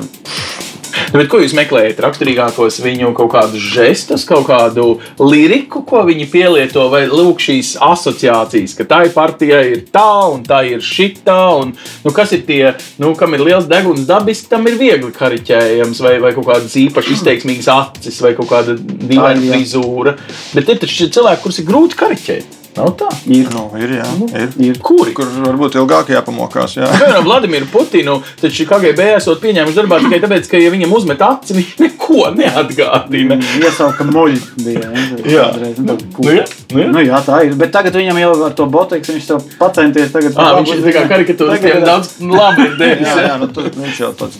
Bet 1.10 1.26
ko 1.26 1.40
jūs 1.42 1.54
meklējat? 1.58 1.98
Raksturīgākos 2.04 2.76
viņu 2.84 3.08
kaut 3.18 3.32
kādus 3.32 3.64
žestus, 3.74 4.22
kaut 4.28 4.44
kādu 4.46 5.00
liriku, 5.18 5.82
ko 5.86 6.04
viņi 6.06 6.28
pielieto, 6.30 6.84
vai 6.92 7.02
lūk, 7.10 7.42
šīs 7.42 7.72
asociācijas, 7.82 8.76
ka 8.78 8.86
tai 8.92 9.00
partijai 9.10 9.64
ir 9.72 9.82
tā 9.90 10.06
un 10.30 10.44
tā 10.46 10.60
ir 10.68 10.84
šitā. 10.86 11.40
Un, 11.64 11.74
nu, 12.04 12.14
kas 12.14 12.36
ir 12.36 12.44
tie, 12.46 12.62
nu, 13.02 13.10
kam 13.18 13.34
ir 13.34 13.42
liels 13.48 13.66
deguns 13.70 14.06
dabiski, 14.06 14.52
tam 14.52 14.70
ir 14.70 14.78
viegli 14.78 15.10
kariķējams, 15.16 16.04
vai, 16.06 16.14
vai 16.22 16.30
kaut 16.36 16.46
kādas 16.52 16.78
īpaši 16.78 17.18
izteiksmīgas 17.18 17.72
acis, 17.74 18.22
vai 18.22 18.36
kaut 18.38 18.52
kāda 18.52 18.78
dīvaina 18.78 19.42
frizūra. 19.50 20.14
Bet 20.54 20.70
ir 20.70 20.82
taču 20.86 21.10
cilvēki, 21.10 21.42
kurus 21.42 21.62
ir 21.62 21.70
grūti 21.72 22.02
kariķēt. 22.04 22.59
Nav 22.76 22.92
tā. 23.00 23.08
Ir. 23.26 23.48
Nu, 23.50 23.64
ir, 23.76 23.90
jā, 23.98 24.04
ir. 24.38 24.52
Ir. 24.62 24.76
Kuri? 24.84 25.12
Kur 25.16 25.26
varbūt 25.42 25.74
ilgāk 25.80 26.12
jāpamokās. 26.14 26.76
Jā. 26.78 26.86
Piemēram, 26.94 27.24
Vladimiru 27.26 27.66
Putinu, 27.72 28.14
taču 28.40 28.66
KGB 28.70 29.08
esot 29.16 29.40
pieņēmuši 29.42 29.76
darbā 29.80 29.98
tikai 30.04 30.20
tāpēc, 30.22 30.46
ka, 30.52 30.60
ja 30.62 30.70
viņam 30.72 30.94
uzmet 30.96 31.24
aci, 31.26 31.56
viņš 31.58 31.72
neko 31.82 32.30
neatgādina. 32.38 33.40
Iesauka 33.58 34.06
muļi 34.08 34.40
bija. 34.62 34.86
Jā. 35.34 35.48
kādreiz, 35.50 35.82
nu, 35.82 35.98
Nu, 36.20 36.30
jā, 36.36 36.44
nu, 36.70 36.80
jā. 36.84 36.88
Nu, 36.94 37.02
jā, 37.04 37.20
tā 37.26 37.42
ir. 37.48 37.54
Bet 37.58 37.72
tagad 37.74 37.96
viņam 37.98 38.18
jau 38.22 38.32
ar 38.46 38.54
to 38.56 38.66
boteksu 38.70 39.16
viņš 39.16 39.28
jau 39.34 39.40
pacenties. 39.60 40.12
Tagad, 40.14 40.38
Ah, 40.40 40.54
viņš 40.60 40.74
ir 40.76 40.82
tā 40.86 40.94
kā 40.94 41.04
karikatūras, 41.10 41.60
tiem 41.64 41.84
daudz 41.86 42.14
labi 42.22 42.68
ir 42.70 42.76
devis. 42.80 43.08
Jā, 43.10 43.26
jā. 43.32 43.36
nu, 43.42 43.50
tad 43.54 43.74
viņš 43.76 44.00
jau 44.04 44.12
tāds 44.22 44.38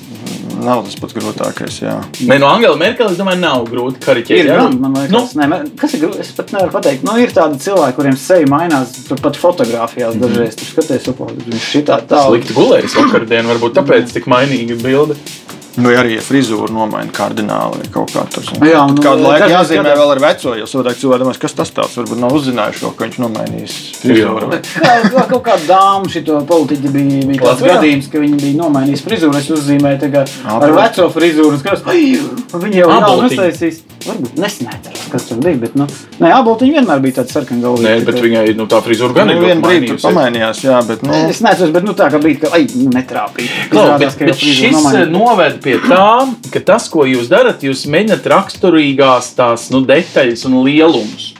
nav 0.65 0.83
tas 0.87 0.97
pats 1.01 1.17
grūtākais. 1.17 1.81
Jā. 1.83 1.97
Nē, 2.29 2.39
no 2.43 2.49
Angela 2.51 2.79
Merkel, 2.81 3.11
es 3.13 3.21
domāju, 3.21 3.41
nav 3.43 3.67
grūti 3.71 4.03
kariķēt. 4.05 4.37
Ir 4.39 4.51
jā? 4.53 4.57
gan, 4.63 4.79
man 4.83 4.97
liekas, 4.99 5.35
Nu, 5.37 5.43
ne, 5.43 5.61
kas 5.81 5.97
ir 5.97 6.05
grūti. 6.05 6.23
Es 6.25 6.33
pat 6.37 6.55
nevaru 6.55 6.75
pateikt, 6.75 7.07
nu, 7.07 7.17
ir 7.21 7.35
tādi 7.37 7.61
cilvēki, 7.65 7.97
kuriem 7.99 8.19
seja 8.21 8.49
mainās, 8.51 8.97
pat 9.11 9.39
fotografijās 9.41 10.19
dažreiz. 10.21 10.59
Tur 10.61 10.73
skaties, 10.75 11.09
opa, 11.13 11.31
viņš 11.37 11.71
šitā 11.77 12.01
tā. 12.11 12.25
Slikti 12.29 12.57
gulējis 12.57 12.99
vakardien, 13.01 13.49
varbūt 13.51 13.79
tāpēc 13.81 14.15
tik 14.17 14.29
mainīga 14.31 14.79
bilde. 14.83 15.19
Nu, 15.79 15.91
ja 15.93 16.01
arī 16.03 16.17
ja 16.17 16.23
frizūra 16.25 16.73
nomaina 16.75 17.13
kardināli 17.15 17.79
vai 17.79 17.89
kaut 17.95 18.11
kā 18.11 18.25
tādu. 18.27 18.57
Jā, 18.67 18.81
un, 18.91 18.97
kādu 18.99 19.23
nu, 19.23 19.29
laiku 19.29 19.45
dažreiz 19.45 19.55
jāzīmē 19.55 19.85
gadās- 19.85 20.01
vēl 20.01 20.11
ar 20.17 20.21
veco, 20.25 20.55
jo 20.59 20.67
savādāk 20.67 20.99
cilvēki 20.99 21.23
domās, 21.23 21.39
kas 21.45 21.55
tas 21.61 21.71
tāds 21.77 21.95
varbūt 22.01 22.19
nav 22.25 22.35
uzzinājuši, 22.39 22.91
ka 22.99 23.05
viņš 23.07 23.19
nomainījis 23.23 23.77
frizūru. 24.01 24.51
Jā, 24.51 24.97
kā 25.15 25.27
kaut 25.31 25.45
kāda 25.47 25.69
dāma 25.69 26.11
šito 26.11 26.41
politiķi 26.51 26.93
bija, 26.97 27.23
bija 27.31 27.43
tāds 27.45 27.63
gadījums, 27.69 28.11
ka 28.11 28.25
viņi 28.25 28.41
bija 28.43 28.59
nomainījuši 28.65 29.07
frizūru. 29.07 29.39
Es 29.39 29.51
uzzīmēju 29.55 30.03
tagad 30.09 30.35
ar 30.57 30.77
veco 30.81 31.09
frizūru. 31.15 31.63
"Ai, 31.87 32.03
Viņi 32.61 32.83
jau 32.83 32.91
nav 32.91 33.23
uztaisījis. 33.29 33.81
Varbūt 34.01 34.39
nesaprotu, 34.41 35.11
kas 35.13 35.27
tur 35.29 35.41
bija. 35.45 35.59
Bet, 35.61 35.75
nu, 35.77 35.85
nē, 36.23 36.31
abultiņa 36.33 36.73
vienmēr 36.79 37.03
bija 37.05 37.19
tāds 37.21 37.35
sarkans 37.37 37.61
galvā. 37.63 37.83
Nē, 37.85 38.05
bet 38.07 38.17
viņai 38.25 38.55
nu, 38.57 38.65
tā 38.71 38.81
frizūra 38.81 39.13
gan 39.19 39.29
Nu, 39.29 39.35
ir 39.35 39.43
vienu 39.45 39.61
ļoti 39.61 39.67
brīdi 39.67 39.91
tur 39.91 39.99
pamainījās, 40.07 40.63
jā, 40.65 40.79
bet 40.89 41.03
nu, 41.05 41.13
Es 41.31 41.43
nezinu, 41.45 41.73
bet 41.75 41.85
nu, 41.85 41.93
tā 41.93 42.09
kā 42.11 42.21
bija, 42.23 42.39
ka 42.41 42.53
ai, 42.57 42.65
nu, 42.81 42.89
netrāpīja. 42.97 43.69
Bet, 43.71 44.17
ka 44.17 44.31
frizūru 44.33 44.57
šis 44.57 44.89
eh, 44.95 45.05
noved 45.13 45.60
pie 45.63 45.77
tā, 45.85 46.29
ka 46.53 46.63
tas, 46.73 46.89
ko 46.93 47.05
jūs 47.09 47.31
darat, 47.31 47.65
jūs 47.65 47.87
mēģināt 47.91 48.27
raksturīgās 48.33 49.35
tās 49.39 49.69
nu, 49.75 49.83
detaļas 49.87 50.47
un 50.49 50.61
lielumus. 50.67 51.35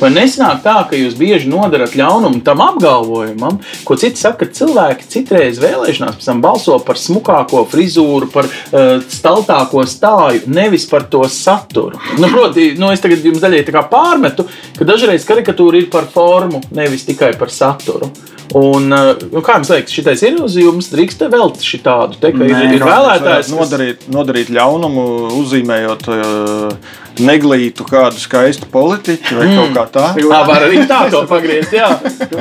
Vai 0.00 0.10
nesnāk 0.12 0.60
tā, 0.64 0.76
ka 0.90 0.98
jūs 0.98 1.16
bieži 1.18 1.48
nodarat 1.50 1.96
ļaunumu 1.96 2.42
tam 2.44 2.60
apgalvojumam, 2.64 3.58
ko 3.86 3.96
citi 4.00 4.20
saka, 4.20 4.44
ka 4.44 4.58
cilvēki 4.58 5.08
citreiz 5.12 5.60
vēlēšanās 5.62 6.18
pēc 6.18 6.28
tam 6.28 6.42
balso 6.44 6.76
par 6.84 7.00
smukāko 7.00 7.64
frizūru, 7.72 8.28
par 8.32 8.48
uh, 8.50 9.00
staltāko 9.12 9.86
stāju, 9.88 10.44
nevis 10.52 10.86
par 10.90 11.08
to 11.12 11.24
saturu. 11.32 12.00
Nu, 12.20 12.28
proti, 12.32 12.70
nu, 12.80 12.90
es 12.92 13.02
tagad 13.04 13.24
jums 13.24 13.42
daļai 13.42 13.64
pārmetu, 13.90 14.46
ka 14.76 14.86
dažreiz 14.88 15.24
karikatūra 15.28 15.80
ir 15.80 15.90
par 15.92 16.08
formu, 16.12 16.62
nevis 16.76 17.06
tikai 17.08 17.32
par 17.38 17.52
saturu. 17.52 18.10
Un, 18.54 18.92
uh, 18.94 19.16
nu, 19.32 19.40
kā 19.44 19.56
jums 19.58 19.72
liekas, 19.72 19.94
šitais 19.96 20.22
ir 20.28 20.36
uz 20.42 20.54
jums, 20.60 20.90
drīkst 20.92 21.24
velt 21.32 21.64
šitādu 21.66 22.20
te, 22.20 22.30
ka 22.30 22.44
Nē, 22.44 22.52
ir, 22.52 22.76
ir 22.76 22.84
nu, 22.84 22.86
vēlētājs, 22.86 23.48
kas- 23.48 23.52
nodarīt, 23.52 24.06
nodarīt 24.12 24.52
ļaunumu, 24.54 25.06
uzzīmējot 25.40 26.06
uh, 26.14 26.94
neglītu 27.26 27.86
kādu 27.88 28.20
skaistu 28.20 28.68
politiķu 28.70 29.38
vai 29.38 29.48
kaut 29.50 29.74
kā 29.76 29.85
tā. 29.94 30.06
Tā 30.16 30.40
var 30.48 30.66
arī 30.66 30.82
tā 30.88 31.00
to 31.12 31.22
pagriezt. 31.32 31.74
Jā. 31.76 31.90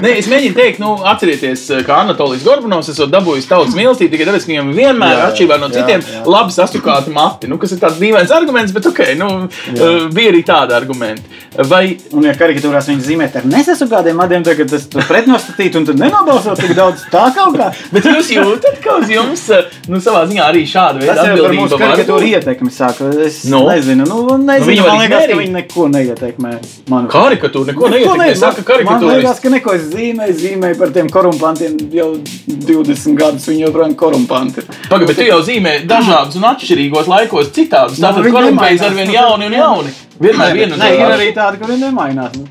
Nē, 0.02 0.16
es 0.20 0.30
mēģinu 0.32 0.58
teikt, 0.58 0.82
nu, 0.84 0.96
atcerieties, 1.12 1.66
ka 1.88 2.02
Anatolijas 2.06 2.46
Gorbanovs 2.48 2.92
esat 2.94 3.12
dabūjis 3.14 3.50
tautas 3.50 3.76
mīlestību 3.78 4.16
tikai 4.16 4.30
tāpēc, 4.30 4.48
ka 4.48 4.54
viņam 4.54 4.72
vienmēr, 4.76 5.16
Jā, 5.16 5.28
atšķirībā 5.32 5.60
no 5.62 5.70
jā, 5.72 5.80
citiem, 5.80 6.06
jā. 6.06 6.24
labi 6.30 6.56
sastukāti 6.56 7.14
mati. 7.16 7.50
Nu, 7.52 7.60
kas 7.62 7.76
ir 7.76 7.82
tāds 7.84 8.00
dīvains 8.02 8.34
arguments, 8.36 8.76
bet 8.76 8.90
ok, 8.92 9.04
nu, 9.20 9.30
uh, 9.46 9.98
bija 10.16 10.34
arī 10.34 10.44
tādi 10.48 10.78
argumenti. 10.78 11.44
Vai 11.66 11.86
Un, 12.16 12.24
ja 12.28 12.34
karikatūrās 12.38 12.88
viņi 12.90 13.04
zīmē 13.04 13.28
ar 13.40 13.46
nesasukādiem 13.50 14.18
madiem, 14.20 14.44
tad 14.46 14.60
tas 14.70 14.86
pretnostatīt 15.10 15.76
un 15.80 15.88
tad 15.88 16.00
nenobalsot 16.00 16.60
tik 16.62 16.76
daudz 16.78 17.06
tā 17.12 17.26
kaut 17.36 17.58
kā. 17.60 17.70
Bet 17.92 18.08
jūs 18.08 18.30
jūtat, 18.36 18.78
ka 18.84 19.00
uz 19.02 19.12
jums 19.12 19.46
uh, 19.54 19.66
nu, 19.92 20.00
savā 20.04 20.26
ziņā 20.30 20.46
arī 20.46 20.64
šāda 20.70 21.02
veida 21.02 21.26
atbildība 21.26 21.66
būt? 21.66 22.28
ietekmi 22.30 22.72
sāka. 22.74 23.10
Es 23.26 23.42
Nu? 23.50 23.64
nu? 23.64 23.72
nezinu, 23.72 24.08
nu, 24.08 24.38
nezinu 24.46 24.78
nu, 24.78 24.86
var 24.86 24.96
man 24.96 25.04
liekas, 25.04 25.28
ka 25.32 25.40
viņi 25.42 25.56
neko 25.56 25.88
neietekmē. 25.96 26.54
Man 26.94 27.10
Karikatūra 27.36 27.74
neko 27.74 27.90
neietekmē. 27.92 28.28
Saka, 28.40 28.62
Man 28.64 28.68
karikatūra. 28.70 29.18
liekas, 29.20 29.40
ka 29.44 29.50
neko 29.54 29.74
es 29.76 29.84
zīmēju, 29.92 30.36
zīmēju 30.42 30.78
par 30.80 30.94
tiem 30.96 31.10
korumpantiem 31.14 31.78
jau 31.94 32.08
20 32.48 33.20
gadus. 33.20 33.46
Viņi 33.52 33.66
joprojām 33.68 33.96
korumpanti. 34.00 34.64
ir. 34.64 34.66
Pagaid, 34.90 35.08
bet 35.08 35.20
tu 35.20 35.28
jau 35.28 35.42
zīmē 35.46 35.76
dažādus 35.90 36.40
un 36.40 36.48
atšķirīgos 36.54 37.08
laikos 37.12 37.52
citādus. 37.56 38.00
Nu, 38.00 38.08
Tātad 38.08 38.24
viņi 38.24 38.36
korumpējas 38.38 38.82
nemainās. 38.82 38.90
ar 38.90 38.98
vien 39.00 39.14
jauni 39.14 39.46
un 39.46 39.58
jauni. 39.60 39.94
Vienmēr 40.16 40.48
Nē, 40.48 40.56
vienu 40.56 40.78
Nē, 40.80 40.90
ir 40.96 41.12
arī 41.12 41.30
tādi, 41.36 41.60
kuriem 41.60 41.80
nemainās. 41.84 42.32
Nu. 42.40 42.48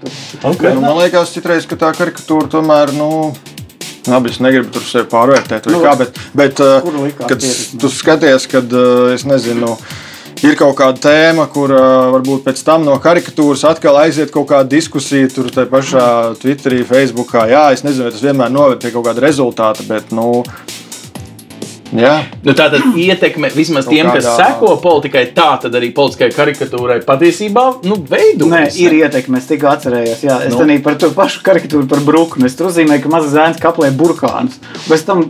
Okay. 0.50 0.74
Nu, 0.74 0.80
man 0.84 0.98
liekas, 1.00 1.32
citreiz, 1.32 1.64
ka 1.66 1.76
tā 1.80 1.94
karikatūra 1.96 2.50
tomēr. 2.52 2.92
Nu, 2.92 3.32
Labi, 4.04 4.28
es 4.28 4.36
negribu 4.44 4.68
tur 4.68 4.82
sevi 4.84 5.06
pārvērtēt, 5.08 5.64
vai 5.64 5.72
Nu, 5.72 5.78
kā, 5.80 5.94
bet, 5.96 6.18
bet 6.36 6.60
uh, 6.60 6.84
kad 7.24 7.40
tu 7.80 7.88
skaties, 7.88 8.44
kad 8.52 8.68
uh, 8.76 9.14
es 9.14 9.24
nezinu, 9.24 9.78
ir 10.42 10.56
kaut 10.58 10.74
kāda 10.78 10.98
tēma, 11.04 11.46
kur 11.52 11.70
uh, 11.72 12.10
varbūt 12.16 12.42
pēc 12.48 12.62
tam 12.66 12.84
no 12.84 12.96
karikatūras 13.02 13.64
atkal 13.70 13.96
aiziet 14.02 14.32
kaut 14.34 14.48
kāda 14.50 14.68
diskusija, 14.74 15.30
tur 15.32 15.50
tajā 15.54 15.70
pašā 15.70 16.06
Twitterī, 16.42 16.82
Facebookā. 16.88 17.46
Jā, 17.52 17.66
es 17.76 17.84
nezinu, 17.86 18.08
vai 18.08 18.14
tas 18.16 18.24
vienmēr 18.24 18.50
noved 18.52 18.82
pie 18.82 18.90
kaut 18.94 19.06
kāda 19.08 19.22
rezultāta, 19.24 19.86
bet, 19.88 20.10
nu, 20.16 20.42
jā. 21.94 22.14
Nu, 22.44 22.52
tā 22.56 22.66
tad 22.72 22.82
ietekme 22.98 23.50
vismaz 23.54 23.86
tiem, 23.88 24.10
kas 24.10 24.26
kādā- 24.26 24.50
seko 24.56 24.74
politikai, 24.82 25.24
tā 25.36 25.48
tad 25.62 25.78
arī 25.78 25.92
politiskai 25.96 26.30
karikatūrai 26.34 27.00
patiesībā 27.06 27.66
nu, 27.88 28.00
veidojas. 28.10 28.74
Nē, 28.74 28.84
ir 28.84 28.98
ietekme. 29.04 29.38
Es 29.40 29.48
tikko 29.50 29.70
atcerējos, 29.72 30.24
jā, 30.26 30.40
es 30.48 30.54
Nu. 30.54 30.64
arī 30.66 30.80
par 30.82 30.98
to 31.00 31.10
pašu 31.14 31.42
karikatūru 31.46 31.88
par 31.88 31.98
brūkumu. 32.04 32.46
Es 32.50 32.56
tur 32.58 32.68
uzzīmēju, 32.72 33.02
ka 33.06 33.14
mazs 33.16 33.32
zēns 33.36 33.62
kaplē 33.62 33.92
burkānus. 33.96 34.58
Pēc 34.88 35.04
tam 35.06 35.28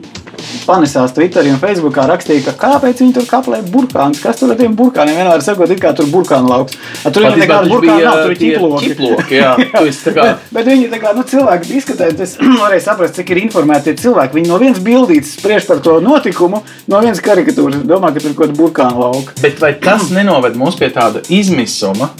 panesās 0.66 1.14
Twitterī 1.16 1.52
un 1.54 1.60
Facebookā 1.62 2.06
rakstīja, 2.10 2.44
ka 2.48 2.54
kāpēc 2.64 3.02
viņi 3.02 3.14
tur 3.18 3.26
kaplē 3.30 3.60
burkānus. 3.70 4.22
Kas 4.24 4.40
tur 4.40 4.52
ar 4.54 4.58
tiem 4.60 4.74
burkāniem 4.78 5.18
vienmēr 5.20 5.44
sakot, 5.44 5.70
it 5.70 5.80
kā 5.82 5.94
tur 5.96 6.08
burkānu 6.12 6.50
lauks. 6.50 6.78
A, 7.04 7.12
Tur 7.14 7.26
jau 7.26 7.32
nekāda 7.38 7.70
burkāna 7.70 8.04
nav, 8.04 8.20
tur 8.24 8.34
ir 8.34 8.40
ķiploki. 8.42 8.90
ķiploki, 8.92 9.38
jā. 9.38 9.52
Kā- 10.14 10.24
bet, 10.24 10.44
bet 10.54 10.68
viņi 10.68 10.90
tā 10.92 11.00
kā, 11.02 11.14
nu, 11.16 11.24
cilvēki 11.28 11.70
diskutē, 11.70 12.10
es 12.24 12.36
varēju 12.62 12.84
saprast, 12.84 13.16
cik 13.18 13.32
ir 13.34 13.42
informēti 13.44 13.90
tie 13.90 13.96
cilvēki. 14.04 14.38
Viņi 14.40 14.50
no 14.52 14.60
vienas 14.62 14.82
bildītes 14.84 15.34
spriež 15.38 15.66
par 15.68 15.82
to 15.84 15.98
notikumu, 16.04 16.62
no 16.90 17.00
vienas 17.04 17.22
karikatūras. 17.24 17.80
Es 17.82 17.88
domāju, 17.88 18.18
ka 18.18 18.24
tur 18.24 18.30
ir 18.32 18.38
kaut 18.38 18.46
kāda 18.46 18.58
burkāna 18.60 19.04
lauka. 19.06 19.36
Bet 19.42 19.60
vai 19.62 19.74
tas 19.80 20.10
nenoved 20.16 20.58
mūs 20.60 20.78
pie 20.80 20.92
tāda 20.94 21.24
izmisuma? 21.32 22.10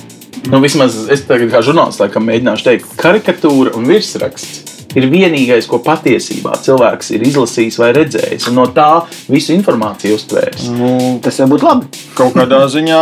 Nu, 0.51 0.59
vismaz 0.61 1.07
es 1.09 1.22
tagad 1.25 1.49
kā 1.55 1.62
žurnālists 1.64 2.03
mēģināšu 2.20 2.66
teikt, 2.66 2.91
karikatūra 3.01 3.72
un 3.79 3.87
virsraksts. 3.89 4.74
Ir 4.95 5.09
vienīgais, 5.11 5.66
ko 5.70 5.80
patiesībā 5.82 6.55
cilvēks 6.64 7.11
ir 7.16 7.24
izlasījis 7.26 7.78
vai 7.82 7.90
redzējis, 7.97 8.49
un 8.51 8.59
no 8.61 8.66
tā 8.74 8.88
visu 9.30 9.55
informāciju 9.57 10.18
uztvērs. 10.18 10.68
Nu, 10.74 10.92
Tas 11.24 11.40
jau 11.40 11.49
būtu 11.51 11.66
labi. 11.66 11.88
kaut 12.14 12.36
kādā 12.36 12.61
ziņā 12.70 13.01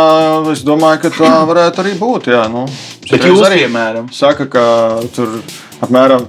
es 0.53 0.63
domāju, 0.65 1.03
ka 1.05 1.13
tā 1.19 1.35
varētu 1.49 1.83
arī 1.83 1.93
būt. 1.99 2.31
Jā, 2.33 2.47
nu, 2.49 2.65
Bet 3.09 3.27
jūs, 3.27 3.43
piemēram, 3.45 4.09
saka, 4.15 4.47
ka 4.49 4.65
tur 5.15 5.39
apmēram. 5.83 6.27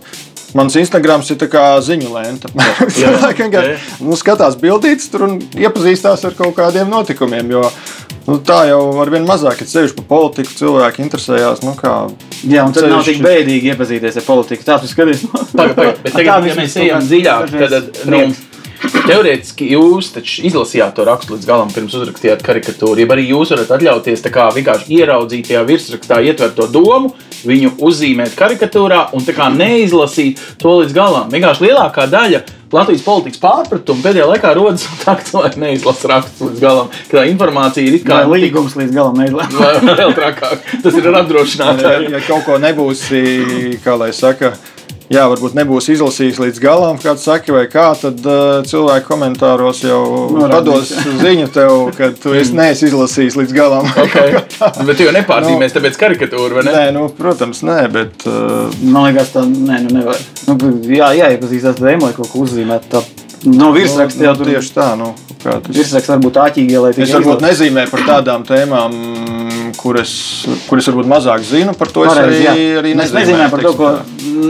Mans 0.54 0.76
Instagrams 0.78 1.26
ir 1.34 1.38
tā 1.40 1.48
kā 1.50 1.62
ziņu 1.82 2.12
lenta. 2.14 2.48
Cilvēki 2.98 3.42
vienkārši 3.42 4.04
nu, 4.06 4.14
skatās 4.18 4.54
bildītas 4.60 5.08
tur 5.10 5.24
un 5.26 5.40
iepazīstās 5.58 6.22
ar 6.28 6.36
kaut 6.38 6.54
kādiem 6.54 6.92
notikumiem. 6.92 7.50
Jo 7.56 7.64
nu, 8.28 8.38
tā 8.38 8.60
jau 8.70 8.84
ar 9.02 9.10
vien 9.10 9.26
mazāk 9.26 9.64
ir 9.64 9.70
sevišķi 9.70 9.98
par 9.98 10.06
politiku. 10.12 10.54
Cilvēki 10.60 11.02
interesējās. 11.02 11.64
Nu, 11.66 11.74
kā, 11.78 11.96
Jā, 12.44 12.64
un 12.66 12.74
tad 12.76 12.88
nav 12.90 13.04
tik 13.06 13.20
bēdīgi 13.24 13.72
iepazīties 13.72 14.18
ar 14.20 14.26
politiku. 14.26 14.66
Tā 14.66 14.76
tu 14.82 14.90
skaties. 14.90 15.24
Pagaid, 15.32 15.76
pagaid, 15.78 16.00
bet 16.04 16.14
tagad, 16.18 16.48
ja 16.48 16.56
mēs 16.58 16.76
ejam 16.82 17.04
dziļāk, 17.04 17.54
tad 17.62 18.02
nu, 18.10 18.20
teorētiski 18.92 19.68
jūs 19.74 20.10
izlasījāt 20.48 20.96
to 20.96 21.06
rakstu 21.08 21.36
līdz 21.36 21.48
galam, 21.48 21.70
pirms 21.74 21.94
uzrakstījāt 21.98 22.42
karikatūru. 22.46 23.00
Ja 23.02 23.08
arī 23.14 23.28
jūs 23.30 23.52
varat 23.54 23.72
atļauties 23.78 24.24
vienkārši 24.56 24.98
ieraudzīt 24.98 25.48
tajā 25.50 25.62
virsrakstā, 25.68 26.20
ietvert 26.24 26.56
to 26.58 26.68
domu, 26.72 27.14
viņu 27.44 27.74
uzzīmēt 27.84 28.36
karikatūrā 28.38 29.06
un 29.16 29.24
neizlasīt 29.52 30.42
to 30.60 30.78
līdz 30.80 30.96
galam. 30.96 31.32
Vienkārši 31.32 31.68
lielākā 31.68 32.08
daļa 32.12 32.44
Latvijas 32.74 33.04
politikas 33.06 33.38
pārpratumu 33.38 34.02
pēdējā 34.02 34.24
laikā 34.26 34.50
rodas 34.56 34.86
tā, 35.04 35.12
ka 35.14 35.26
cilvēki 35.28 35.60
neizlasa 35.62 36.10
rakstus 36.10 36.48
līdz 36.48 36.62
galam, 36.64 36.88
ka 37.06 37.20
tā 37.20 37.24
informācija 37.30 37.86
ir 37.86 38.00
kā 38.02 38.22
Kā 38.24 38.32
līgums 38.32 38.74
līdz 38.80 38.94
galam 38.96 39.20
neizlēma. 39.20 39.68
Vai 39.84 39.94
vēl 40.00 40.14
trakāk. 40.16 40.64
Tas 40.82 40.96
ir 40.98 41.06
ar 41.06 41.14
Ja, 41.14 41.22
apdrošinātāju. 41.22 42.10
ja 42.16 42.22
kaut 42.26 42.42
ko 42.48 42.58
nebūsi, 42.58 43.22
kā 43.84 43.94
lai 44.00 44.10
saka, 44.16 44.54
jā, 45.12 45.24
varbūt 45.30 45.56
nebūs 45.58 45.88
izlasījis 45.94 46.38
līdz 46.42 46.60
galam, 46.62 46.98
kā 47.02 47.14
tu 47.18 47.24
saki, 47.24 47.52
vai 47.54 47.64
kā, 47.70 47.86
tad 48.00 48.20
uh, 48.24 48.60
cilvēki 48.68 49.06
komentāros 49.08 49.82
jau 49.84 50.00
pados 50.50 50.92
ziņu 51.22 51.48
tev, 51.54 51.74
ka 51.98 52.10
tu 52.20 52.34
esi 52.38 52.56
neesi 52.56 52.88
izlasījis 52.90 53.38
līdz 53.42 53.56
galam. 53.56 53.90
Okay. 54.04 54.36
Bet 54.86 54.96
tu 54.98 55.06
jau 55.06 55.12
nepārzīmēsi, 55.16 55.76
tāpēc 55.76 55.98
karikatūru, 56.00 56.58
vai 56.58 56.64
ne? 56.68 56.76
Nē, 56.76 56.86
nu, 56.96 57.08
protams, 57.18 57.62
nē, 57.66 57.80
bet 57.94 58.24
uh, 58.30 58.70
Man 58.82 59.10
liekas, 59.10 59.34
tā 59.34 59.44
nē, 59.48 59.82
nu 59.86 59.98
nevar. 60.00 60.24
Nu, 60.48 60.72
jā, 60.88 61.10
jāiepazīstās 61.20 61.78
ar 61.78 61.90
tēmu, 61.90 62.08
lai 62.08 62.16
kaut 62.16 62.32
ko 62.32 62.44
uzzīmētu. 62.46 62.90
Tā. 62.94 63.04
No 63.44 63.72
virsraksta 63.76 64.24
jau 64.24 64.34
tur 64.38 64.48
tieši 64.48 64.72
tā. 64.76 64.88
Nu, 64.96 65.10
tas- 65.42 65.68
Virsraksts 65.68 66.08
varbūt 66.14 66.38
āķīgi, 66.46 66.78
lai 66.80 66.92
Es 66.96 67.12
varbūt 67.12 67.44
nezīmēju 67.44 67.90
par 67.92 68.04
tādām 68.08 68.46
tēmām, 68.48 68.94
kuras, 69.78 70.12
kuras 70.68 70.88
varbūt 70.90 71.08
mazāk 71.10 71.44
zinu 71.46 71.74
par 71.78 71.90
to. 71.94 72.04
Es 72.08 72.18
arī, 72.20 72.44
arī 72.80 72.94
Mēs 72.98 73.12
nezinām 73.16 73.50
par 73.52 73.62
to, 73.64 73.74
ko 73.78 73.90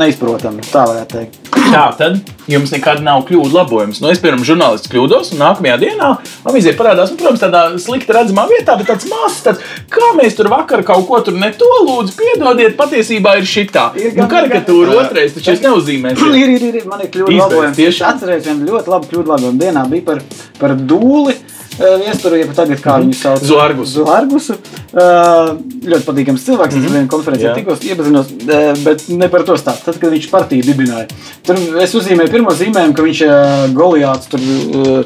neizprotam. 0.00 0.60
Tā 0.70 0.84
varētu 0.90 1.18
teikt. 1.18 1.40
Tā 1.64 1.84
tad 1.96 2.18
jums 2.50 2.70
nekad 2.74 3.00
nav 3.02 3.22
kļūdu 3.26 3.54
labojums. 3.56 3.98
Nu, 4.02 4.10
es, 4.12 4.18
piemēram, 4.22 4.42
žurnālists 4.46 4.90
kļūdos, 4.92 5.30
un 5.34 5.40
nākamajā 5.40 5.78
dienā 5.80 6.10
avīzē 6.46 6.74
parādās, 6.78 7.10
nu, 7.10 7.16
protams, 7.18 7.40
tādā 7.42 7.62
slikti 7.80 8.12
redzamā 8.14 8.44
vietā, 8.50 8.76
bet 8.78 8.90
tāds 8.92 9.08
mazs, 9.10 9.38
tāds, 9.46 9.64
kā 9.90 10.10
mēs 10.18 10.36
tur 10.38 10.50
vakar 10.52 10.84
kaut 10.86 11.06
ko 11.08 11.18
tur 11.24 11.34
ne 11.40 11.48
to 11.56 11.70
lūdzu, 11.88 12.14
piedodiet, 12.20 12.76
patiesībā 12.78 13.38
ir 13.40 13.48
šitā. 13.48 13.86
Ir 13.96 14.12
Nu, 14.12 14.26
gan- 14.28 14.30
karikatūra 14.36 14.98
otrais, 15.06 15.32
taču 15.38 15.54
es 15.56 15.64
neuzīmēšu. 15.64 16.30
Ir, 16.44 16.52
ir, 16.58 16.68
ir. 16.82 16.86
Man 16.90 17.00
ir 17.00 17.10
kļūda 17.14 17.40
labojums. 17.40 17.76
tiešām? 17.80 18.12
Es 18.12 18.22
atceros 18.22 18.44
vienu 18.46 18.68
ļoti 18.70 18.92
labu 18.92 19.10
kļūdu 19.10 19.32
labojumu 19.34 19.60
dienā. 19.64 19.88
Bija 19.90 20.04
par, 20.12 20.22
par 20.60 20.76
dūli. 20.76 21.34
Viesturu, 21.74 22.38
ja 22.38 22.46
tagad 22.54 22.80
kā 22.82 22.96
viņu 23.02 23.16
sauc. 23.18 23.42
Zuargusu. 23.98 24.56
Uh, 24.94 25.56
ļoti 25.82 26.06
patīkams 26.06 26.44
cilvēks. 26.46 26.76
Es 26.78 26.84
vienā 26.86 27.02
konferencē 27.10 27.48
Jā. 27.48 27.54
tikos 27.56 27.82
iepazinos, 27.82 28.30
bet 28.84 29.06
ne 29.10 29.28
par 29.32 29.42
to 29.48 29.56
stāstu. 29.58 29.88
Tad, 29.88 29.98
kad 30.02 30.14
viņš 30.14 30.28
partiju 30.30 30.66
dibināja, 30.68 31.08
tur 31.46 31.58
es 31.82 31.94
uzzīmēju 31.98 32.30
pirmo 32.30 32.54
zīmējumu, 32.54 32.94
ka 32.94 33.06
viņš 33.06 33.22
ir 33.26 33.74
Goliāts, 33.74 34.30
tur 34.30 34.44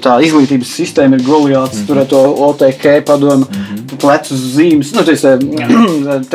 tā 0.05 0.19
izglītības 0.27 0.75
sistēma 0.81 1.17
ir 1.17 1.25
Goliāts, 1.27 1.87
tur 1.89 2.03
ar 2.03 2.11
to 2.11 2.21
OTK 2.51 2.99
padomu, 3.09 3.49
plecus 3.97 4.45
zīmes, 4.59 4.93
nu, 4.97 5.07
tas 5.09 5.25
ir 5.25 5.41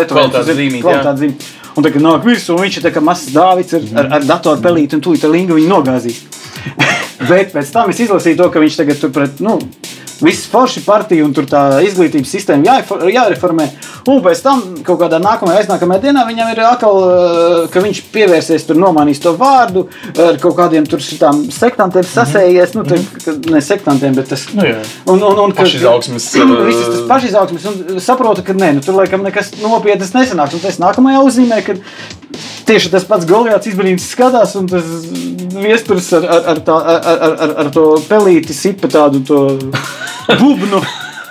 kvalitātes 0.09 0.49
zīmīt. 0.57 1.51
Un 1.73 1.85
tagad 1.85 2.03
nāk 2.05 2.25
virsū, 2.25 2.53
un 2.53 2.65
viņš 2.65 2.75
ir 2.77 2.83
tā 2.85 2.91
kā 2.93 3.01
mazs 3.01 3.31
dāvids 3.33 3.73
ar, 3.73 3.85
ar, 3.97 4.09
ar 4.19 4.25
datoru 4.29 4.61
pelīti, 4.61 4.97
un 4.97 5.01
tūlīt 5.01 5.23
ar 5.25 5.33
lingu 5.33 5.57
viņu 5.57 5.71
nogāzīs. 5.71 6.19
Bet 7.29 7.53
pēc 7.53 7.71
tam 7.73 7.89
es 7.93 8.01
izlasīju 8.03 8.37
to, 8.41 8.49
ka 8.53 8.61
viņš 8.61 8.77
tagad 8.77 8.99
tur 9.01 9.13
pret, 9.15 9.41
nu, 9.41 9.57
viss 10.23 10.47
forši 10.51 10.81
partija 10.85 11.25
un 11.25 11.33
tur 11.35 11.45
tā 11.49 11.61
izglītības 11.85 12.31
sistēma 12.35 12.65
jāifor- 12.69 13.03
jāreformē. 13.11 13.67
Un 14.07 14.21
pēc 14.25 14.41
tam 14.43 14.61
kaut 14.83 14.99
kādā 14.99 15.19
nākamajā, 15.23 15.61
aiznākamajā 15.63 16.01
dienā 16.07 16.23
viņam 16.27 16.51
ir 16.53 16.61
atkal, 16.67 16.97
uh, 17.03 17.67
ka 17.71 17.79
viņš 17.83 18.01
pievērsies 18.13 18.65
tur 18.67 18.79
nomainīs 18.81 19.21
to 19.23 19.35
vārdu 19.39 19.85
ar 20.19 20.39
kaut 20.43 20.55
kādiem 20.57 20.87
tur 20.89 20.99
šitām 21.03 21.43
sektantiem 21.51 22.03
sasējies, 22.07 22.75
nu, 22.75 22.83
tā, 22.87 22.99
ka- 23.23 23.37
ne 23.53 23.61
sektantiem, 23.63 24.15
bet 24.15 24.27
tas. 24.33 24.47
Nu, 24.53 24.63
jā. 24.67 24.79
Un, 25.07 25.21
un, 25.23 25.39
un, 25.47 25.51
ka- 25.55 25.63
Pašizaugsmes, 25.63 26.29
Viss 26.67 26.83
tas 26.87 27.05
pašizaugsmes, 27.07 27.65
un 27.93 27.99
saprotu, 28.03 28.43
ka 28.43 28.53
nē, 28.57 28.73
nu, 28.79 28.81
tur 28.83 28.95
laikam 28.99 29.23
nekas 29.23 29.53
nopietnas 29.61 30.11
nesanāks. 30.15 30.53
Un 30.57 30.63
tas 30.65 30.79
nākamajā 30.83 31.23
uzzīmē, 31.27 31.61
ka 31.65 31.75
tieši 32.67 32.91
tas 32.93 33.05
pats 33.07 33.27
Goliāts 33.29 33.69
izbrīns 33.69 34.09
skatās, 34.13 34.55
un 34.59 34.67
tas 34.71 34.85
viesturs 35.53 36.09
ar, 36.17 36.27
ar, 36.27 36.45
ar, 36.53 36.61
tā, 36.65 36.77
ar, 36.93 37.23
ar, 37.37 37.55
ar, 37.63 37.71
to 37.73 37.85
pelīti 38.09 38.55
sipa 38.55 38.89
tādu 38.91 39.23
to 39.27 39.41
bubnu. 40.41 40.83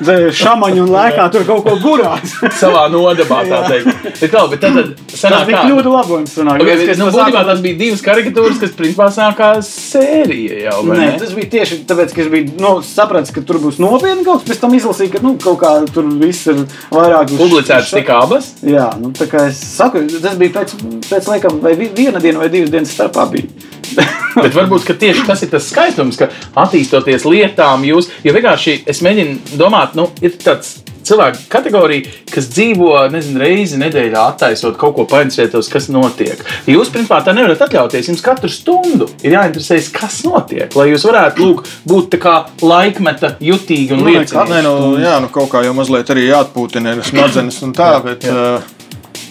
Šāmaņu 0.02 0.82
un 0.84 0.90
lēkā 0.92 1.26
tur 1.32 1.44
kaut 1.48 1.62
ko 1.66 1.76
burās. 1.82 2.32
Savā 2.60 2.84
nodabā, 2.92 3.42
tā 3.48 3.60
teikt. 3.68 3.90
Bet, 4.20 4.30
kā, 4.32 4.42
bet 4.50 4.60
tad, 4.62 4.76
tad 4.78 4.90
Tas 5.12 5.20
sanāk 5.24 5.46
bija 5.48 5.58
kā? 5.58 5.62
kļūda 5.68 5.92
labojums. 5.94 6.34
Sanāk, 6.36 6.62
Okay, 6.62 6.86
bet, 6.86 6.98
nu, 7.00 7.08
būtībā 7.14 7.42
tas 7.48 7.60
bija 7.64 7.78
divas 7.80 8.02
karikatūras, 8.06 8.60
kas 8.62 8.74
principā 8.78 9.08
sākās 9.14 9.70
sērija 9.92 10.60
jau. 10.68 10.78
Nē, 10.88 10.98
ne? 10.98 11.08
tas 11.22 11.32
bija 11.36 11.50
tieši 11.56 11.80
tāpēc, 11.90 12.14
ka 12.16 12.24
es 12.24 12.30
biju 12.32 12.54
nu, 12.62 12.72
sapratis, 12.86 13.32
ka 13.34 13.42
tur 13.46 13.60
būs 13.62 13.80
nopietni 13.82 14.24
kaut 14.26 14.42
kas. 14.42 14.50
Pēc 14.52 14.62
tam 14.64 14.76
izlasīju, 14.78 15.12
ka 15.16 15.22
nu, 15.24 15.34
kaut 15.42 15.60
kā 15.62 15.72
tur 15.94 16.08
viss 16.20 16.46
ir 16.52 16.64
vairāk 16.92 17.34
Publicētas 17.38 17.92
tikai 17.94 18.18
abas. 18.22 18.52
Jā, 18.66 18.88
nu, 19.00 19.12
tā 19.16 19.28
kā 19.30 19.46
es 19.50 19.60
saku, 19.76 20.04
tas 20.22 20.34
bija 20.40 20.56
pēc, 20.60 20.74
pēc 21.08 21.30
laikam, 21.30 21.60
vai 21.64 21.74
vi- 21.78 21.92
viena 21.96 22.20
diena 22.22 22.42
vai 22.42 22.48
divas 22.52 22.70
dienas 22.74 22.92
starpā. 22.96 23.28
Bija. 23.32 23.48
Bet 24.42 24.54
varbūt 24.56 24.86
ka 24.88 24.96
tieši 24.98 25.26
tas 25.28 25.42
ir 25.44 25.52
tas 25.52 25.68
skaistums, 25.72 26.20
ka 26.20 26.30
attīstoties 26.64 27.26
lietām, 27.28 27.84
jūs, 27.88 28.10
jo 28.24 28.34
vienkārši 28.34 28.82
es 28.88 29.02
mēģinu 29.04 29.58
domāt, 29.60 29.96
nu, 29.98 30.08
ir 30.24 30.36
tāds 30.40 30.80
cilvēku 31.06 31.46
kategorija, 31.50 32.10
kas 32.32 32.48
dzīvo, 32.52 32.90
nezinu, 33.12 33.40
reizi 33.42 33.78
nedēļā 33.80 34.22
attaisot 34.32 34.76
kaut 34.80 34.94
ko 34.96 35.06
painteresētos, 35.10 35.70
kas 35.72 35.88
notiek. 35.92 36.40
Jūs, 36.70 36.92
principā, 36.94 37.20
tā 37.24 37.34
nevarat 37.36 37.64
atļauties. 37.66 38.10
Jums 38.12 38.24
katru 38.24 38.50
stundu 38.52 39.08
ir 39.24 39.36
jāinteresējas, 39.36 39.90
kas 39.94 40.20
notiek, 40.26 40.72
lai 40.78 40.88
jūs 40.92 41.06
varētu, 41.08 41.42
lūk, 41.42 41.64
būt 41.88 42.12
tā 42.14 42.22
kā 42.22 42.36
laikmeta 42.62 43.34
jutīgi 43.42 43.96
un 43.96 44.02
Nu, 44.02 44.10
liecīgi. 44.10 44.46
Nē, 44.50 44.62
nu, 44.66 44.76
jā, 45.02 45.16
nu, 45.22 45.30
kaut 45.32 45.50
kā 45.52 45.64
jau 45.66 45.74
mazliet 45.76 46.10
arī 46.14 46.28
jāatpūtina 46.28 46.96
smadzenes 47.06 47.60
un 47.66 47.74
tā, 47.76 47.92
bet, 48.04 48.26
eh, 48.26 48.70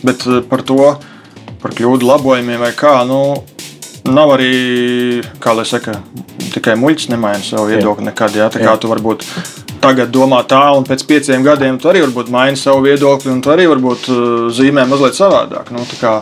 bet 0.05 0.27
eh, 0.27 0.43
par 0.47 0.63
to, 0.67 0.93
par 1.61 1.75
kļūdu 1.77 2.07
labojumiem 2.07 2.61
vai 2.63 2.71
kā, 2.77 3.01
nu, 3.07 3.21
nav 4.09 4.33
arī, 4.37 4.53
kā 5.43 5.53
lai 5.57 5.65
saka, 5.67 5.99
tikai 6.53 6.77
muļķis 6.79 7.11
nemaina 7.13 7.43
savu 7.45 7.69
viedokli 7.71 8.07
nekad, 8.09 8.35
jā, 8.37 8.49
tā 8.53 8.63
kā 8.63 8.73
tu 8.81 8.89
varbūt 8.91 9.25
tagad 9.81 10.11
domā 10.13 10.41
tā, 10.47 10.61
un 10.77 10.85
pēc 10.85 11.05
pieciem 11.09 11.45
gadiem 11.45 11.79
tu 11.81 11.89
arī 11.89 12.03
varbūt 12.05 12.29
maini 12.33 12.59
savu 12.59 12.83
viedokli, 12.85 13.31
un 13.33 13.41
tu 13.41 13.53
arī 13.53 13.69
varbūt 13.71 14.09
eh, 14.09 14.25
zīmē 14.57 14.85
mazliet 14.89 15.17
savādāk, 15.17 15.71
nu, 15.73 15.85
kā 16.01 16.19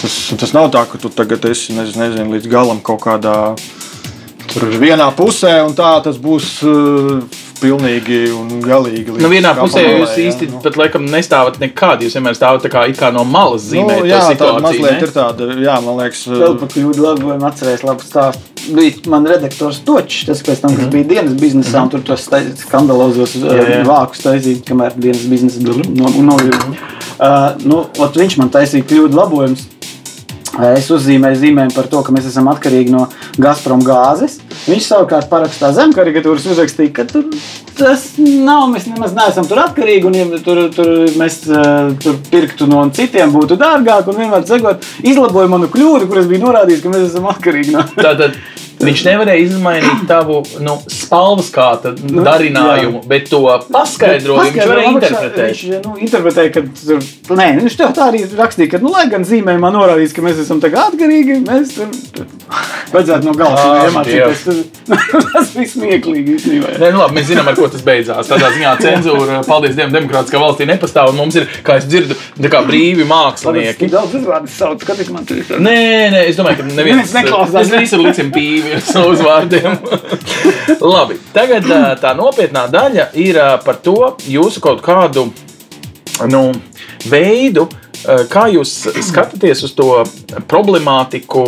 tas, 0.00 0.18
tas 0.40 0.56
nav 0.56 0.72
tā, 0.74 0.84
ka 0.88 1.00
tu 1.00 1.12
tagad 1.12 1.44
esi, 1.52 1.76
nezinu, 1.76 2.04
nezinu 2.04 2.36
līdz 2.36 2.52
galam 2.52 2.84
kaut 2.84 3.04
kādā 3.06 3.38
Tur 4.52 4.66
vienā 4.76 5.06
pusē, 5.16 5.62
un 5.64 5.72
tā 5.72 5.94
tas 6.04 6.18
būs 6.20 6.46
uh, 6.68 7.22
pilnīgi 7.62 8.20
un 8.34 8.62
galīgi. 8.64 9.14
Nu, 9.22 9.30
vienā 9.32 9.54
pusē 9.56 9.82
malai, 9.84 10.00
jūs 10.02 10.14
īsti 10.26 10.48
nu. 10.50 10.60
pat 10.64 10.78
laikam 10.80 11.06
nestāvat 11.10 11.60
nekādi. 11.62 12.08
Jūs 12.08 12.18
vienmēr 12.18 12.38
stāvat 12.38 12.66
tā 12.66 12.72
kā, 12.72 12.84
it 12.90 12.98
kā 13.00 13.12
no 13.14 13.24
malas 13.28 13.68
zīmēt 13.70 14.02
Nu, 14.02 14.08
jā, 14.10 14.22
tā 14.38 14.50
mazliet 14.62 14.98
ne? 14.98 15.02
ir 15.06 15.12
tāda, 15.14 15.50
jā, 15.62 15.76
man 15.84 16.00
liekas, 16.02 16.24
Vēl 16.32 16.56
par 16.60 16.72
kļūdu 16.74 17.06
labojumu 17.06 17.48
atcerēs 17.48 17.84
labu 17.86 18.06
stāstu. 18.06 18.48
Bija 18.62 19.10
man 19.10 19.26
redaktors 19.26 19.80
Točs, 19.82 20.22
tas 20.28 20.42
pēc 20.46 20.60
tam, 20.62 20.76
kas 20.78 20.90
bija 20.92 21.08
dienas 21.16 21.34
biznesā, 21.38 21.82
un 21.82 21.90
tur 21.90 22.04
tos 22.06 22.28
skandalozos 22.60 23.34
uh, 23.40 23.72
vākus 23.88 24.22
taisīt, 24.22 24.62
kamēr 24.68 24.94
dienas 24.94 25.24
biznesa 25.30 25.64
no, 25.66 26.12
novirza. 26.30 26.70
Uh, 27.22 27.58
nu, 27.66 27.82
ot 28.02 28.18
viņš 28.18 28.38
man 28.38 28.52
taisīja 28.54 28.86
kļūdu 28.86 29.18
labojumus. 29.18 29.66
Es 30.60 30.90
uzzīmēju 30.92 31.38
zīmējumu 31.40 31.72
par 31.72 31.86
to, 31.88 32.02
ka 32.04 32.12
mēs 32.12 32.26
esam 32.28 32.50
atkarīgi 32.52 32.92
no 32.92 33.06
Gazprom 33.40 33.80
gāzes. 33.86 34.36
Viņš 34.66 34.88
savukārt 34.90 35.30
parakstā 35.30 35.70
zem 35.72 35.94
karikatūras 35.96 36.44
uzrakstīja, 36.52 36.92
ka 36.98 37.06
tur, 37.08 37.30
tas 37.78 38.04
nav, 38.20 38.66
mēs 38.74 38.84
nemaz 38.90 39.16
neesam 39.16 39.48
tur 39.48 39.62
atkarīgi. 39.64 40.10
Un, 40.10 40.18
ja 40.18 40.42
tur, 40.44 40.66
tur 40.76 40.92
mēs 41.16 41.40
uh, 41.48 41.94
tur 42.02 42.20
pirktu 42.28 42.68
no 42.68 42.84
citiem, 42.92 43.32
būtu 43.32 43.56
dārgāk. 43.60 44.12
Un 44.12 44.20
vienmēr 44.20 44.44
cegot, 44.48 44.84
izlaboja 45.00 45.48
manu 45.52 45.72
kļūdu, 45.72 46.10
kuras 46.10 46.28
bija 46.28 46.44
norādījis, 46.44 46.84
ka 46.84 46.92
mēs 46.92 47.08
esam 47.08 47.30
atkarīgi 47.32 47.72
no 47.72 47.86
Tātad 47.96 48.36
viņš 48.82 49.04
nevarēja 49.06 49.46
izmainīt 49.46 50.04
tavu 50.10 50.40
nu, 50.64 50.76
spalvas 50.90 51.50
kāta 51.54 51.94
Nu, 52.02 52.22
darinājumu, 52.26 53.02
jā. 53.02 53.08
bet 53.08 53.28
to 53.30 53.40
paskaidrojumu 53.72 54.52
viņš 54.56 54.70
varēja 54.70 54.92
interpretēt. 54.92 55.48
Viņš 55.52 55.84
nu, 55.86 55.94
interpretēja, 56.06 56.52
ka 56.54 56.62
tur, 56.82 57.38
nē, 57.38 57.48
viņš 57.60 57.78
tā 57.80 57.90
arī 58.06 58.22
rakstīja, 58.38 58.74
ka, 58.74 58.82
nu, 58.82 58.92
lai 58.94 59.06
gan 59.12 59.26
zīmējumā 59.28 59.72
norādīts, 59.74 60.14
ka 60.16 60.24
mēs 60.24 60.42
esam 60.44 60.60
tagad 60.62 60.92
atkarīgi, 60.92 61.38
mēs 61.46 61.76
tur 61.78 62.26
vajadzētu 62.92 63.28
no 63.28 63.34
galvas 63.38 63.62
Ā, 63.62 63.86
iemācīties. 63.88 64.42
Tas 65.32 65.52
bija 65.54 65.70
smieklīgi 65.70 66.36
īstenībā. 66.36 66.74
Nē, 66.82 66.90
nu 66.92 67.00
labi, 67.00 67.16
mēs 67.18 67.28
zinām, 67.30 67.48
ar 67.48 67.56
ko 67.56 67.68
tas 67.72 67.84
beidzās. 67.86 68.28
Tādā 68.28 68.50
ziņā 68.52 68.72
cenzūra, 68.82 69.38
paldies 69.46 69.76
Dievam, 69.78 69.94
demokrātiskā 69.94 70.40
valstī 70.42 70.66
nepastāv. 70.68 71.12
Mums 71.16 71.38
ir, 71.40 71.46
kā 71.64 71.78
es 71.80 71.86
dzirdu, 71.88 72.16
kā 72.52 72.62
brīvi 72.66 73.06
mākslinieki. 73.08 73.88
Daudz 73.92 74.18
uzvārdu 74.18 74.50
sauc, 74.52 74.82
skaties 74.84 75.12
man 75.14 75.28
tur. 75.28 75.40
Nē, 75.62 75.76
nē, 76.12 76.24
es 76.32 76.40
domāju, 76.40 76.60
ka 76.60 76.68
neviens 76.72 77.14
neklausās, 77.16 77.72
Mēs 77.72 77.86
visi 77.86 78.00
liksim 78.00 78.32
pīvi 78.34 78.71
savu 78.80 79.12
uzvārdiem. 79.14 79.76
Labi, 80.80 81.18
tagad 81.34 81.68
tā 82.02 82.14
nopietnā 82.18 82.66
daļa 82.72 83.08
ir 83.20 83.38
par 83.64 83.80
to 83.84 84.14
jūsu 84.28 84.62
kaut 84.64 84.82
kādu 84.84 85.28
nu, 86.30 86.42
veidu, 87.10 87.68
kā 88.02 88.46
jūs 88.52 88.74
skatāties 89.04 89.62
uz 89.66 89.74
to 89.78 89.90
problemātiku, 90.50 91.46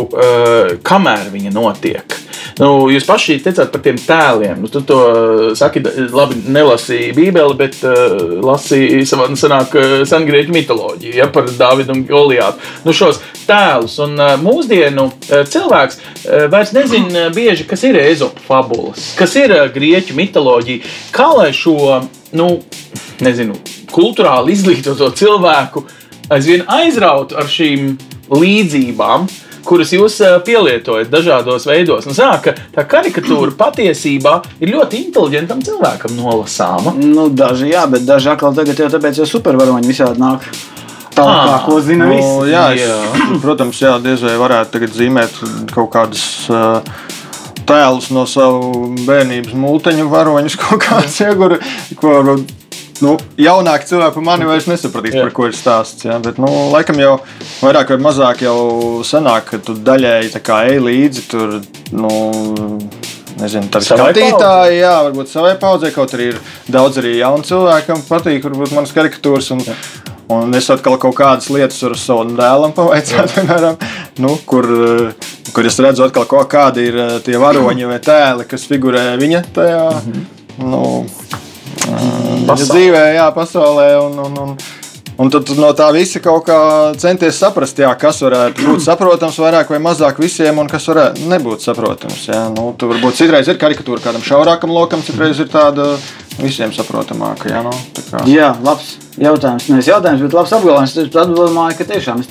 kamēr 0.85 1.31
viņa 1.33 1.55
notiek. 1.55 2.19
Nu, 2.55 2.87
jūs 2.87 3.03
paši 3.03 3.35
teicāt 3.43 3.71
par 3.73 3.81
tiem 3.83 3.97
tēliem. 3.99 4.61
Nu, 4.63 4.69
tu 4.71 4.79
to 4.87 4.99
uh, 5.03 5.47
saki, 5.59 5.81
labi, 6.15 6.37
nelasīji 6.55 7.11
Bībeli, 7.17 7.57
bet 7.59 7.81
uh, 7.83 8.15
lasīji 8.45 9.03
savā 9.09 9.27
senāk 9.35 9.75
uh, 9.75 9.95
sengrieķu 10.07 10.55
mitoloģiju 10.55 11.17
ja, 11.19 11.27
par 11.35 11.49
Dāvidu 11.51 11.91
un 11.97 12.05
Goliātu. 12.07 12.63
Nu, 12.87 12.95
šos 12.95 13.19
tēlus 13.43 13.97
un 14.05 14.15
uh, 14.15 14.37
mūsdienu 14.39 15.09
uh, 15.09 15.43
cilvēks 15.51 15.99
uh, 15.99 16.45
vairs 16.53 16.71
nezina 16.77 17.25
uh, 17.25 17.35
bieži, 17.35 17.67
kas 17.67 17.83
ir 17.89 17.99
ezopa 17.99 18.43
fabulas, 18.47 19.11
kas 19.19 19.35
ir 19.41 19.51
uh, 19.51 19.67
grieķu 19.75 20.15
mitoloģija. 20.15 20.95
Kā 21.15 21.27
lai 21.35 21.51
šo, 21.55 21.75
nu, 22.39 22.49
nezinu, 23.25 23.59
kultūrāli 23.91 24.55
izglītoto 24.55 25.11
cilvēku 25.19 25.83
aizvien 26.31 26.63
aizrautu 26.71 27.35
ar 27.35 27.51
šīm 27.51 27.97
līdzībām, 28.31 29.27
kuras 29.65 29.91
jūs 29.95 30.19
pielietojat 30.45 31.09
dažādos 31.13 31.65
veidos. 31.67 32.05
Nu, 32.09 32.13
sanāk, 32.17 32.45
ka 32.49 32.53
tā 32.75 32.85
karikatūra 32.89 33.55
patiesībā 33.63 34.37
ir 34.61 34.73
ļoti 34.75 35.01
inteliģentam 35.07 35.63
cilvēkam 35.65 36.15
nolasāma. 36.19 36.93
Nu, 37.01 37.27
daži 37.33 37.73
jā, 37.73 37.85
bet 37.91 38.05
daži 38.07 38.31
atkal 38.35 38.55
tagad 38.57 38.79
jau 38.85 38.89
tāpēc, 38.93 39.19
jo 39.23 39.27
supervaroņi 39.35 39.89
visādi 39.91 40.21
nāk. 40.21 40.45
Tā 41.15 41.23
Ah. 41.23 41.45
kā 41.47 41.57
ko 41.69 41.77
zina 41.79 42.05
Nu, 42.09 42.11
visi. 42.11 42.51
jā, 42.51 42.63
es, 42.75 42.81
Jā. 42.83 42.95
protams, 43.43 43.77
jā, 43.79 43.93
diez 44.03 44.19
vai 44.25 44.33
varētu 44.41 44.73
tagad 44.73 44.91
zīmēt 44.97 45.37
kaut 45.71 45.87
kādus 45.93 46.25
uh, 46.51 46.81
tēlus 47.65 48.09
no 48.11 48.25
savu 48.27 48.89
bērnības 49.07 49.55
mūteņu 49.55 50.09
varoņus, 50.11 50.57
kaut 50.65 50.83
kāds 50.83 51.15
ieguri, 51.23 51.61
ko 52.01 52.35
nu, 53.03 53.15
jaunāki 53.39 53.89
cilvēki 53.89 54.15
par 54.15 54.25
mani 54.25 54.47
vairs 54.47 54.67
nesapratīs, 54.69 55.17
Jā. 55.17 55.25
par 55.25 55.33
ko 55.35 55.49
ir 55.49 55.57
stāsts. 55.57 56.05
Jā, 56.07 56.19
bet, 56.23 56.39
nu, 56.41 56.49
laikam 56.73 56.99
jau 57.01 57.17
vairāk 57.59 57.95
vai 57.95 57.99
mazāk 58.07 58.45
jau 58.45 58.59
sanāk, 59.07 59.49
ka 59.51 59.59
tu 59.63 59.75
daļēji 59.75 60.31
ej 60.69 60.79
līdzi 60.85 61.27
tur. 61.31 61.59
Nu, 61.95 62.13
Nezinu, 63.35 63.67
tā 63.67 63.81
ir 63.81 63.87
skatītāji, 63.89 64.77
jā, 64.79 64.93
varbūt 65.09 65.27
savai 65.27 65.57
paudzei. 65.59 65.89
Kaut 65.91 66.13
arī 66.15 66.29
ir 66.31 66.37
daudz 66.71 67.01
arī 67.01 67.17
jaunu 67.17 67.43
cilvēku, 67.43 67.89
kam 67.89 68.03
patīk, 68.07 68.45
varbūt 68.47 68.71
manas 68.71 68.93
karikatūras. 68.95 69.49
Un, 69.51 69.63
un 70.31 70.55
es 70.55 70.69
atkal 70.71 70.95
kaut 71.03 71.17
kādas 71.17 71.49
lietas 71.51 71.81
varu 71.83 71.99
savam 71.99 72.31
dēlam 72.37 72.71
pavaicāt, 72.77 73.33
piemēram, 73.35 73.75
nu, 74.23 74.37
kur, 74.47 74.69
kur 75.51 75.67
es 75.67 75.81
redzu, 75.83 76.07
atkal, 76.07 76.29
ko, 76.31 76.45
kādi 76.47 76.87
ir 76.87 77.01
eh, 77.03 77.17
tie 77.27 77.35
varoņi 77.41 77.91
vai 77.91 77.99
tēli, 78.07 78.47
kas 78.47 78.69
figurē 78.71 79.09
viņa 79.19 79.43
tajā 79.57 79.83
nu, 80.63 80.85
viņa 81.11 81.44
Pasaulē. 82.47 82.71
dzīvē, 82.71 83.03
jā, 83.17 83.29
pasaulē. 83.35 83.91
Un, 84.05 84.19
un, 84.25 84.41
un, 84.45 84.57
Un 85.15 85.29
tad 85.31 85.47
no 85.55 85.69
tā 85.71 85.85
visa 85.95 86.19
kaut 86.19 86.43
kā 86.43 86.55
centies 86.99 87.37
saprast, 87.39 87.77
jā, 87.79 87.87
kas 87.95 88.17
varētu 88.25 88.65
būt 88.67 88.83
saprotams 88.89 89.37
vairāk 89.39 89.71
vai 89.71 89.79
mazāk 89.79 90.19
visiem, 90.19 90.59
un 90.59 90.67
kas 90.67 90.89
varētu 90.91 91.29
nebūt 91.31 91.63
saprotams. 91.63 92.25
Jā. 92.27 92.41
Nu, 92.51 92.73
tu 92.75 92.91
varbūt 92.91 93.21
citreiz 93.21 93.47
ir 93.47 93.61
karikatūra 93.61 94.03
kādam 94.03 94.25
šaurākam 94.27 94.75
lokam, 94.75 95.05
citreiz 95.07 95.39
ir 95.39 95.47
tāda 95.47 95.93
visiem 96.35 96.75
saprotamāka. 96.75 97.47
Jā, 97.47 97.63
nu, 97.63 97.71
tā 97.95 98.07
kā. 98.09 98.25
Jā, 98.27 98.51
labs 98.59 98.97
jautājums. 99.21 99.67
Nevis 99.71 99.87
jautājums, 99.89 100.21
bet 100.25 100.33
labs 100.35 100.53
apgalvojums. 100.55 100.95
Es 100.97 101.09
domāju, 101.13 101.77
ka 101.79 101.87
tiešām 101.89 102.19
es 102.23 102.27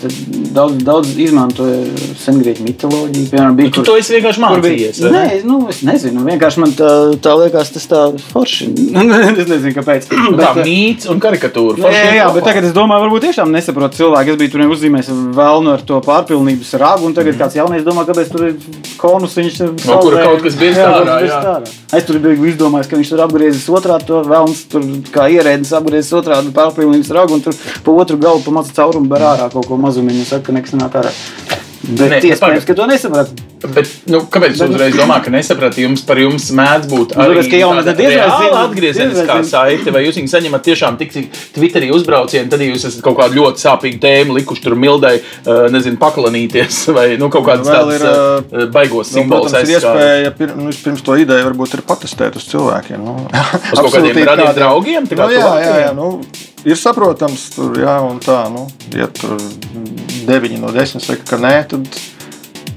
daudz, 0.54 0.82
daudz 0.86 1.12
izmantoju 1.18 2.12
sengrieķu 2.20 2.66
mitoloģiju. 2.68 3.28
Piemēram, 3.32 3.56
bija, 3.58 3.70
Tu 3.74 3.82
to 3.86 3.96
esi 3.98 4.14
vienkārši 4.18 4.42
kur 4.44 4.60
bija- 4.64 4.90
mācījies. 4.90 5.00
vai 5.02 5.10
ne? 5.10 5.22
Nē, 5.24 5.44
nu, 5.48 5.58
es 5.72 5.80
nezinu. 5.86 6.24
Vienkārši 6.28 6.58
man 6.62 6.74
tā, 6.78 6.90
tā 7.24 7.34
liekas, 7.40 7.72
tas 7.74 7.86
tā 7.90 8.02
forši. 8.32 8.68
es 9.40 9.48
nezinu, 9.50 9.74
kāpēc. 9.78 10.10
Nu, 10.14 10.36
Tā 10.38 10.52
Bet, 10.54 10.66
mīts 10.66 11.08
un 11.10 11.20
karikatūra. 11.20 11.78
Jā, 11.78 11.90
jā, 11.90 12.14
jā, 12.20 12.26
bet 12.34 12.44
tagad 12.44 12.64
es 12.68 12.72
domāju, 12.76 13.06
varbūt 13.08 13.26
tiešām 13.28 13.50
nesaprotu 13.54 14.02
cilvēku. 14.02 14.34
Es 14.34 14.40
biju 14.40 14.52
tur 14.54 14.66
uzzīmējis 14.76 15.10
vēlnu 15.34 15.72
ar 15.74 15.82
to 15.88 16.00
pārpilnības 16.04 16.74
ragu, 16.80 17.06
un 17.08 17.14
tagad 17.16 17.38
kāds 17.40 17.56
jaunais 17.58 17.82
domā, 17.86 18.04
kāpēc 18.06 18.30
tur 18.32 18.46
ir 18.50 18.56
konus. 19.00 19.34
Viņš 19.34 19.60
No 19.84 19.98
kura 20.00 20.22
kaut 20.24 20.42
kas 20.44 20.54
birst 20.58 20.78
ārā, 20.80 21.16
jā. 21.24 21.40
ārā. 21.40 21.68
Es 21.94 22.04
tur 22.08 22.18
biju 22.22 22.46
izdomājis, 22.48 22.88
ka 22.90 22.96
viņš 22.98 23.10
tur 23.12 23.22
apgriezis 23.24 23.66
otrādi 23.70 24.06
to 24.08 24.22
vēlns, 24.26 24.64
tur 24.70 24.82
kā 25.14 25.26
ierēdnis 25.34 25.72
apgriezis 25.76 26.12
otrādi 26.18 26.52
pārpilnības 26.74 27.12
ragu, 27.14 27.38
un 27.38 27.44
tur 27.44 27.56
pa 27.84 27.98
otru 28.04 28.18
galu 28.18 28.42
pa 28.44 28.54
mazu 28.58 28.74
caurumu 28.74 29.10
ber 29.10 29.28
ārā 29.34 29.50
kaut 29.52 29.68
ko 29.70 29.78
mazumiņu, 29.80 30.26
saka, 30.28 30.50
ka 30.50 30.58
nekas 30.58 30.76
nāk 30.78 30.98
ārā. 31.02 31.14
Bet 31.84 32.08
Nē, 32.08 32.18
iespējams, 32.24 32.40
pagaid. 32.40 32.64
ka 32.64 32.74
to 32.78 32.86
nesapratu. 32.88 33.42
Bet, 33.74 33.88
nu, 34.12 34.20
kāpēc 34.32 34.54
jūs 34.56 34.62
uzreiz 34.72 34.96
domājat, 34.96 35.24
ka 35.26 35.32
nesapratu? 35.32 35.80
Jums 35.84 36.02
par 36.04 36.20
jums 36.20 36.46
mēdz 36.56 36.88
būt 36.88 37.14
Nu, 37.16 37.26
jauni 37.58 37.84
tāda 37.84 38.06
reāla 38.08 38.62
atgriezeniskā 38.66 39.36
saite, 39.48 39.92
vai 39.92 40.02
jūs 40.04 40.18
viņu 40.20 40.32
saņemat 40.32 40.64
tiešām 40.64 40.98
tik 41.00 41.12
cik 41.14 41.38
Twitterī 41.56 41.90
uzbraucienu, 41.96 42.48
tad 42.52 42.64
jūs 42.64 42.86
esat 42.90 43.04
kaut 43.04 43.18
kādu 43.20 43.40
ļoti 43.40 43.64
sāpīgu 43.64 44.00
tēmu 44.04 44.36
likuši 44.38 44.64
tur 44.64 44.76
mildai, 44.80 45.16
uh, 45.20 45.66
nezinu, 45.72 46.00
paklanīties, 46.00 46.80
vai 46.96 47.06
nu, 47.20 47.28
kaut 47.32 47.48
kādas 47.48 47.68
tādas 47.68 48.00
ir, 48.00 48.08
uh, 48.08 48.64
baigos 48.72 49.12
Nu, 49.12 49.20
simbolus 49.20 49.52
protams, 49.52 49.68
ir 49.68 49.76
iespēja 49.76 50.32
pir, 50.40 50.56
nu, 50.60 50.72
pirms 50.84 51.04
to 51.04 51.20
ideju 51.20 51.50
varbūt 51.50 51.78
ir 51.78 51.84
patestēt 51.88 52.40
uz 52.40 52.48
cilvēkiem. 52.52 53.04
Nu, 53.04 53.28
Uz 53.74 53.78
kaut 53.80 53.92
kādiem 53.92 54.24
radiem 54.28 54.52
draugiem? 54.56 55.08
Nu, 55.08 55.30
jā, 55.32 55.54
jā, 55.64 55.78
jā, 55.86 55.94
nu, 55.96 56.10
ir 56.64 56.80
saprotams, 56.80 57.48
tur 57.54 57.78
jā, 57.80 57.94
un 58.04 58.20
tā. 58.24 58.44
Nu, 58.52 58.66
ja 58.96 59.08
tur 59.12 59.36
9 60.28 60.58
no 60.62 60.72
10 60.74 61.04
saka, 61.04 61.24
ka 61.28 61.38
nē, 61.40 61.54
tad, 61.70 62.00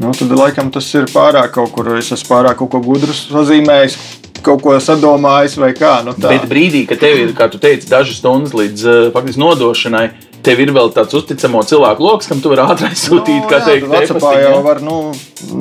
nu, 0.01 0.13
tad 0.13 0.35
laikam 0.35 0.71
tas 0.73 0.89
ir 0.97 1.09
pārāk 1.11 1.55
kaut 1.57 1.73
kur. 1.75 1.93
Es 1.97 2.11
esmu 2.15 2.31
pārāk 2.35 2.59
kaut 2.61 2.73
ko 2.75 2.83
gudru 2.83 3.15
sazīmējis, 3.15 3.97
kaut 4.45 4.63
ko 4.65 4.77
sadomājis 4.83 5.57
vai 5.61 5.73
kā. 5.77 5.97
Nu, 6.05 6.15
tā. 6.17 6.35
Bet 6.35 6.47
brīdī, 6.51 6.85
kad 6.89 7.01
tev 7.03 7.21
ir, 7.23 7.35
kā 7.37 7.49
tu 7.51 7.61
teici, 7.61 7.89
dažas 7.91 8.21
stundas 8.21 8.55
līdz 8.57 8.87
uh, 8.87 9.03
faktiski 9.15 9.43
nodošanai, 9.43 10.07
tev 10.45 10.59
ir 10.63 10.69
vēl 10.75 10.91
tāds 10.95 11.13
uzticamo 11.17 11.61
cilvēku 11.67 12.03
lokus, 12.05 12.27
kam 12.31 12.39
tu 12.43 12.51
vari 12.51 12.63
ātri 12.63 12.87
aizsūtīt, 12.91 13.47
kā 13.49 13.59
teikt, 13.65 13.87
Vācijā 13.91 14.43
jau 14.45 14.61
var, 14.63 14.79
nu, 14.85 14.95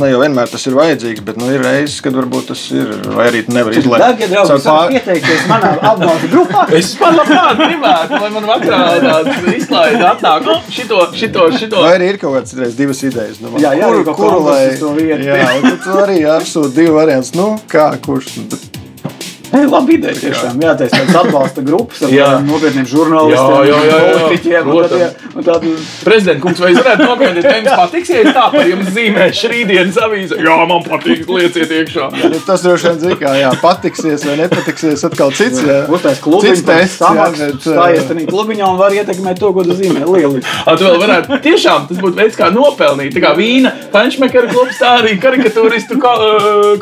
ne 0.00 0.10
jau 0.12 0.20
vienmēr 0.22 0.50
tas 0.52 0.66
ir 0.68 0.76
vajadzīgs, 0.78 1.24
bet 1.26 1.40
nu, 1.40 1.48
ir 1.54 1.64
reizes, 1.64 1.96
kad 2.04 2.14
varbūt 2.18 2.46
tas 2.52 2.62
ir, 2.76 2.92
vai 3.16 3.26
arī. 3.32 3.42
Darbie 3.50 3.82
draugi, 3.82 4.28
Caur 4.30 4.52
jūs 4.52 4.52
varat 4.52 4.66
pār- 4.68 4.92
pieteikties 4.94 5.46
manā 5.50 5.72
atbalsta 5.90 6.30
grupā. 6.34 6.64
Es 6.80 6.92
pat 7.00 7.16
labāk 7.18 7.60
gribētu, 7.64 8.20
lai 8.22 8.30
man 8.36 8.48
vakarā 8.52 8.80
tāds 9.02 9.50
izklaide 9.56 10.06
atnāk. 10.12 10.46
Nu, 10.46 10.56
šito, 10.70 11.02
šito, 11.16 11.48
šito. 11.58 11.82
Vai 11.82 11.94
arī 11.98 12.12
ir 12.14 12.20
kaut 12.22 12.36
kādas 12.38 12.54
reiz, 12.58 12.76
divas 12.78 13.02
idejas? 13.06 13.40
Nu, 13.42 13.54
Jā, 13.62 13.72
jā, 13.78 13.90
kuru, 13.90 14.14
kuru 14.18 14.40
lai. 14.46 14.62
uz 14.74 14.80
to 14.82 14.92
vietu. 14.96 15.26
Jā, 15.32 15.50
un 15.60 15.78
tu 15.82 15.98
arī 16.04 16.20
apsūti 16.36 16.74
divu 16.82 16.98
variantus. 17.00 17.34
Nu, 17.38 17.52
kā, 17.70 17.88
kurš? 18.04 18.36
Bet, 18.52 18.75
Labi 19.74 19.96
ideja, 19.98 20.14
tiešām. 20.20 20.61
Jā, 20.62 20.72
tas 20.78 20.94
ir 20.96 21.16
atbalsta 21.20 21.62
grupas 21.66 22.02
ar 22.07 22.12
Jā. 22.12 22.28
nopietniem 22.46 22.86
žurnālistiem, 22.88 23.54
Jā, 23.57 23.70
jā, 23.70 23.78
jā, 23.86 23.96
jā. 23.96 24.18
politiķiem 24.20 24.70
un 24.70 24.78
tādiem- 24.82 25.36
un 25.36 25.46
tādiem. 25.46 25.76
Prezidents, 26.07 26.42
kungs, 26.42 26.61
vai 26.62 26.70
jūs 26.72 26.80
varētu 26.82 27.09
vai 27.16 27.28
jums 27.61 27.76
patiks, 27.82 28.12
ja 28.14 28.34
tā 28.36 28.44
par 28.54 28.70
jums 28.70 28.90
zīmēšu 28.96 29.50
rītdienas 29.52 30.00
avīzē? 30.07 30.40
Jā, 30.46 30.57
man 30.70 30.84
patīk, 30.86 31.24
lieciet 31.28 31.74
iekšā. 31.80 32.09
nu, 32.30 32.40
tas 32.46 32.62
droši 32.66 32.88
vien 32.90 32.98
zina, 33.04 33.34
jā, 33.40 33.50
patiksies 33.62 34.26
vai 34.26 34.36
nepatiksies. 34.42 35.04
Atkal 35.07 35.32
cits. 35.36 35.62
Jā. 35.66 35.78
Uztais 35.92 36.20
klubiņš, 36.24 36.62
jā, 36.66 36.78
samaksas, 36.96 37.57
stājies 37.64 38.09
tajā 38.11 38.26
klubiņā 38.30 38.66
un 38.72 38.78
var 38.80 38.94
ietekmēt 38.96 39.38
to, 39.40 39.52
ko 39.52 39.64
tu 39.66 39.76
zīmē. 39.76 40.04
Lieli. 40.07 40.42
A, 40.66 40.76
tu 40.76 40.86
vēl 40.86 40.98
varētu, 41.02 41.40
tiešām 41.44 41.88
tas 41.90 42.00
būtu 42.02 42.18
veids, 42.18 42.38
kā 42.38 42.50
nopelnīt. 42.54 43.14
Tā 43.16 43.22
kā 43.24 43.32
vīna, 43.38 43.72
fanšmekara 43.92 44.50
klubs, 44.52 44.78
tā 44.80 44.96
arī 45.00 45.16
karikatūristu 45.22 45.98
ko, 46.02 46.12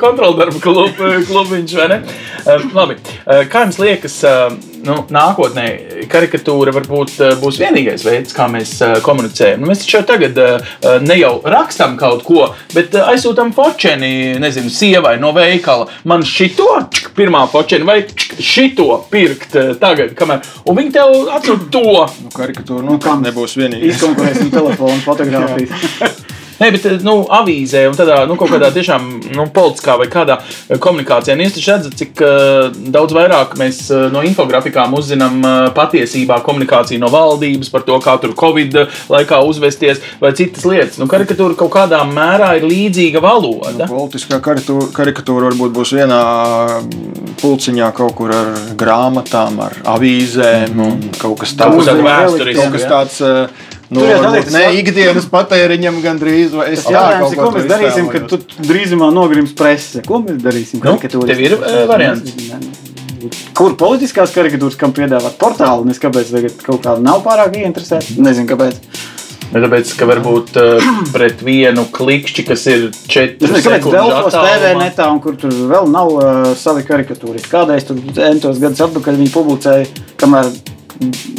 kontroldarbu 0.01 0.61
klub, 0.65 0.95
klubiņš, 1.29 1.77
vai 1.81 1.89
ne? 1.93 1.99
Uh, 2.45 2.61
labi, 2.77 2.99
uh, 3.01 3.47
kā 3.49 3.63
jums 3.65 3.79
liekas, 3.81 4.19
uh, 4.29 4.53
nu, 4.85 4.99
nākotnē 5.15 5.65
karikatūra 6.13 6.75
varbūt 6.77 7.15
būs 7.41 7.59
vienīgais 7.63 8.05
veids, 8.05 8.35
kā 8.37 8.45
mēs 8.53 8.75
komunicējam? 9.07 9.63
Nu, 9.63 9.71
mēs 9.71 9.81
taču 9.81 9.97
jau 9.97 10.03
tagad 10.11 10.37
ne 11.01 11.17
jau 11.17 11.39
rakstam 11.41 11.97
kaut 12.01 12.21
ko, 12.27 12.51
bet 12.75 12.93
aizsūtām 13.01 13.55
fočeni, 13.57 14.35
nezinu, 14.43 14.69
sievai 14.69 15.15
no 15.23 15.33
veikala. 15.37 15.89
Man 16.05 16.27
šito, 16.29 16.69
čk, 16.93 17.15
pirmā 17.17 17.47
fočeni, 17.49 17.89
vai 17.89 18.03
čk, 18.11 18.37
šito 18.45 18.91
pirkt 19.09 19.57
tagad, 19.81 20.13
kamēr, 20.19 20.45
un 20.69 20.81
viņi 20.83 20.95
tev 20.99 21.17
atsūta 21.39 21.73
to. 21.73 21.97
Nu, 22.27 22.37
karikatūra 22.37 22.85
nu, 22.85 23.01
kam 23.01 23.25
nebūs 23.25 23.57
vienīgā. 23.57 23.89
Izkonkurēsim 23.95 24.53
telefonu 24.53 25.01
fotogrāfijas. 25.09 26.25
Nē, 26.61 26.69
bet 26.71 26.85
nu, 27.03 27.17
avīzē 27.35 27.85
un 27.91 27.97
tādā 27.99 28.21
nu, 28.31 28.37
kaut 28.39 28.53
kādā 28.55 28.69
tiešām 28.75 29.09
nu, 29.35 29.47
politiskā 29.55 29.97
vai 29.99 30.07
kādā 30.13 30.37
eh, 30.41 30.79
komunikācijā. 30.79 31.35
Un 31.35 31.43
Jūs 31.45 31.57
taču 31.57 31.73
redzat, 31.73 31.97
cik 31.99 32.23
uh, 32.23 32.69
daudz 32.95 33.15
vairāk 33.17 33.57
mēs 33.61 33.81
uh, 33.91 34.05
no 34.15 34.23
infografikām 34.25 34.95
uzzinām 34.97 35.41
uh, 35.43 35.55
patiesībā 35.77 36.39
komunikāciju 36.47 37.03
no 37.03 37.11
valdības 37.13 37.73
par 37.75 37.83
to, 37.89 37.99
kā 38.05 38.15
tur 38.23 38.37
Covid 38.39 38.79
laikā 39.11 39.41
uzvesties 39.49 40.01
vai 40.23 40.31
citas 40.39 40.65
lietas. 40.69 41.01
Nu, 41.03 41.09
karikatūra 41.11 41.59
kaut 41.59 41.73
kādā 41.75 42.01
mērā 42.09 42.53
ir 42.61 42.69
līdzīga 42.71 43.23
valoda. 43.25 43.89
Politiskā 43.91 44.39
karikatūra, 44.45 44.89
karikatūra 44.95 45.51
varbūt 45.51 45.75
būs 45.77 45.95
vienā 45.99 46.23
mm, 46.81 47.35
pulciņā 47.43 47.91
kaut 47.99 48.15
kur 48.19 48.33
ar 48.35 48.53
grāmatām, 48.81 49.59
ar 49.67 49.77
avīzēm 49.97 50.79
un 50.81 50.99
kaut 51.19 51.41
kas 51.43 51.55
Kaut 51.55 51.75
tāds. 51.75 51.77
kas 51.77 51.85
Uzreiz 51.85 52.05
vēsturisks, 52.07 52.61
Kaut 52.63 52.75
kas 52.79 52.85
ja? 52.85 52.91
tāds. 52.95 53.21
eh, 53.21 53.73
Nu, 53.91 54.01
Tur 54.01 54.09
jau 54.09 54.21
ne 54.33 54.63
jā. 54.63 54.71
ikdienas 54.81 55.27
patēriņam 55.33 56.01
gandrīz. 56.05 56.55
vai 56.57 56.71
Es 56.73 56.87
ir, 56.89 56.97
ko 57.37 57.51
to 57.51 57.51
mēs 57.59 57.69
darīsim, 57.69 58.09
kad 58.13 58.27
tu 58.31 58.39
drīzumā 58.65 59.11
nogrims 59.13 59.53
presse? 59.57 60.03
Ko 60.07 60.23
mēs 60.25 60.41
darīsim? 60.45 60.81
Nu, 60.85 60.97
tev 60.99 61.43
ir, 61.45 61.59
eh, 61.59 61.85
variants? 61.91 62.33
Kur 63.57 63.77
politiskās 63.81 64.33
karikatūras, 64.35 64.77
kam 64.81 64.93
piedāvāt 64.97 65.37
portālu? 65.41 65.87
Nes 65.89 66.01
kāpēc 66.01 66.33
tagad 66.33 66.57
kaut 66.65 66.83
kāda 66.85 67.05
nav 67.05 67.23
pārāk 67.25 67.57
ieinteresēta? 67.61 68.17
Nezinu, 68.21 68.49
kāpēc. 68.51 68.81
Bet 69.53 69.63
tāpēc, 69.63 69.91
ka 70.01 70.09
varbūt 70.09 70.57
uh, 70.59 70.87
pret 71.15 71.43
vienu 71.47 71.85
klikšķi, 71.95 72.45
kas 72.49 72.67
ir 72.73 72.89
Es 72.91 73.05
4 73.07 73.39
nezinu, 73.39 73.63
kāpēc 73.69 73.89
Delfos 73.95 74.35
TV 74.35 74.73
netā, 74.81 75.09
un 75.13 75.21
kur 75.25 75.37
tur 75.41 75.53
vēl 75.71 75.91
nav 75.93 76.13
uh, 76.17 76.53
savi 76.59 76.83
karikatūri. 76.89 77.45
Kādreiz 77.53 77.87
tur 77.87 78.01
entos 78.27 78.59
gadus 78.63 78.83
atpakaļ 78.89 79.21
viņi 79.21 79.35
publicēja, 79.37 80.07
kamēr 80.21 80.51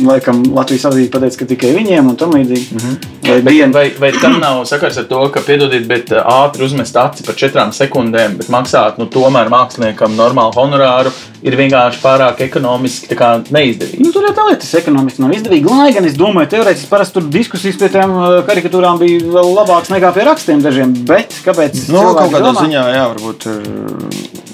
laikam 0.05 0.41
Latvijas 0.55 0.85
avīze 0.89 1.11
pateica, 1.13 1.39
ka 1.41 1.47
tikai 1.49 1.71
viņiem 1.75 2.09
un 2.11 2.17
tam 2.19 2.33
līdzīgi. 2.35 2.65
Mm 2.71 2.81
-hmm. 2.81 3.11
Vai 3.25 3.41
Bet, 3.41 3.53
dienu 3.53 3.73
vai, 3.73 3.85
vai 3.99 4.11
tam 4.21 4.39
nav 4.39 4.65
sakars 4.65 4.97
ar 4.97 5.07
to, 5.09 5.21
ka, 5.33 5.41
piedodiet, 5.45 5.87
bet 5.87 6.11
uh, 6.11 6.21
ātri 6.45 6.65
uzmest 6.65 6.97
aci 6.97 7.23
par 7.23 7.35
četrām 7.35 7.71
sekundēm, 7.71 8.37
bet 8.37 8.49
maksāt 8.49 8.97
nu, 8.97 9.05
tomēr 9.05 9.49
māksliniekam 9.49 10.15
normālu 10.15 10.53
honorāru 10.55 11.11
ir 11.41 11.55
vienkārši 11.55 12.01
pārāk 12.03 12.41
ekonomiski 12.41 13.07
tā 13.07 13.15
kā 13.19 13.31
neizdevīgi? 13.49 14.03
Nu, 14.03 14.11
tur 14.11 14.27
jau 14.27 14.33
tā 14.33 14.47
lieta, 14.49 14.61
tas 14.61 14.73
ekonomiski 14.81 15.21
nav 15.21 15.33
izdevīgi. 15.33 15.69
Lai 15.69 15.91
gan 15.93 16.05
es 16.05 16.13
domāju, 16.13 16.49
teorētiski 16.49 16.89
parasti 16.89 17.13
tur 17.13 17.29
diskusijas 17.29 17.77
pie 17.81 17.89
tām 17.89 18.11
uh, 18.11 18.39
karikatūrām 18.47 18.99
bija 18.99 19.19
vēl 19.37 19.53
labākas 19.55 19.93
nekā 19.95 20.13
pie 20.13 20.27
rakstiem 20.29 20.61
dažiem. 20.61 20.93
Bet 21.05 21.33
kāpēc? 21.45 21.87
Nu, 21.87 21.99
cilvēki 21.99 22.19
kaut 22.19 22.31
kādā 22.31 22.51
domā? 22.51 22.65
ziņā, 22.65 22.87
jā, 22.95 23.07
varbūt 23.13 23.49
ir 23.51 24.45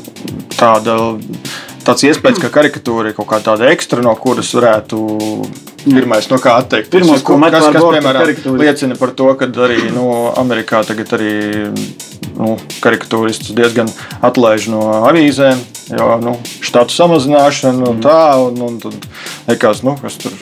tāda, 0.61 0.97
tāds 1.85 2.05
iespējas, 2.07 2.39
ka 2.41 2.51
karikatūra 2.53 3.11
ir 3.11 3.17
kaut 3.17 3.29
kā 3.31 3.41
tāda 3.43 3.71
ekstra, 3.73 4.03
no 4.05 4.13
kuras 4.19 4.51
varētu 4.57 5.01
pirmais 5.85 6.29
no 6.29 6.37
kā 6.41 6.55
atteikties. 6.61 6.93
Pirmais, 6.93 7.23
ko 7.25 7.37
kas, 7.41 7.67
bortu, 7.73 7.91
piemēram, 7.97 8.57
liecina 8.61 8.97
par 8.99 9.15
to, 9.17 9.31
ka 9.39 9.49
arī 9.65 9.79
nu, 9.93 10.05
Amerikā 10.39 10.83
tagad 10.87 11.13
arī 11.17 11.33
nu, 12.37 12.55
karikatūristus 12.83 13.55
diezgan 13.57 13.91
atlaiž 14.21 14.69
no 14.73 14.85
avīzēm, 15.09 15.61
jo 15.97 16.15
nu, 16.23 16.37
štatu 16.63 16.95
samazināšana 16.95 17.91
un 17.91 18.01
tā, 18.03 18.21
un, 18.45 18.65
un 18.69 18.81
tad 18.83 19.11
liekas, 19.49 19.85
nu, 19.87 19.97
kas 20.01 20.19
tur 20.21 20.35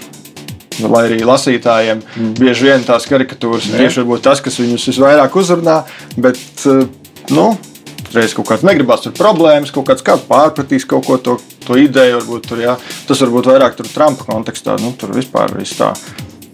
Lai 0.79 1.01
arī 1.09 1.17
lasītājiem 1.27 1.99
mm. 1.99 2.35
bieži 2.39 2.69
vien 2.69 2.85
tās 2.87 3.03
karikatūras 3.09 3.67
ir 3.67 3.81
tieši 3.81 4.05
tas, 4.23 4.39
kas 4.39 4.59
viņus 4.61 4.85
visvairāk 4.93 5.35
uzrunā, 5.35 5.81
bet 6.15 6.39
eh, 6.71 6.85
nu, 7.35 7.49
reiz 8.15 8.33
kaut 8.37 8.49
kāds 8.49 8.65
negribās 8.67 9.03
tur 9.05 9.13
problēmas, 9.17 9.73
kaut 9.75 9.87
kāds 9.89 10.05
kāds 10.05 10.25
pārpratīs 10.29 10.87
kaut 10.89 11.07
ko 11.07 11.19
to, 11.21 11.37
to 11.65 11.77
ideju. 11.79 12.19
Varbūt, 12.19 12.49
tur, 12.49 12.63
jā. 12.63 12.75
Tas 13.09 13.21
varbūt 13.25 13.51
vairāk 13.51 13.77
tur 13.77 13.89
Trumpa 13.91 14.27
kontekstā, 14.29 14.79
nu, 14.81 14.93
tur 14.99 15.13
vispār 15.15 15.53
viss 15.57 15.77
tā. 15.79 15.93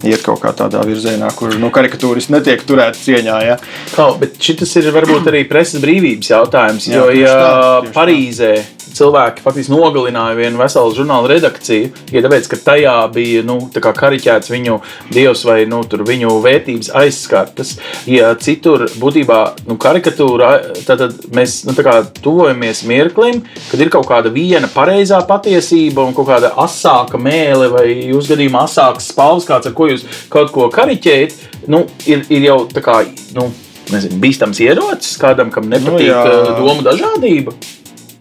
Iet 0.06 0.20
kaut 0.22 0.42
kā 0.42 0.52
tādā 0.54 0.82
virzienā, 0.86 1.30
kur 1.34 1.54
nu, 1.56 1.70
karikatūras 1.72 2.28
netiek 2.30 2.60
turētas 2.68 3.00
cieņā. 3.06 3.36
Ja? 3.46 3.56
Kaut, 3.94 4.20
bet 4.20 4.36
šis 4.36 4.76
ir 4.82 4.90
varbūt 4.94 5.30
arī 5.32 5.46
preses 5.48 5.80
brīvības 5.82 6.34
jautājums. 6.34 6.90
Jā, 6.90 7.00
Jo, 7.00 7.06
ja 7.16 7.32
tā, 7.32 7.52
tieši 7.86 7.94
tā. 7.96 8.75
Cilvēki 8.96 9.44
faktiski 9.44 9.74
nogalināja 9.74 10.36
vienu 10.38 10.60
veselu 10.60 10.94
žurnāla 10.96 11.28
redakciju, 11.34 11.90
ja 12.14 12.22
tāpēc, 12.24 12.48
ka 12.48 12.58
tajā 12.70 12.94
bija 13.12 13.42
nu, 13.46 13.58
kariķēts 13.74 14.52
viņu 14.52 14.78
dievs 15.12 15.44
vai 15.48 15.58
nu, 15.68 15.82
viņu 15.84 16.38
vērtības 16.44 16.92
aizskartas, 16.96 17.74
ja 18.08 18.32
citur 18.40 18.86
būtībā 19.00 19.40
nu, 19.68 19.76
karikatūra, 19.80 20.52
tad, 20.86 21.04
tad 21.04 21.28
mēs 21.36 21.58
nu, 21.68 21.76
tuvojamies 22.22 22.82
mirklim, 22.88 23.42
kad 23.70 23.82
ir 23.82 23.92
kaut 23.92 24.08
kāda 24.08 24.32
viena 24.32 24.70
pareizā 24.72 25.20
patiesība 25.28 26.06
un 26.06 26.16
kaut 26.16 26.30
kāda 26.30 26.54
asāka 26.64 27.20
mēlē 27.20 27.70
vai 27.74 27.86
jūs 27.92 28.32
gadījumā 28.32 28.64
asāks 28.66 29.12
spalvas, 29.12 29.48
kāds 29.48 29.68
ar 29.70 29.76
ko 29.76 29.90
jūs 29.92 30.06
kaut 30.32 30.52
ko 30.54 30.70
kariķējat, 30.72 31.38
nu, 31.72 31.84
ir, 32.08 32.24
ir 32.32 32.50
jau 32.50 32.60
tā 32.72 32.84
kā. 32.84 33.02
Nu, 33.36 33.50
Nezinu, 33.86 34.16
bīstams 34.18 34.58
ierocis 34.64 35.12
kādam, 35.22 35.52
kam 35.54 35.68
nepatīk 35.70 36.10
nu, 36.10 36.54
domu 36.58 36.82
dažādība. 36.82 37.52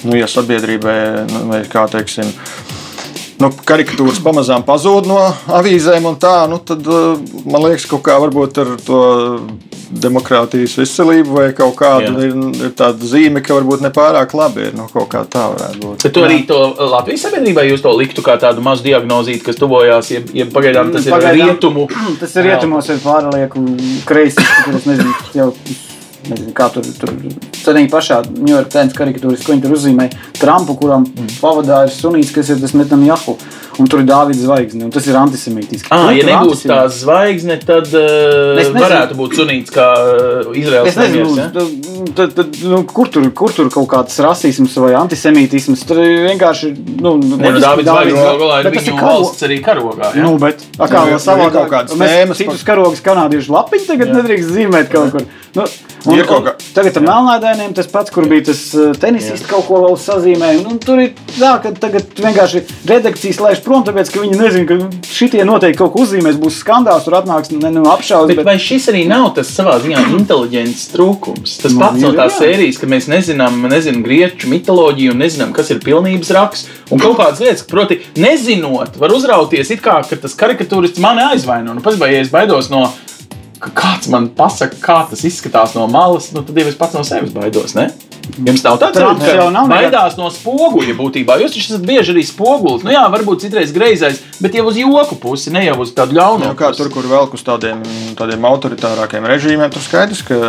Nu, 0.06 0.16
ja 0.18 0.30
sabiedrībai 0.30 0.98
nu, 1.32 1.44
vai 1.52 1.62
kā 1.70 1.86
teiksim, 1.92 2.30
nu, 3.42 3.52
karikatūras 3.68 4.22
pamazām 4.24 4.66
pazūd 4.68 5.10
no 5.10 5.20
avīzēm, 5.60 6.06
un 6.12 6.20
tā, 6.22 6.36
nu, 6.52 6.62
tad 6.64 6.86
uh, 6.88 7.16
man 7.46 7.68
liekas, 7.68 7.88
kaut 7.92 8.06
kā 8.06 8.20
varbūt 8.24 8.62
ar 8.64 8.76
to 8.86 9.00
demokrātijas 9.96 10.76
izcelību 10.82 11.36
vai 11.38 11.46
kaut 11.56 11.76
kāda 11.80 12.10
ir, 12.26 12.34
ir 12.58 12.72
tāda 12.78 13.08
zīme, 13.08 13.42
ka 13.46 13.56
varbūt 13.58 13.84
nepārāk 13.86 14.34
labi 14.38 14.66
ir. 14.70 14.74
Nu, 14.78 14.88
kaut 14.92 15.08
kā 15.12 15.22
tā 15.30 15.46
varētu 15.54 15.82
būt. 15.84 16.06
Bet 16.08 16.16
tu 16.16 16.24
arī 16.26 16.40
to 16.50 16.58
Latvijas 16.92 17.28
sabiedrībai 17.28 17.68
jūs 17.70 17.84
to 17.86 17.94
liktu 17.96 18.24
kā 18.26 18.38
tādu 18.42 18.64
mazu 18.66 18.86
diagnozīti, 18.88 19.44
kas 19.46 19.60
tuvojās, 19.62 20.10
ja, 20.12 20.24
ja 20.36 20.48
pagaidām 20.52 20.92
tas 20.96 21.06
ir 21.06 21.16
Pagaidām- 21.16 21.54
rietumu. 21.54 21.88
Tas 22.20 22.36
ir 22.36 22.50
rietumos, 22.50 22.90
ir 22.90 23.02
pārlieku 23.04 23.64
kreisi. 24.10 24.46
Es 24.76 24.90
nezinu, 24.90 25.14
jau, 25.38 25.52
nezinu, 26.32 26.54
kā 26.54 26.70
tur 26.74 26.84
tur 27.00 27.12
arī 27.74 27.86
pašā 27.90 28.22
New 28.38 28.54
York 28.56 28.70
Times 28.70 28.94
karikatūras, 28.94 29.44
ko 29.46 29.54
viņi 29.54 29.62
tur 29.66 29.76
uzzīmē. 29.78 30.10
Trumpu, 30.40 30.76
kuram 30.80 31.06
Mm. 31.06 31.30
pavadā 31.42 31.84
ir 31.86 31.92
sunīts, 31.94 32.34
kas 32.34 32.50
ir 32.50 32.60
tas 32.60 32.74
Netanjahu. 32.74 33.38
Un 33.78 33.88
tur 33.92 34.00
ir 34.00 34.06
Dāvidas 34.08 34.40
zvaigzne, 34.48 34.86
un 34.86 34.92
tas 34.92 35.04
ir 35.06 35.16
antisemītiski. 35.20 35.90
Ah, 35.92 36.08
ja 36.16 36.24
nebūtu 36.24 36.64
tā 36.70 36.88
zvaigzne, 36.88 37.58
tad 37.60 37.90
uh, 37.92 38.56
nezinu. 38.56 38.80
varētu 38.80 39.18
būt 39.20 39.34
sunīts 39.36 39.74
kā 39.76 39.88
uh, 40.00 40.56
Izraels 40.56 40.88
Es 40.88 40.96
nezinu, 40.96 41.36
ja? 41.36 41.50
tad, 42.16 42.32
tad, 42.38 42.56
nu, 42.64 42.84
kur, 42.88 43.10
tur, 43.12 43.28
kur 43.36 43.52
tur 43.52 43.68
kaut 43.74 43.90
kāds 43.92 44.16
rasisms 44.24 44.78
vai 44.80 44.94
antisemītisms. 44.96 45.84
Tur 45.88 45.98
vienkārši. 46.00 46.72
Nu, 47.02 47.18
Ne, 47.18 47.52
nu, 47.52 47.60
Zvaigznes 47.60 47.64
Dāvids- 47.66 48.16
galu 48.16 48.40
galā 48.40 48.60
ir 48.64 48.72
viņu 48.72 48.96
karo- 48.96 49.08
valsts 49.12 49.44
arī 49.44 49.58
karogā. 49.66 50.16
Ja? 50.16 50.24
Nu, 50.24 50.38
bet, 50.38 50.64
kā 50.80 51.04
jau 51.12 51.20
ir 51.20 51.52
kaut 51.52 51.70
kādas 51.76 51.98
mēs 52.00 52.16
tēmas 52.16 52.38
citus 52.38 52.64
karogus 52.64 53.02
kanādiešu 53.04 53.52
lapiņu 53.52 53.88
tagad 53.92 54.08
Jā. 54.08 54.16
nedrīkst 54.22 54.56
zīmēt 54.56 54.90
kaut 54.90 55.12
kur. 55.12 55.22
Nu, 55.56 55.66
un, 56.06 56.18
Ir 56.20 56.28
kaut 56.30 56.42
un, 56.44 56.48
kā- 56.50 56.56
tagad 56.76 56.98
ar 57.00 57.04
melnādainiem 57.06 57.74
tas 57.76 57.88
pats, 57.92 58.12
kur 58.14 58.28
bija 58.30 58.46
tas 58.52 58.62
tenisists 59.02 59.48
kaut 59.50 59.66
ko 59.68 59.80
vēl 59.84 59.96
sazīmēja. 60.00 60.62
Nu, 60.66 60.78
tur 60.82 61.00
ir 61.02 61.14
tā, 61.38 61.56
ka 61.64 61.72
tagad 61.82 62.12
vienkārši 62.20 62.64
redakcijas 62.90 63.40
laiž 63.42 63.62
prom, 63.66 63.84
tāpēc, 63.88 64.12
ka 64.14 64.22
viņi 64.24 64.40
nezina, 64.40 64.66
ka 64.70 65.08
šitie 65.10 65.46
noteikti 65.48 65.80
kaut 65.82 65.94
ko 65.96 66.04
uzzīmēs, 66.06 66.38
būs 66.42 66.60
skandāls, 66.64 67.06
tur 67.08 67.18
atnāks 67.20 67.52
ne, 67.56 67.72
nu, 67.74 67.86
apšaubas. 67.92 68.36
Bet 68.36 68.46
vai 68.46 68.58
šis 68.62 68.90
arī 68.94 69.06
nav 69.10 69.32
tas 69.38 69.50
savā 69.56 69.78
ziņā 69.84 70.04
inteliģents 70.20 70.88
trūkums? 70.96 71.58
Tas 71.64 71.74
Nu, 71.76 71.82
pats 71.82 72.02
no 72.02 72.12
ir, 72.14 72.20
tās 72.20 72.38
jā. 72.38 72.44
sērijas, 72.46 72.78
ka 72.82 72.88
mēs 72.92 73.10
nezinām, 73.12 73.58
nezinām 73.72 74.04
grieķu 74.06 74.48
mitoloģiju 74.52 75.16
un 75.16 75.24
nezinām, 75.26 75.54
kas 75.56 75.72
ir 75.74 75.82
pilnības 75.84 76.32
raksts. 76.38 76.70
Un 76.94 77.00
kaut 77.02 77.18
kādas 77.18 77.42
lietas, 77.42 77.66
proti, 77.68 78.00
nezinot, 78.22 78.96
var 79.02 79.12
uzrauties 79.16 79.72
it 79.74 79.82
kā 79.82 79.98
ka 80.08 80.16
tas 80.22 80.36
karikatūrists 80.38 81.02
mani 81.04 81.24
aizvaino. 81.32 81.74
Nu, 81.74 81.82
pats, 81.82 81.98
vai 82.02 82.14
es 82.20 82.30
baidos 82.34 82.70
no. 82.74 82.86
Ka 83.66 83.74
Kāds 83.76 84.10
man 84.14 84.30
pasaka, 84.38 84.78
kā 84.82 84.98
tas 85.10 85.24
izskatās 85.28 85.74
no 85.78 85.88
malas, 85.92 86.32
nu, 86.36 86.44
tad 86.46 86.58
jau 86.58 86.68
es 86.70 86.78
pats 86.80 86.98
no 86.98 87.04
sevis 87.08 87.34
baidos. 87.34 87.74
Ne? 87.78 87.90
Jums 88.46 88.64
nav 88.66 88.80
tāds 88.82 88.98
nav 89.00 89.20
ka 89.20 89.26
nekad- 89.26 89.70
baidās 89.70 90.18
no 90.18 90.30
spoguļa 90.34 90.96
būtībā. 90.98 91.38
Jūs 91.42 91.54
taču 91.54 91.74
esat 91.74 91.86
bieži 91.86 92.14
arī 92.14 92.24
spogulis. 92.26 92.84
Nu, 92.86 92.92
jā, 92.94 93.04
varbūt 93.14 93.46
citreiz 93.46 93.74
greizais, 93.74 94.22
bet 94.42 94.58
jau 94.58 94.66
uz 94.70 94.78
joku 94.82 95.18
pusi, 95.22 95.54
ne 95.54 95.66
jau 95.66 95.78
uz 95.86 95.94
tādu 95.94 96.18
ļaunu. 96.18 96.50
Nu, 96.50 96.56
kā 96.58 96.72
tur, 96.76 96.90
kur 96.94 97.06
velk 97.10 97.34
uz 97.38 97.44
tādiem, 97.46 97.84
tādiem 98.18 98.42
autoritārākiem 98.50 99.26
režīmiem, 99.30 99.70
tur 99.74 99.86
skaidrs, 99.86 100.24
ka 100.26 100.40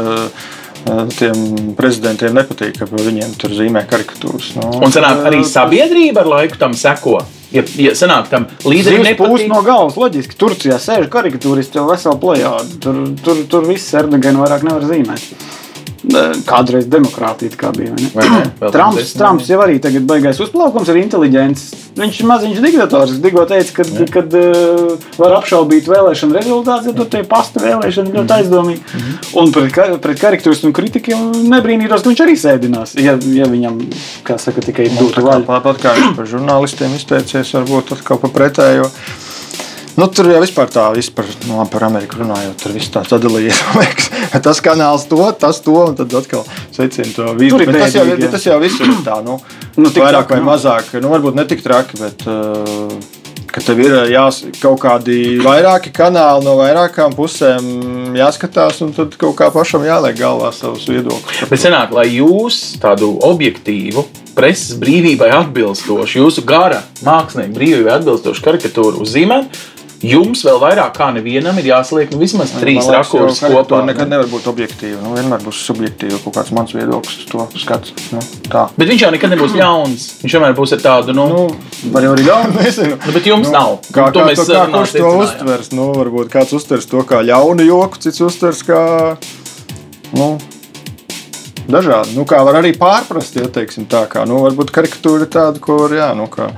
tiem 1.16 1.72
prezidentiem 1.78 2.36
nepatīk, 2.36 2.78
ka 2.80 2.88
viņiem 2.90 3.34
tur 3.40 3.54
zīmē 3.56 3.82
karikatūras. 3.90 4.52
Nu, 4.58 4.70
Un 4.86 4.94
sanāk, 4.94 5.24
arī 5.30 5.42
sabiedrība 5.46 6.22
ar 6.24 6.32
laiku 6.36 6.60
tam 6.60 6.76
seko. 6.78 7.18
Ja, 7.54 7.62
ja 7.78 7.92
sanāk, 7.96 8.30
tam 8.30 8.48
līderim 8.66 9.04
pūst 9.04 9.10
nepatīk, 9.12 9.50
no 9.52 9.60
galvas, 9.66 9.98
loģiski. 10.00 10.38
Turcijā 10.38 10.80
sēž 10.82 11.06
karikatūristi 11.12 11.78
jau 11.78 11.86
veselu 11.90 12.18
plējādu. 12.22 12.80
Tur, 12.82 13.04
tur, 13.22 13.44
tur 13.52 13.68
viss 13.68 13.94
Erdoganu 13.96 14.42
vairāk 14.42 14.66
nevar 14.66 14.86
zīmēt. 14.88 15.30
Kādreiz 16.46 16.86
demokrātija 16.86 17.56
kā 17.58 17.72
bija. 17.74 17.90
Trumps, 18.72 19.10
Trumps 19.18 19.48
jau 19.50 19.58
arī 19.64 19.80
tagad 19.82 20.04
beigās 20.06 20.38
uzplaukums 20.44 20.88
ar 20.92 21.00
inteliģenci. 21.00 21.80
Viņš 21.96 22.20
ir 22.22 22.28
maziņš 22.30 22.60
diktators. 22.62 23.14
Digo 23.24 23.42
teica, 23.48 23.72
ka 23.78 23.86
kad, 23.88 24.12
kad, 24.14 24.36
uh, 24.38 25.08
var 25.18 25.34
apšaubīt 25.40 25.88
vēlēšanu 25.90 26.36
rezultātus, 26.36 26.90
ja 26.92 26.94
tur 27.00 27.08
tie 27.10 27.22
pasta 27.26 27.62
vēlēšana 27.64 28.14
ļoti 28.14 28.36
aizdomīgi. 28.38 28.80
Un 29.42 29.52
pret, 29.56 29.70
ka- 29.74 29.88
pret 30.04 30.20
karikatūras 30.22 30.62
un 30.68 30.76
kritikiem 30.76 31.26
nebrīnītos, 31.50 32.04
ka 32.04 32.12
viņš 32.12 32.24
arī 32.26 32.36
sēdinās. 32.38 32.94
Ja, 33.00 33.16
ja 33.34 33.48
viņam, 33.50 33.80
kā 34.28 34.38
saka, 34.38 34.62
tikai 34.62 34.90
būtu 34.94 35.24
vaļa. 35.26 35.46
tāpat 35.48 35.82
kā 35.82 35.96
par 36.16 36.28
žurnālistiem 36.28 36.94
izteicies, 37.00 37.54
varbūt 37.56 37.96
atkal 37.98 38.20
pa 38.22 38.28
pretējo. 38.28 38.90
Nu, 39.96 40.06
tur 40.12 40.28
jau 40.28 40.40
vispār 40.42 40.68
tā, 40.68 40.90
vispār, 40.92 41.28
nu, 41.46 41.56
labi, 41.56 41.70
par 41.72 41.86
Ameriku 41.88 42.20
runājot, 42.20 42.58
tur 42.60 42.74
viss 42.76 42.92
tāds 42.92 43.08
sadalījies. 43.14 43.62
Tas 44.46 44.60
kanāls 44.60 45.06
to, 45.08 45.22
tas 45.40 45.62
to, 45.64 45.72
un 45.88 45.94
tad 45.96 46.12
atkal 46.18 46.42
secina 46.74 47.08
to 47.14 47.30
visu. 47.38 47.56
Bet 47.62 47.70
tas, 47.72 47.94
jau, 47.96 48.02
bet 48.10 48.26
tas 48.34 48.44
jau 48.44 48.58
viss 48.60 48.82
ir 48.84 48.92
tā, 49.06 49.22
nu, 49.24 49.38
Nu, 49.76 49.86
nu 49.86 49.92
vairāk 49.92 50.30
vai 50.32 50.40
nav. 50.40 50.50
mazāk. 50.50 50.90
Nu, 51.00 51.08
varbūt 51.12 51.36
ne 51.36 51.44
tik 51.48 51.62
traki, 51.64 51.98
bet 52.00 52.24
uh, 52.28 52.92
ka 53.52 53.62
tev 53.64 53.80
ir 53.80 53.94
jās, 54.12 54.42
kaut 54.60 54.82
kādi 54.82 55.38
vairāki 55.44 55.92
kanāli 55.96 56.44
no 56.44 56.56
vairākām 56.60 57.16
pusēm 57.16 58.16
jāskatās, 58.16 58.82
un 58.84 58.92
tad 58.96 59.16
kaut 59.20 59.36
kā 59.38 59.48
pašam 59.54 59.84
jāliek 59.88 60.18
galvā 60.18 60.52
savus 60.52 60.84
viedokļus. 60.92 61.46
Bet 61.48 61.62
sanāk, 61.62 61.94
lai 61.96 62.06
jūs 62.18 62.76
tādu 62.82 63.14
objektīvu, 63.24 64.04
preses 64.36 64.76
brīvībai 64.80 65.30
atbilstošu, 65.38 66.20
jūsu 66.20 66.44
gara 66.48 66.82
mākslinieku 67.06 67.56
brīvībai 67.56 67.96
atbilstošu 67.96 68.44
karikatūru 68.44 69.00
uzzīmētu, 69.06 69.64
jums 70.06 70.42
vēl 70.46 70.58
vairāk 70.62 70.92
kā 70.96 71.08
nevienam 71.14 71.56
ir 71.60 71.68
jāsaliek 71.70 72.10
nu, 72.14 72.18
vismaz 72.20 72.52
trīs 72.56 72.84
liekas, 72.84 72.92
rakursus 72.94 73.40
jo 73.42 73.48
kopā. 73.48 73.52
karikatūra 73.52 73.86
nekad 73.90 74.10
nevar 74.12 74.28
būt 74.30 74.48
objektīva. 74.50 75.00
Nu, 75.02 75.14
vienmēr 75.16 75.42
būs 75.44 75.60
subjektīva 75.66 76.20
kaut 76.24 76.36
kāds 76.38 76.52
mans 76.56 76.74
viedoklis, 76.76 77.24
to 77.30 77.46
skats. 77.58 77.94
Nu, 78.14 78.22
tā. 78.50 78.66
Bet 78.78 78.90
viņš 78.92 79.04
jau 79.06 79.12
nekad 79.16 79.34
nebūs 79.34 79.56
ļauns. 79.58 80.06
Viņš 80.24 80.36
vienmēr 80.38 80.56
būs 80.58 80.76
ar 80.78 80.84
tādu, 80.86 81.16
nu, 81.16 81.26
Nu, 81.32 81.44
Var 81.92 82.06
jau 82.06 82.12
arī 82.16 82.26
ļaut. 82.30 82.54
nezinu. 82.60 82.98
nu 83.06 83.12
bet 83.18 83.26
jums 83.30 83.50
nav. 83.54 83.78
Kā, 83.92 84.08
to 84.14 84.20
kā, 84.22 84.26
mēs 84.30 84.42
to, 84.42 84.50
kā 84.54 84.66
kurš 84.72 84.92
to 84.96 85.12
uztvers? 85.24 85.72
Nu, 85.76 85.90
varbūt 85.96 86.30
kāds 86.32 86.52
uztvers 86.56 86.86
to 86.90 87.02
kā 87.08 87.22
ļaunu 87.26 87.66
joku, 87.66 87.98
cits 88.06 88.20
uztvers 88.24 88.62
kā 88.66 88.80
nu, 90.16 90.36
dažādi. 91.66 92.14
Nu, 92.16 92.24
kā 92.28 92.42
var 92.46 92.60
arī 92.62 92.72
pārprast, 92.78 93.36
ja 93.40 93.48
teiksim 93.52 93.88
tā, 93.90 94.04
kā 94.10 94.22
nu, 94.28 94.38
varbūt 94.46 94.70
karikatūra 94.74 95.26
ir 95.26 95.32
tāda, 95.34 95.62
ko 95.62 95.80
var, 95.82 95.96
jā, 95.98 96.10
nu, 96.18 96.28
kā, 96.30 96.50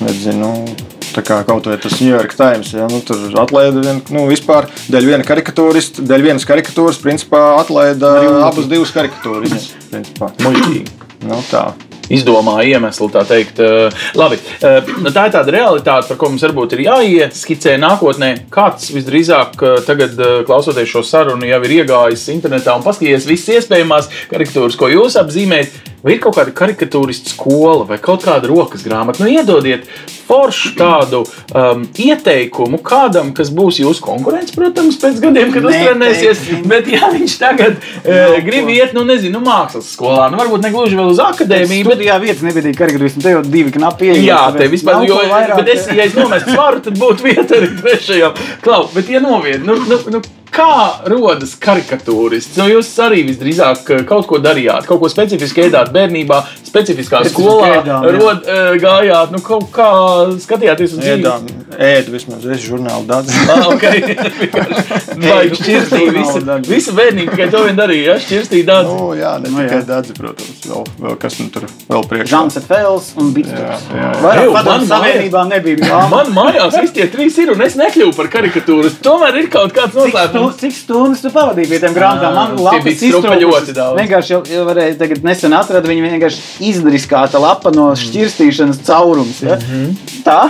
nezinu, 0.00 0.38
nu, 0.48 0.86
Tā 0.87 0.87
kā 1.26 1.40
kaut 1.48 1.68
vai 1.70 1.78
tas 1.80 1.98
New 2.00 2.10
York 2.10 2.36
Times, 2.38 2.72
ja, 2.76 2.86
nu, 2.90 3.00
tur 3.06 3.26
atlaida 3.42 3.82
vien, 3.84 4.00
nu, 4.14 4.26
vispār 4.30 4.68
dēļ 4.92 5.10
viena 5.12 5.26
karikatūrista, 5.26 6.04
dēļ 6.08 6.30
vienas 6.30 6.48
karikatūras, 6.48 7.02
principā 7.02 7.42
atlaida 7.58 8.14
abas 8.48 8.70
divas 8.70 8.94
karikatūras. 8.96 9.70
principā. 9.92 10.32
Muļķīgi. 10.44 11.06
Nu, 11.26 11.42
tā. 11.50 11.72
izdomāja 12.08 12.76
iemeslu, 12.76 13.08
tā 13.12 13.24
teikt. 13.28 13.58
Eh, 13.60 14.04
Labi, 14.16 14.38
eh, 14.62 14.78
tā 15.12 15.26
ir 15.26 15.34
tāda 15.34 15.52
realitāte, 15.52 16.08
par 16.08 16.16
ko 16.16 16.30
mums 16.30 16.44
varbūt 16.46 16.76
ir 16.76 16.84
jāieskicē 16.86 17.74
nākotnē. 17.82 18.30
Kāds 18.54 18.92
visdrīzāk 18.94 19.60
eh, 19.60 19.76
tagad, 19.84 20.16
klausoties 20.48 20.88
šo 20.88 21.02
sarunu, 21.04 21.48
jau 21.48 21.60
ir 21.66 21.76
iegājis 21.82 22.28
internetā 22.32 22.76
un 22.78 22.86
paskatījies 22.86 23.28
visas 23.28 23.58
iespējamās 23.58 24.08
karikatūras, 24.30 24.78
ko 24.78 24.88
jūs 24.94 25.18
apzīmējat. 25.20 25.84
Vai 26.04 26.14
ir 26.14 26.20
kaut 26.22 26.36
kāda 26.38 26.52
karikatūristu 26.54 27.32
skola 27.32 27.82
vai 27.88 27.98
kaut 28.02 28.22
kāda 28.22 28.46
rokas 28.46 28.84
grāmata? 28.86 29.24
Nu, 29.24 29.30
iedodiet 29.32 29.88
foršu 30.28 30.74
tādu 30.78 31.22
um, 31.24 31.82
ieteikumu 31.98 32.78
kādam, 32.84 33.32
kas 33.34 33.50
būs 33.54 33.80
jūsu 33.80 34.04
konkurents, 34.04 34.52
protams, 34.54 34.98
pēc 35.00 35.18
gadiem, 35.24 35.50
kad 35.54 35.66
uztrenēsies. 35.66 36.44
Bet, 36.68 36.90
ja 36.92 37.10
viņš 37.10 37.36
tagad 37.40 37.78
uh, 37.80 38.36
grib 38.46 38.70
iet, 38.70 38.94
nu, 38.94 39.02
nezinu, 39.08 39.42
mākslas 39.42 39.90
skolā, 39.96 40.28
nu, 40.30 40.38
varbūt 40.38 40.62
ne 40.66 40.72
gluži 40.74 40.98
vēl 41.00 41.12
uz 41.14 41.22
akadēmiju, 41.24 41.88
bet 41.88 41.98
Studijā 41.98 42.18
vietas 42.22 42.44
nebija 42.46 42.74
karikatūristam, 42.78 43.24
te 43.24 43.34
jau 43.34 43.42
divi 43.46 43.74
knapi 43.74 44.12
ieeja. 44.12 44.24
Jā, 44.28 44.40
te 44.54 44.68
vispār, 44.70 45.02
jo, 45.08 45.18
vairāk, 45.32 45.56
bet 45.62 45.72
es, 45.74 45.88
ja 45.98 46.06
es 46.06 46.14
nomestu 46.14 46.54
svaru, 46.54 46.84
tad 46.84 47.00
būtu 47.00 47.26
vieta 47.26 47.58
arī 47.58 47.72
trešajam. 47.80 48.38
Klau, 48.62 48.84
bet, 48.94 49.10
ja 49.10 49.24
noviet, 49.24 49.64
nu, 49.66 49.80
nu, 49.88 49.98
nu, 50.14 50.22
kā 50.58 50.70
rodas 51.10 51.54
karikatūrists? 51.62 52.58
Nu, 52.58 52.66
jūs 52.72 52.90
arī 53.04 53.22
visdrīzāk 53.28 53.92
eh, 53.94 54.02
kaut 54.08 54.26
ko 54.30 54.40
darījāt, 54.42 54.88
kaut 54.90 55.00
ko 55.04 55.10
specifiski 55.12 55.68
ēdāt 55.68 55.92
bērnībā, 55.94 56.40
specifiskā 56.66 57.22
Specifiski 57.22 57.46
skolā, 57.46 57.68
ēdām, 57.78 58.04
jā. 58.08 58.12
rod, 58.18 58.42
eh, 58.50 58.70
gājāt, 58.82 59.32
nu, 59.34 59.40
kaut 59.44 59.68
kā 59.74 59.88
skatījāties 60.42 60.96
uz 60.98 61.02
dzīvi. 61.04 61.22
Ēdām, 61.22 61.46
ēdu 61.88 62.14
vismaz, 62.16 62.44
es 62.56 62.64
žurnālu 62.66 63.06
dādu. 63.08 63.32
Ah, 63.48 63.64
okay. 63.72 64.02
Vai 65.28 65.46
šķirstīja 65.54 66.12
visu, 66.14 66.42
visu 66.68 66.92
bērnību, 66.96 67.32
tikai 67.32 67.46
to 67.52 67.62
vien 67.64 67.78
darīja, 67.78 68.12
ja? 68.12 68.16
šķirstīja 68.22 68.66
daudz. 68.68 68.90
Nu, 68.92 69.08
jā, 69.18 69.32
ne 69.42 69.48
Nu, 69.48 69.62
tikai 69.62 69.78
jā. 69.80 69.86
dādzi, 69.88 70.14
protams, 70.18 70.58
vēl, 70.68 70.84
vēl 71.04 71.16
kas 71.22 71.38
nu 71.40 71.46
tur 71.54 71.64
vēl 71.88 72.04
priekšā. 72.10 72.30
Žants 72.34 72.58
Fels 72.68 73.08
un 73.18 73.30
Jā, 73.30 73.34
Bitsters. 73.38 73.86
jā, 73.88 73.98
jā. 74.02 74.10
Vairāk 74.22 74.42
Eju, 74.44 74.52
padomu 74.58 74.74
man 74.74 74.86
savienībā 74.90 75.42
nebija. 75.48 75.88
Jā. 75.88 76.00
Man 76.12 76.30
mājās 76.36 76.76
visi 76.82 76.94
tie 76.98 77.06
trīs 77.12 77.38
ir, 77.42 77.52
un 77.54 77.64
es 77.64 77.76
nekļuvu 77.80 78.14
par 78.18 78.30
karikatūru. 78.36 78.92
Tomēr 79.04 79.40
ir 79.42 79.48
kaut 79.52 79.74
kāds 79.76 79.96
Cik, 79.98 80.14
noslēpums. 80.48 80.60
cik 80.60 80.76
stundas 80.76 81.22
tu 81.22 81.32
pavadīji 81.34 81.70
pie 81.70 81.80
tiem 81.82 81.96
grāmatām? 81.96 82.34
Man 82.34 82.56
tie 82.56 82.64
lapas 82.64 83.02
iztrūkušas. 83.08 83.80
Vienkārši 83.98 84.34
jau, 84.34 84.40
jau 84.52 84.64
varēja 84.68 84.96
tagad 85.00 85.24
nesen 85.26 85.56
atrast, 85.56 85.88
viņa 85.88 86.06
vienkārši 86.12 86.68
izdriskāta 86.70 87.42
lapa 87.42 87.72
no 87.74 87.90
šķirstīšanas 87.98 88.82
caurums. 88.86 89.42
Ja? 89.44 89.58
Tā? 90.24 90.40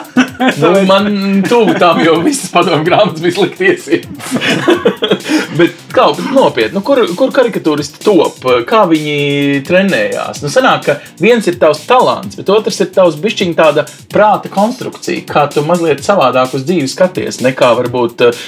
Nu, 0.58 0.72
man 0.92 1.42
tuvu 1.48 1.76
tam 1.78 2.02
jau 2.04 2.18
visas 2.24 2.50
padomu 2.54 2.86
grāmatas 2.86 3.22
bija 3.24 3.38
slikties. 3.38 3.88
Bet 5.58 5.78
kā 5.92 6.06
bet 6.14 6.30
nopietni, 6.34 6.76
nu, 6.76 6.82
kur, 6.84 7.00
kur 7.18 7.32
karikatūristi 7.34 8.02
top? 8.04 8.44
Kā 8.68 8.84
viņi 8.90 9.62
trenējās? 9.66 10.42
Nu, 10.44 10.50
sanāk, 10.52 10.84
ka 10.86 10.96
viens 11.22 11.46
ir 11.50 11.58
tavs 11.60 11.80
talants, 11.88 12.36
bet 12.38 12.50
otrs 12.52 12.78
ir 12.84 12.90
tavs 12.94 13.18
bišķiņa 13.22 13.56
tāda 13.58 13.84
prāta 14.12 14.50
konstrukcija. 14.52 15.24
Kā 15.28 15.46
tu 15.52 15.64
mazliet 15.66 16.04
savādāk 16.06 16.54
uz 16.58 16.66
dzīvi 16.68 16.88
skaties, 16.90 17.40
nekā 17.44 17.72
varbūt 17.80 18.26
uh, 18.28 18.44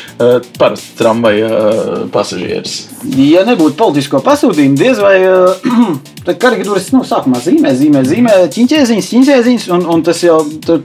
parasts 0.61 0.95
tramvaja 1.01 1.40
uh, 1.45 2.07
pasažieris. 2.13 2.77
Ja 3.17 3.45
nebūtu 3.49 3.77
politisko 3.79 4.21
pasūtījumu, 4.25 4.79
diez 4.79 5.01
vai 5.03 5.17
uh, 5.25 5.71
tad 6.27 6.39
karikatūras 6.43 6.91
nu, 6.95 7.03
sākumā 7.07 7.41
zīmē, 7.45 7.73
zīmē, 7.77 8.03
zīmē 8.09 8.35
ķīņķēziņas, 8.55 9.11
ķīņķēziņas, 9.13 9.67
un, 9.77 9.87
un 9.95 10.05
tas 10.07 10.21
jau 10.25 10.39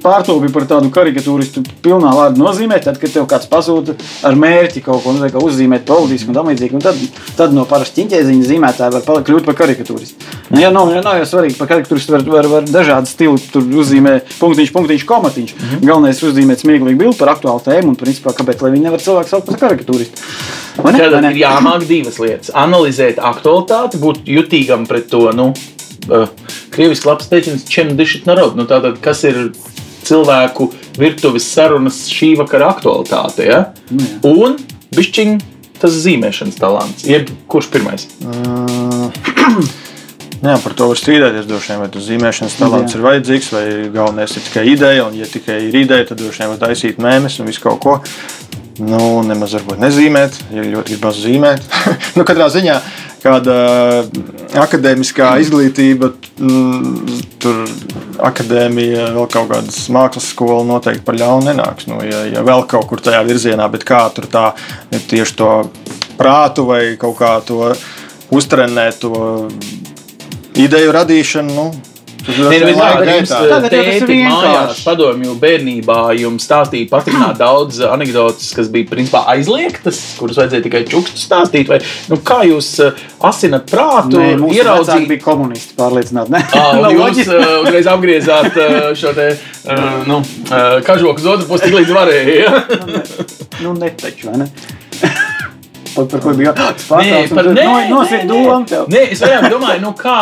pārtopi 0.03 0.51
par 0.53 0.67
tādu 0.69 0.91
karikatūristu 0.95 1.63
pilnā 1.85 2.13
vārda 2.15 2.41
nozīmē, 2.41 2.79
tad, 2.83 2.99
kad 3.01 3.13
tev 3.13 3.27
kāds 3.31 3.49
pasūta 3.51 3.97
ar 4.25 4.39
mērķi 4.39 4.83
kaut 4.85 5.03
ko 5.03 5.15
nu, 5.15 5.27
uzzīmēt 5.45 5.85
politisku 5.89 6.31
un 6.31 6.39
tam 6.39 6.51
līdzīgi, 6.51 6.77
un 6.77 6.85
tad, 6.85 7.01
tad 7.37 7.55
no 7.55 7.67
parasta 7.69 7.99
ķīņķēziņa 7.99 8.49
zīmētāja 8.51 8.95
var 8.95 9.25
kļūt 9.25 9.47
par 9.47 9.59
karikatūristu. 9.63 10.33
Nu, 10.49 10.61
ja 10.61 10.71
nav, 10.73 10.91
ja 10.93 11.01
nav 11.05 11.19
jau 11.19 11.27
svarīgi, 11.29 11.57
par 11.59 11.69
karikatūristu 11.71 12.15
var, 12.15 12.25
var, 12.29 12.49
var 12.51 12.67
dažādi 12.69 13.09
stili, 13.09 13.41
tur 13.51 13.65
uzzīmē 13.81 14.19
punktiņš, 14.39 14.73
punktiņš, 14.75 15.05
komatiņš. 15.09 15.55
Mm 15.55 15.69
-hmm. 15.69 15.85
Galvenais 15.89 16.23
uzzīmēt 16.23 16.61
smieklīgu 16.61 16.99
bildi 16.99 17.17
par 17.17 17.33
aktuālu 17.33 17.63
tēmu, 17.65 17.93
un 17.93 17.99
principā, 17.99 18.33
kāpēc, 18.37 18.61
lai 18.61 18.71
viņi 18.75 18.85
nevar 18.87 19.01
cilvēku 19.01 19.29
saukt 19.29 19.49
par 19.49 19.59
karikatūristu. 19.63 20.21
Tad 20.75 21.29
ir 21.31 21.39
jāmāk 21.39 21.85
divas 21.87 22.19
lietas. 22.21 22.51
Analizēt 22.55 23.21
aktualitāti, 23.23 24.01
būt 24.01 24.27
jutīgam 24.29 24.85
pret 24.89 25.07
to. 25.11 25.23
Nu, 25.35 25.51
uh, 26.09 26.27
Krieviski 26.75 27.09
labs 27.09 27.31
teiciens, 27.31 27.65
čem 27.69 27.95
dišit 27.97 28.27
narod. 28.29 28.57
Nu, 28.59 28.67
tātad, 28.69 28.99
kas 29.03 29.23
ir 29.27 29.51
cilvēku 30.05 30.69
virtuves 30.99 31.47
sarunas 31.49 32.03
šī 32.11 32.35
vakara 32.41 32.69
aktualitāte? 32.75 33.47
Ja? 33.47 33.63
Nu, 33.89 34.35
Un 34.35 34.59
bišķiņ 34.95 35.39
tas 35.81 35.95
zīmēšanas 36.05 36.59
talants. 36.59 37.07
Jeb 37.07 37.31
kurš 37.51 37.71
pirmais? 37.73 38.07
Mm. 38.23 39.09
Jā, 40.45 40.57
par 40.61 40.75
to 40.77 40.89
var 40.91 40.99
strīdēties. 40.99 41.47
droši 41.49 41.71
vien, 41.71 41.79
Vai 41.81 41.89
tas 41.89 42.05
zīmēšanas 42.05 42.57
talants 42.59 42.93
Jā. 42.93 42.99
ir 42.99 43.05
vajadzīgs, 43.05 43.47
vai 43.55 43.65
galvenais 43.93 44.35
ir 44.35 44.43
tikai 44.45 44.65
ideja. 44.69 45.07
Un, 45.07 45.15
ja 45.17 45.25
tikai 45.29 45.57
ir 45.69 45.77
ideja, 45.79 46.05
tad 46.11 46.21
droši 46.21 46.43
vien 46.43 46.51
var 46.53 46.61
taisīt 46.67 47.01
mēmēs 47.01 47.39
un 47.41 47.49
visu 47.49 47.63
kaut 47.63 47.79
ko. 47.81 47.95
Nu, 48.75 49.23
nemaz 49.23 49.53
varbūt 49.55 49.79
nezīmēt, 49.79 50.35
ja 50.51 50.63
ļoti 50.67 50.95
gribas 50.95 51.19
zīmēt. 51.23 51.67
nu, 52.17 52.25
katrā 52.27 52.49
ziņā 52.51 52.79
kāda 53.25 53.55
akadēmiskā 54.61 55.31
izglītība, 55.41 56.11
mm, 56.37 57.21
tur 57.41 57.63
akadēmija, 58.27 59.07
vēl 59.15 59.29
kaut 59.31 59.49
kādas 59.53 59.79
mākslas 59.93 60.27
skola 60.33 60.65
noteikti 60.67 61.05
par 61.07 61.17
ļaunu 61.19 61.49
nenāks. 61.49 61.87
Nu, 61.89 62.01
ja, 62.05 62.25
ja 62.29 62.43
vēl 62.45 62.65
kaut 62.69 62.89
kur 62.91 63.01
tajā 63.03 63.23
virzienā, 63.25 63.69
bet 63.71 63.87
kā 63.87 64.03
tur 64.15 64.29
tā 64.31 64.51
tieši 64.91 65.39
to 65.39 65.51
prātu 66.19 66.67
vai 66.69 66.81
kaut 67.01 67.17
kā 67.19 67.33
to 67.47 67.71
uztrenēt, 68.35 69.01
to 69.01 69.47
ideju 70.59 70.93
radīšanu. 70.95 71.55
Nu, 71.55 71.94
Nē, 72.25 72.57
nu, 72.63 72.71
laika 72.73 73.01
kad 73.03 73.09
jums 73.11 73.31
tēti 73.69 74.15
mājās, 74.25 74.79
padomju 74.85 75.35
bērnībā, 75.41 75.97
jums 76.17 76.47
stāstīja 76.47 76.89
patīkami 76.89 77.37
daudz 77.37 77.81
anekdotas, 77.85 78.47
kas 78.57 78.69
bija 78.73 78.89
principā 78.89 79.21
aizliegtas, 79.35 79.99
kuras 80.17 80.39
vajadzēja 80.41 80.65
tikai 80.65 80.81
čukstu 80.89 81.21
stāstīt. 81.21 81.69
Vai, 81.69 81.79
nu, 82.09 82.17
kā 82.25 82.39
jūs 82.49 82.71
uh, 82.81 83.03
asinat 83.29 83.69
prātu, 83.69 84.17
Nē, 84.17 84.49
ieraudzīt? 84.57 85.05
bija 85.11 85.21
komunisti, 85.25 85.75
pārliecināti. 85.77 86.33
Ne? 86.33 86.41
Ā, 86.49 86.65
un 86.73 86.81
Nav 86.87 86.97
jūs 86.97 87.21
uh, 87.29 87.45
uzreiz 87.61 87.91
apgriezāt 87.93 88.57
uh, 88.57 88.89
šo 88.97 89.13
te, 89.17 89.29
nu, 90.09 90.21
kažoku 90.85 91.21
uz 91.21 91.29
otru 91.35 91.49
pusi, 91.51 91.67
tik 91.67 91.77
līdz 91.77 91.93
varēja. 91.95 92.35
Ja? 92.41 93.05
Nu, 93.61 93.77
netaču, 93.77 94.31
vai 94.31 94.41
ne? 94.41 94.49
Par, 95.95 96.07
par 96.11 96.25
ko 96.25 96.33
bija 96.37 96.55
par, 96.57 97.53
nē, 97.53 97.69
Nosīt 97.91 98.25
nē, 98.25 98.27
domu 98.29 98.65
tev. 98.69 98.89
Nē, 98.91 99.07
es 99.13 99.21
vairāk 99.23 99.47
domāju, 99.53 99.83
nu 99.85 99.93
kā, 99.99 100.17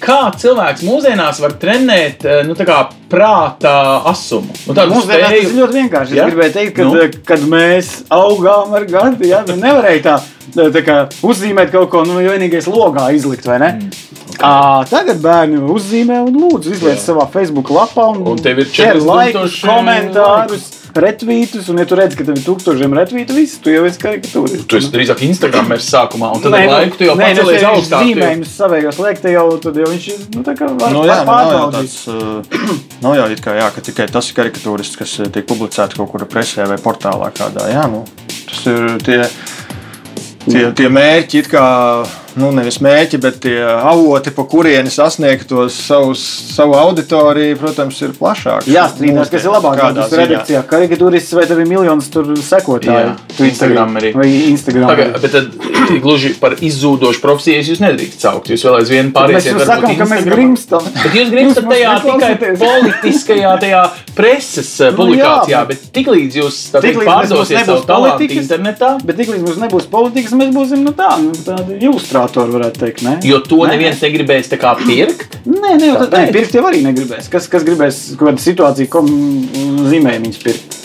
kā 0.00 0.18
cilvēks 0.38 0.82
mūsdienās 0.86 1.40
var 1.42 1.54
trenēt 1.60 2.24
eh, 2.24 2.42
nu, 2.46 2.54
tā 2.58 2.66
kā 2.68 2.78
prāta 3.10 3.72
asumu. 4.10 4.52
Nu, 4.66 4.74
Mūsdienās 4.74 5.06
tas 5.06 5.30
spēju- 5.30 5.42
ir 5.42 5.56
ļoti 5.60 5.78
vienkārši. 5.80 6.12
Es 6.12 6.18
Ja? 6.20 6.26
gribēju 6.30 6.52
teikt, 6.52 6.74
ka, 6.76 6.82
Nu? 6.84 6.94
nu? 6.94 7.22
kad 7.26 7.40
mēs 7.40 7.92
augām 8.10 8.74
ar 8.74 8.84
gadu, 8.90 9.26
ja, 9.26 9.42
nu 9.48 9.56
nevarēja 9.56 10.02
tā, 10.02 10.16
tā 10.74 10.82
kā 10.86 10.98
uzzīmēt 11.22 11.72
kaut 11.72 11.90
ko, 11.90 12.04
nu, 12.04 12.18
vienīgais 12.20 12.66
logā 12.70 13.08
izlikt, 13.14 13.46
vai 13.46 13.58
ne? 13.58 13.72
Mm. 13.80 13.90
À, 14.44 14.84
tagad 14.84 15.16
bērni 15.24 15.56
uzzīmē 15.72 16.18
un 16.26 16.34
lūdzu 16.36 16.74
izliet 16.74 16.98
savā 17.00 17.24
Facebook 17.32 17.70
lapā 17.72 18.10
un, 18.12 18.26
Un 18.34 18.36
tev 18.42 18.58
ir 18.58 18.66
ķer 18.68 18.98
40 18.98 19.06
laikus, 19.08 19.60
komentārus, 19.64 20.66
retvītus, 21.02 21.68
un 21.72 21.78
ja 21.80 21.84
tu 21.88 21.96
redz, 21.98 22.14
ka 22.18 22.24
tev 22.26 22.36
ir 22.38 22.42
tūkstošiem 22.46 22.94
retvītu, 22.96 23.34
viss, 23.36 23.58
tu 23.62 23.70
jau 23.72 23.84
esi 23.88 24.00
karikatūrists. 24.02 24.66
Tu 24.70 24.78
esi 24.80 24.90
drīzāk 24.94 25.22
Instagram 25.26 25.72
sākumā, 25.82 26.32
un 26.36 26.42
tad 26.44 26.54
ar 26.56 26.64
nu, 26.66 26.72
laiku 26.72 26.96
tu 27.00 27.04
jau 27.08 27.16
nē, 27.20 27.28
ja 27.34 27.44
viņš 27.46 27.66
augstāk. 27.70 28.02
tu 28.02 28.08
jau- 28.08 28.16
Zīmējumus 28.16 28.52
savējos 28.56 28.98
liek, 29.06 29.20
te 29.22 29.32
jau, 29.34 29.46
tad 29.62 29.76
jau 29.82 29.86
viņš 29.92 30.08
ir, 30.14 30.18
nu, 30.36 30.42
tā 30.42 30.54
kā 30.58 30.68
var, 30.72 30.90
Nu, 30.92 31.02
var 31.04 31.08
jā, 31.08 31.18
nu, 31.20 31.24
nav 31.24 31.24
jau 31.24 31.28
pārbaudīt. 31.30 31.76
tāds, 31.76 31.96
uh, 32.08 33.00
nav 33.06 33.16
jau 33.20 33.30
it 33.36 33.40
kā, 33.44 33.56
jā, 33.60 33.68
ka 33.74 33.80
tikai 33.90 34.08
tas 34.12 34.30
ir 34.30 34.38
karikatūrists, 34.40 34.96
kas 34.96 35.16
uh, 35.20 35.26
tiek 35.32 35.46
publicēts 35.46 35.96
kaut 35.96 36.10
kur 36.12 36.26
presē 36.30 36.66
vai 36.68 36.76
portālā 36.78 37.32
kādā. 37.36 37.68
Jā, 37.72 37.86
nu, 37.90 38.04
tas 38.50 38.66
ir 38.66 38.98
tie, 39.04 39.20
tie, 40.48 40.72
tie 40.72 40.88
mērķi, 40.88 41.44
it 41.44 41.48
kā 41.52 41.64
nu, 42.40 42.50
nevis 42.54 42.78
mērķi, 42.84 43.20
bet 43.22 43.38
tie 43.44 43.56
avoti, 43.64 44.32
pa 44.36 44.44
kurieni 44.48 44.92
sasniegt 44.92 45.48
tos 45.50 45.76
savus, 45.88 46.22
savu 46.52 46.76
auditoriju, 46.78 47.56
protams, 47.60 48.00
ir 48.04 48.14
plašāki. 48.16 48.72
Jā, 48.74 48.86
strīdās, 48.92 49.30
kas 49.32 49.46
ir 49.46 49.54
labāk. 49.54 49.80
Kādā 49.80 50.06
redakcijā 50.12 50.62
karikatūrists 50.68 51.36
vai 51.36 51.46
tev 51.48 51.62
ir 51.62 51.70
miljonus 51.70 52.10
tur 52.12 52.32
sekotāju. 52.36 53.14
Jā, 53.16 53.46
Instagram 53.50 53.98
arī. 54.00 54.12
Vai 54.16 54.28
Instagram. 54.50 54.88
Paga, 54.90 55.08
arī. 55.10 55.22
bet 55.24 55.36
tad 55.36 56.00
gluži 56.04 56.34
par 56.40 56.56
izzūdošu 56.60 57.22
profesiju 57.24 57.64
jūs 57.72 57.82
nedrīkstat 57.82 58.28
saukt. 58.28 58.50
Jūs 58.52 58.66
vēl 58.66 58.80
aizvien 58.80 59.10
Mēs 59.10 59.16
pārēsiet 59.16 59.52
jau 59.52 59.60
varbūt 59.60 59.72
sakām, 59.72 59.96
ka 60.00 60.08
mēs 60.12 60.26
grimstam. 60.28 60.90
Bet 61.02 61.16
jūs 61.16 61.32
grimstat 61.32 61.68
tajā 61.70 61.94
tikai 62.04 62.52
politiskajā, 62.62 63.54
tajā 63.62 63.82
preses 64.16 64.70
eh, 64.80 64.92
Nu 64.92 65.00
publikācijā, 65.00 65.52
jā, 65.52 65.62
bet 65.68 65.84
tiklīdz 65.94 66.38
jūs 66.40 66.60
mēs 66.74 66.98
pārdosiet 67.04 67.58
nebūs 67.60 67.68
savu 67.68 67.86
talantu 67.88 68.16
politikas, 68.16 68.46
internetā, 68.46 68.90
Bet 69.06 69.20
tiklīdz 69.20 69.44
mums 69.44 69.60
nebūs 69.60 69.88
politikas, 69.92 70.34
mēs 70.38 70.52
būsim 70.54 70.84
nu, 70.86 70.94
tā, 70.96 71.10
nu, 71.22 71.34
tādi 71.46 71.78
ilustrātori, 72.26 72.54
varētu 72.56 72.82
teikt. 72.82 73.04
Ne? 73.06 73.14
jo 73.24 73.40
to 73.44 73.62
Nē, 73.64 73.74
neviens 73.74 74.02
negribēs 74.02 74.50
tā 74.50 74.58
kā 74.60 74.74
pirkt. 74.80 75.38
Nē, 75.46 75.76
nē, 75.78 75.92
tad, 76.02 76.16
nē 76.16 76.32
pirkt 76.34 76.56
jau 76.56 76.64
arī 76.66 76.82
negribēs. 76.86 77.30
Kas, 77.30 77.48
kas 77.48 77.64
gribēs 77.66 78.16
kādu 78.18 78.42
situāciju, 78.42 78.90
ko 78.90 79.04
zīmējumus 79.06 80.42
pirkt? 80.42 80.76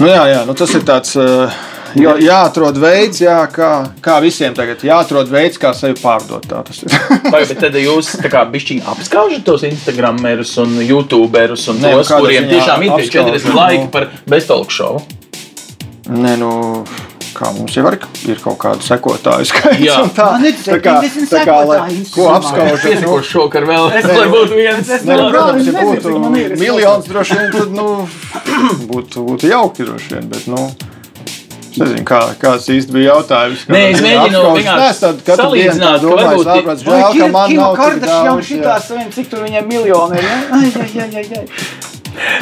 Nu, 0.00 0.08
jā, 0.10 0.24
jā 0.32 0.42
nu, 0.48 0.56
tas 0.58 0.74
ir 0.74 0.84
tāds. 0.86 1.14
Uh, 1.16 1.62
Jā, 1.94 2.16
jāatrod 2.18 2.74
veids, 2.82 3.20
jā, 3.22 3.36
kā, 3.54 3.68
kā 4.02 4.16
visiem 4.18 4.50
tagad 4.50 4.80
jāatrod 4.82 5.28
veids, 5.30 5.60
kā 5.62 5.70
sevi 5.78 5.94
pārdot. 6.00 6.42
Tā 6.50 6.64
tas 6.66 6.80
ir. 6.82 6.90
Vai, 7.30 7.44
bet 7.46 7.60
tad 7.62 7.78
jūs 7.78 8.16
tā 8.18 8.32
kā 8.32 8.42
bišķiņi 8.50 8.82
apskaužat 8.90 9.44
tos 9.46 9.62
Instagramerus 9.68 10.56
un 10.58 10.74
YouTuberus 10.82 11.68
un 11.70 11.78
Nē, 11.78 11.92
nu, 11.94 12.02
tos, 12.02 12.10
kuriem 12.10 12.50
tiešām 12.50 12.82
ir 12.82 12.96
tie 12.96 13.06
apskaužu, 13.06 13.30
40 13.30 13.46
nu. 13.46 13.54
laiki 13.60 13.86
par 13.94 14.08
beztalku 14.26 14.74
šovu. 14.74 15.04
Nē, 16.18 16.34
nu, 16.42 16.50
kā 17.34 17.50
mums 17.56 17.74
jau 17.76 17.82
var, 17.84 17.96
ir 18.30 18.38
kaut 18.44 18.58
kāda 18.62 18.82
sekotāju 18.86 19.46
skaits. 19.50 19.82
Jā. 19.84 19.98
Tā, 20.16 20.26
Man 20.32 20.44
ir 20.48 20.52
tikai 20.58 20.74
tā 20.74 20.80
kā, 20.84 20.94
50 21.04 21.30
tā 21.34 21.42
kā, 21.48 21.56
lai, 21.66 21.78
sekotāji 21.78 22.12
ko 22.14 22.28
apskaužat? 22.34 22.72
Nu, 22.72 22.90
Piesakošu 22.90 23.30
šokar 23.34 23.66
vēl, 23.68 23.86
Es- 23.98 24.08
lai 24.10 24.26
būtu 24.32 24.54
viens. 24.58 24.88
es- 24.88 25.04
nu, 25.04 25.12
Jā, 25.12 25.30
protams, 25.30 25.60
es 25.60 25.66
ja 25.74 25.84
būtu 25.84 26.36
ir, 26.44 26.52
es 26.52 26.60
miljons, 26.60 27.06
droši 27.10 27.38
vien, 27.38 27.52
tad 27.52 27.70
nu, 27.72 28.08
būtu, 28.92 29.24
būtu 29.28 29.50
jauki. 29.50 29.84
droši 29.84 30.14
Vien, 30.14 30.28
bet, 30.28 30.46
nu, 30.46 30.60
es 31.74 31.78
nezinu, 31.82 32.04
kā, 32.06 32.20
kāds 32.38 32.68
īsti 32.70 32.92
bija 32.94 33.14
jautājums. 33.16 33.64
Nē, 33.66 33.80
es 33.94 34.00
mēģinu 34.04 34.42
vienkārši 34.54 34.90
es 34.90 35.38
salīdzināt, 35.40 36.04
ka 36.04 36.14
varbūt- 36.20 36.84
Vai 36.86 37.00
žēl, 37.02 37.18
ka 37.18 37.28
man 37.34 37.54
nav 37.56 37.76
tik 37.76 38.00
daudz. 38.04 38.46
šitā 38.46 38.76
saviem, 38.80 39.10
cik 39.10 39.28
tur 39.30 39.42
viņiem 39.46 39.66
miljoni 39.66 40.18
ir? 40.18 40.22
Ja? 40.22 40.38
Ai, 40.54 40.72
ai, 40.84 40.90
ai, 41.02 41.10
ai, 41.16 41.26
ai. 41.40 41.46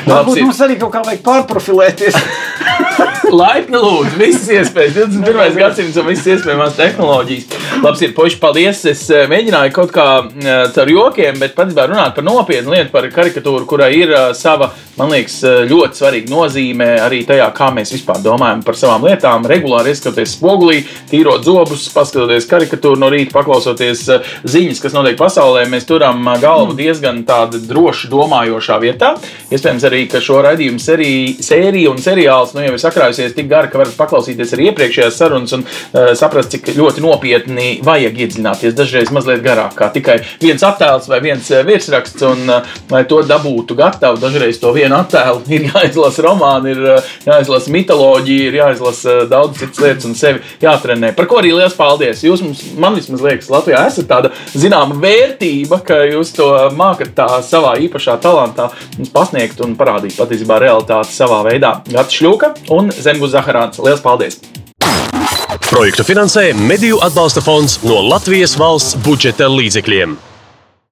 Varbūt 0.04 0.36
ir. 0.36 0.42
mums 0.44 0.58
arī 0.60 0.74
kaut 0.78 0.92
kā 0.92 1.00
vajag 1.02 1.22
pārprofilēties. 1.24 2.14
Laipni 3.32 3.78
lūdzu, 3.80 4.16
visas 4.20 4.48
iespējas, 4.52 4.94
21. 4.96 5.56
gadsimts 5.56 5.96
un 6.00 6.06
visas 6.08 6.26
iespējamās 6.34 6.76
tehnoloģijas. 6.76 7.46
Labs 7.82 8.02
ir, 8.04 8.12
puiši, 8.16 8.38
paldies. 8.42 8.82
Es 8.90 9.04
eh, 9.10 9.24
mēģināju 9.30 9.72
kaut 9.74 9.92
kā 9.94 10.06
eh, 10.22 10.50
caur 10.74 10.90
jokiem, 10.92 11.38
bet 11.40 11.54
patiesībā 11.56 11.86
runāt 11.88 12.16
par 12.16 12.26
nopietnu 12.26 12.74
lietu, 12.74 12.90
par 12.92 13.08
karikatūru, 13.14 13.64
kurai 13.70 13.90
ir 13.96 14.12
eh, 14.12 14.26
sava, 14.36 14.68
man 14.98 15.12
liekas, 15.14 15.38
ļoti 15.70 15.98
svarīga 15.98 16.28
nozīme 16.32 16.88
arī 17.00 17.22
tajā, 17.28 17.46
kā 17.56 17.70
mēs 17.74 17.94
vispār 17.94 18.20
domājam 18.24 18.60
par 18.66 18.76
savām 18.78 19.06
lietām. 19.08 19.48
Regulāri 19.48 19.94
ieskatoties 19.94 20.36
spogulī, 20.36 20.82
tīrot 21.10 21.46
zobus, 21.48 21.88
paskatoties 21.94 22.48
karikatūru 22.50 23.00
no 23.00 23.08
rīta, 23.12 23.32
paklausoties 23.38 24.04
ziņas, 24.44 24.82
kas 24.84 24.96
notiek 24.96 25.16
pasaulē, 25.20 25.64
mēs 25.72 25.88
turam 25.88 26.28
galvu 26.42 26.76
diezgan 26.76 27.22
tāda 27.28 27.60
droši 27.62 28.12
domājošā 28.12 28.78
vietā. 28.84 29.14
Iespējams 29.52 29.88
arī, 29.88 30.04
ka 30.12 30.20
šo 30.22 30.42
raidījumu 30.44 30.82
sēriju, 30.82 31.38
sēriju 31.48 31.96
un 31.96 32.04
seriāls 32.04 32.52
nu, 32.56 32.66
jau 32.66 32.76
ir 32.76 32.84
sakrājusies 33.02 33.34
tik 33.34 33.48
gari, 33.50 33.70
ka 33.70 33.80
varat 33.80 33.96
paklausīties 33.98 34.52
arī 34.54 34.68
iepriekšējās 34.70 35.18
sarunas 35.18 35.54
un 35.56 35.64
uh, 35.64 36.12
saprast, 36.18 36.52
cik 36.54 36.72
ļoti 36.76 37.02
nopietni 37.02 37.68
vajag 37.84 38.20
iedziļināties. 38.24 38.76
Dažreiz 38.78 39.10
mazliet 39.14 39.42
garāk, 39.44 39.74
kā 39.78 39.90
tikai 39.94 40.20
viens 40.42 40.62
attēls 40.66 41.08
vai 41.10 41.20
viens 41.24 41.48
eh, 41.50 41.64
virsraksts, 41.66 42.22
un 42.28 42.50
uh, 42.50 42.68
lai 42.92 43.02
to 43.10 43.22
dabūtu 43.26 43.76
gatavu, 43.78 44.20
dažreiz 44.22 44.60
to 44.62 44.72
vienu 44.76 44.96
attēlu 45.00 45.42
ir 45.56 45.68
jāizlasa 45.70 46.26
romāni, 46.26 46.76
ir 46.76 46.86
uh, 46.94 47.10
jāizlasa 47.26 47.74
mitoloģija, 47.74 48.50
ir 48.50 48.58
jāizlasa 48.60 49.16
uh, 49.16 49.24
daudz 49.30 49.58
citas 49.62 49.82
lietas 49.82 50.08
un 50.08 50.16
sevi 50.18 50.42
jātrenē. 50.62 51.12
Par 51.18 51.28
ko 51.30 51.40
arī 51.42 51.54
liels 51.56 51.76
paldies! 51.78 52.22
Jūs 52.26 52.44
mums, 52.46 52.64
man 52.78 52.98
vismaz 52.98 53.24
liekas, 53.24 53.50
Latvijā 53.52 53.82
esat 53.90 54.10
tāda 54.10 54.32
zināma 54.54 54.96
vērtība, 55.02 55.80
ka 55.86 56.02
jūs 56.06 56.34
to 56.36 56.48
mākat 56.78 57.16
tā 57.18 57.28
savā 57.46 57.74
īpašā 57.82 58.18
talantā 58.22 58.70
mums 58.98 59.12
pasniegt 59.12 59.60
un 59.64 59.74
parādīt 59.78 60.16
patiesībā 60.18 60.60
realitāti 60.62 61.16
savā 61.16 61.42
veidā. 61.48 61.74
Gata 61.90 62.12
Šļūka 62.12 62.52
un 62.76 62.91
Zemgus 63.00 63.32
Zaharāns. 63.32 63.80
Liels 63.82 64.02
paldies! 64.04 64.40
Projektu 65.70 66.04
finansē 66.04 66.50
Mediju 66.56 66.98
atbalsta 67.04 67.40
fonds 67.44 67.78
no 67.86 68.02
Latvijas 68.04 68.58
valsts 68.60 68.98
budžeta 69.06 69.48
līdzekļiem. 69.48 70.18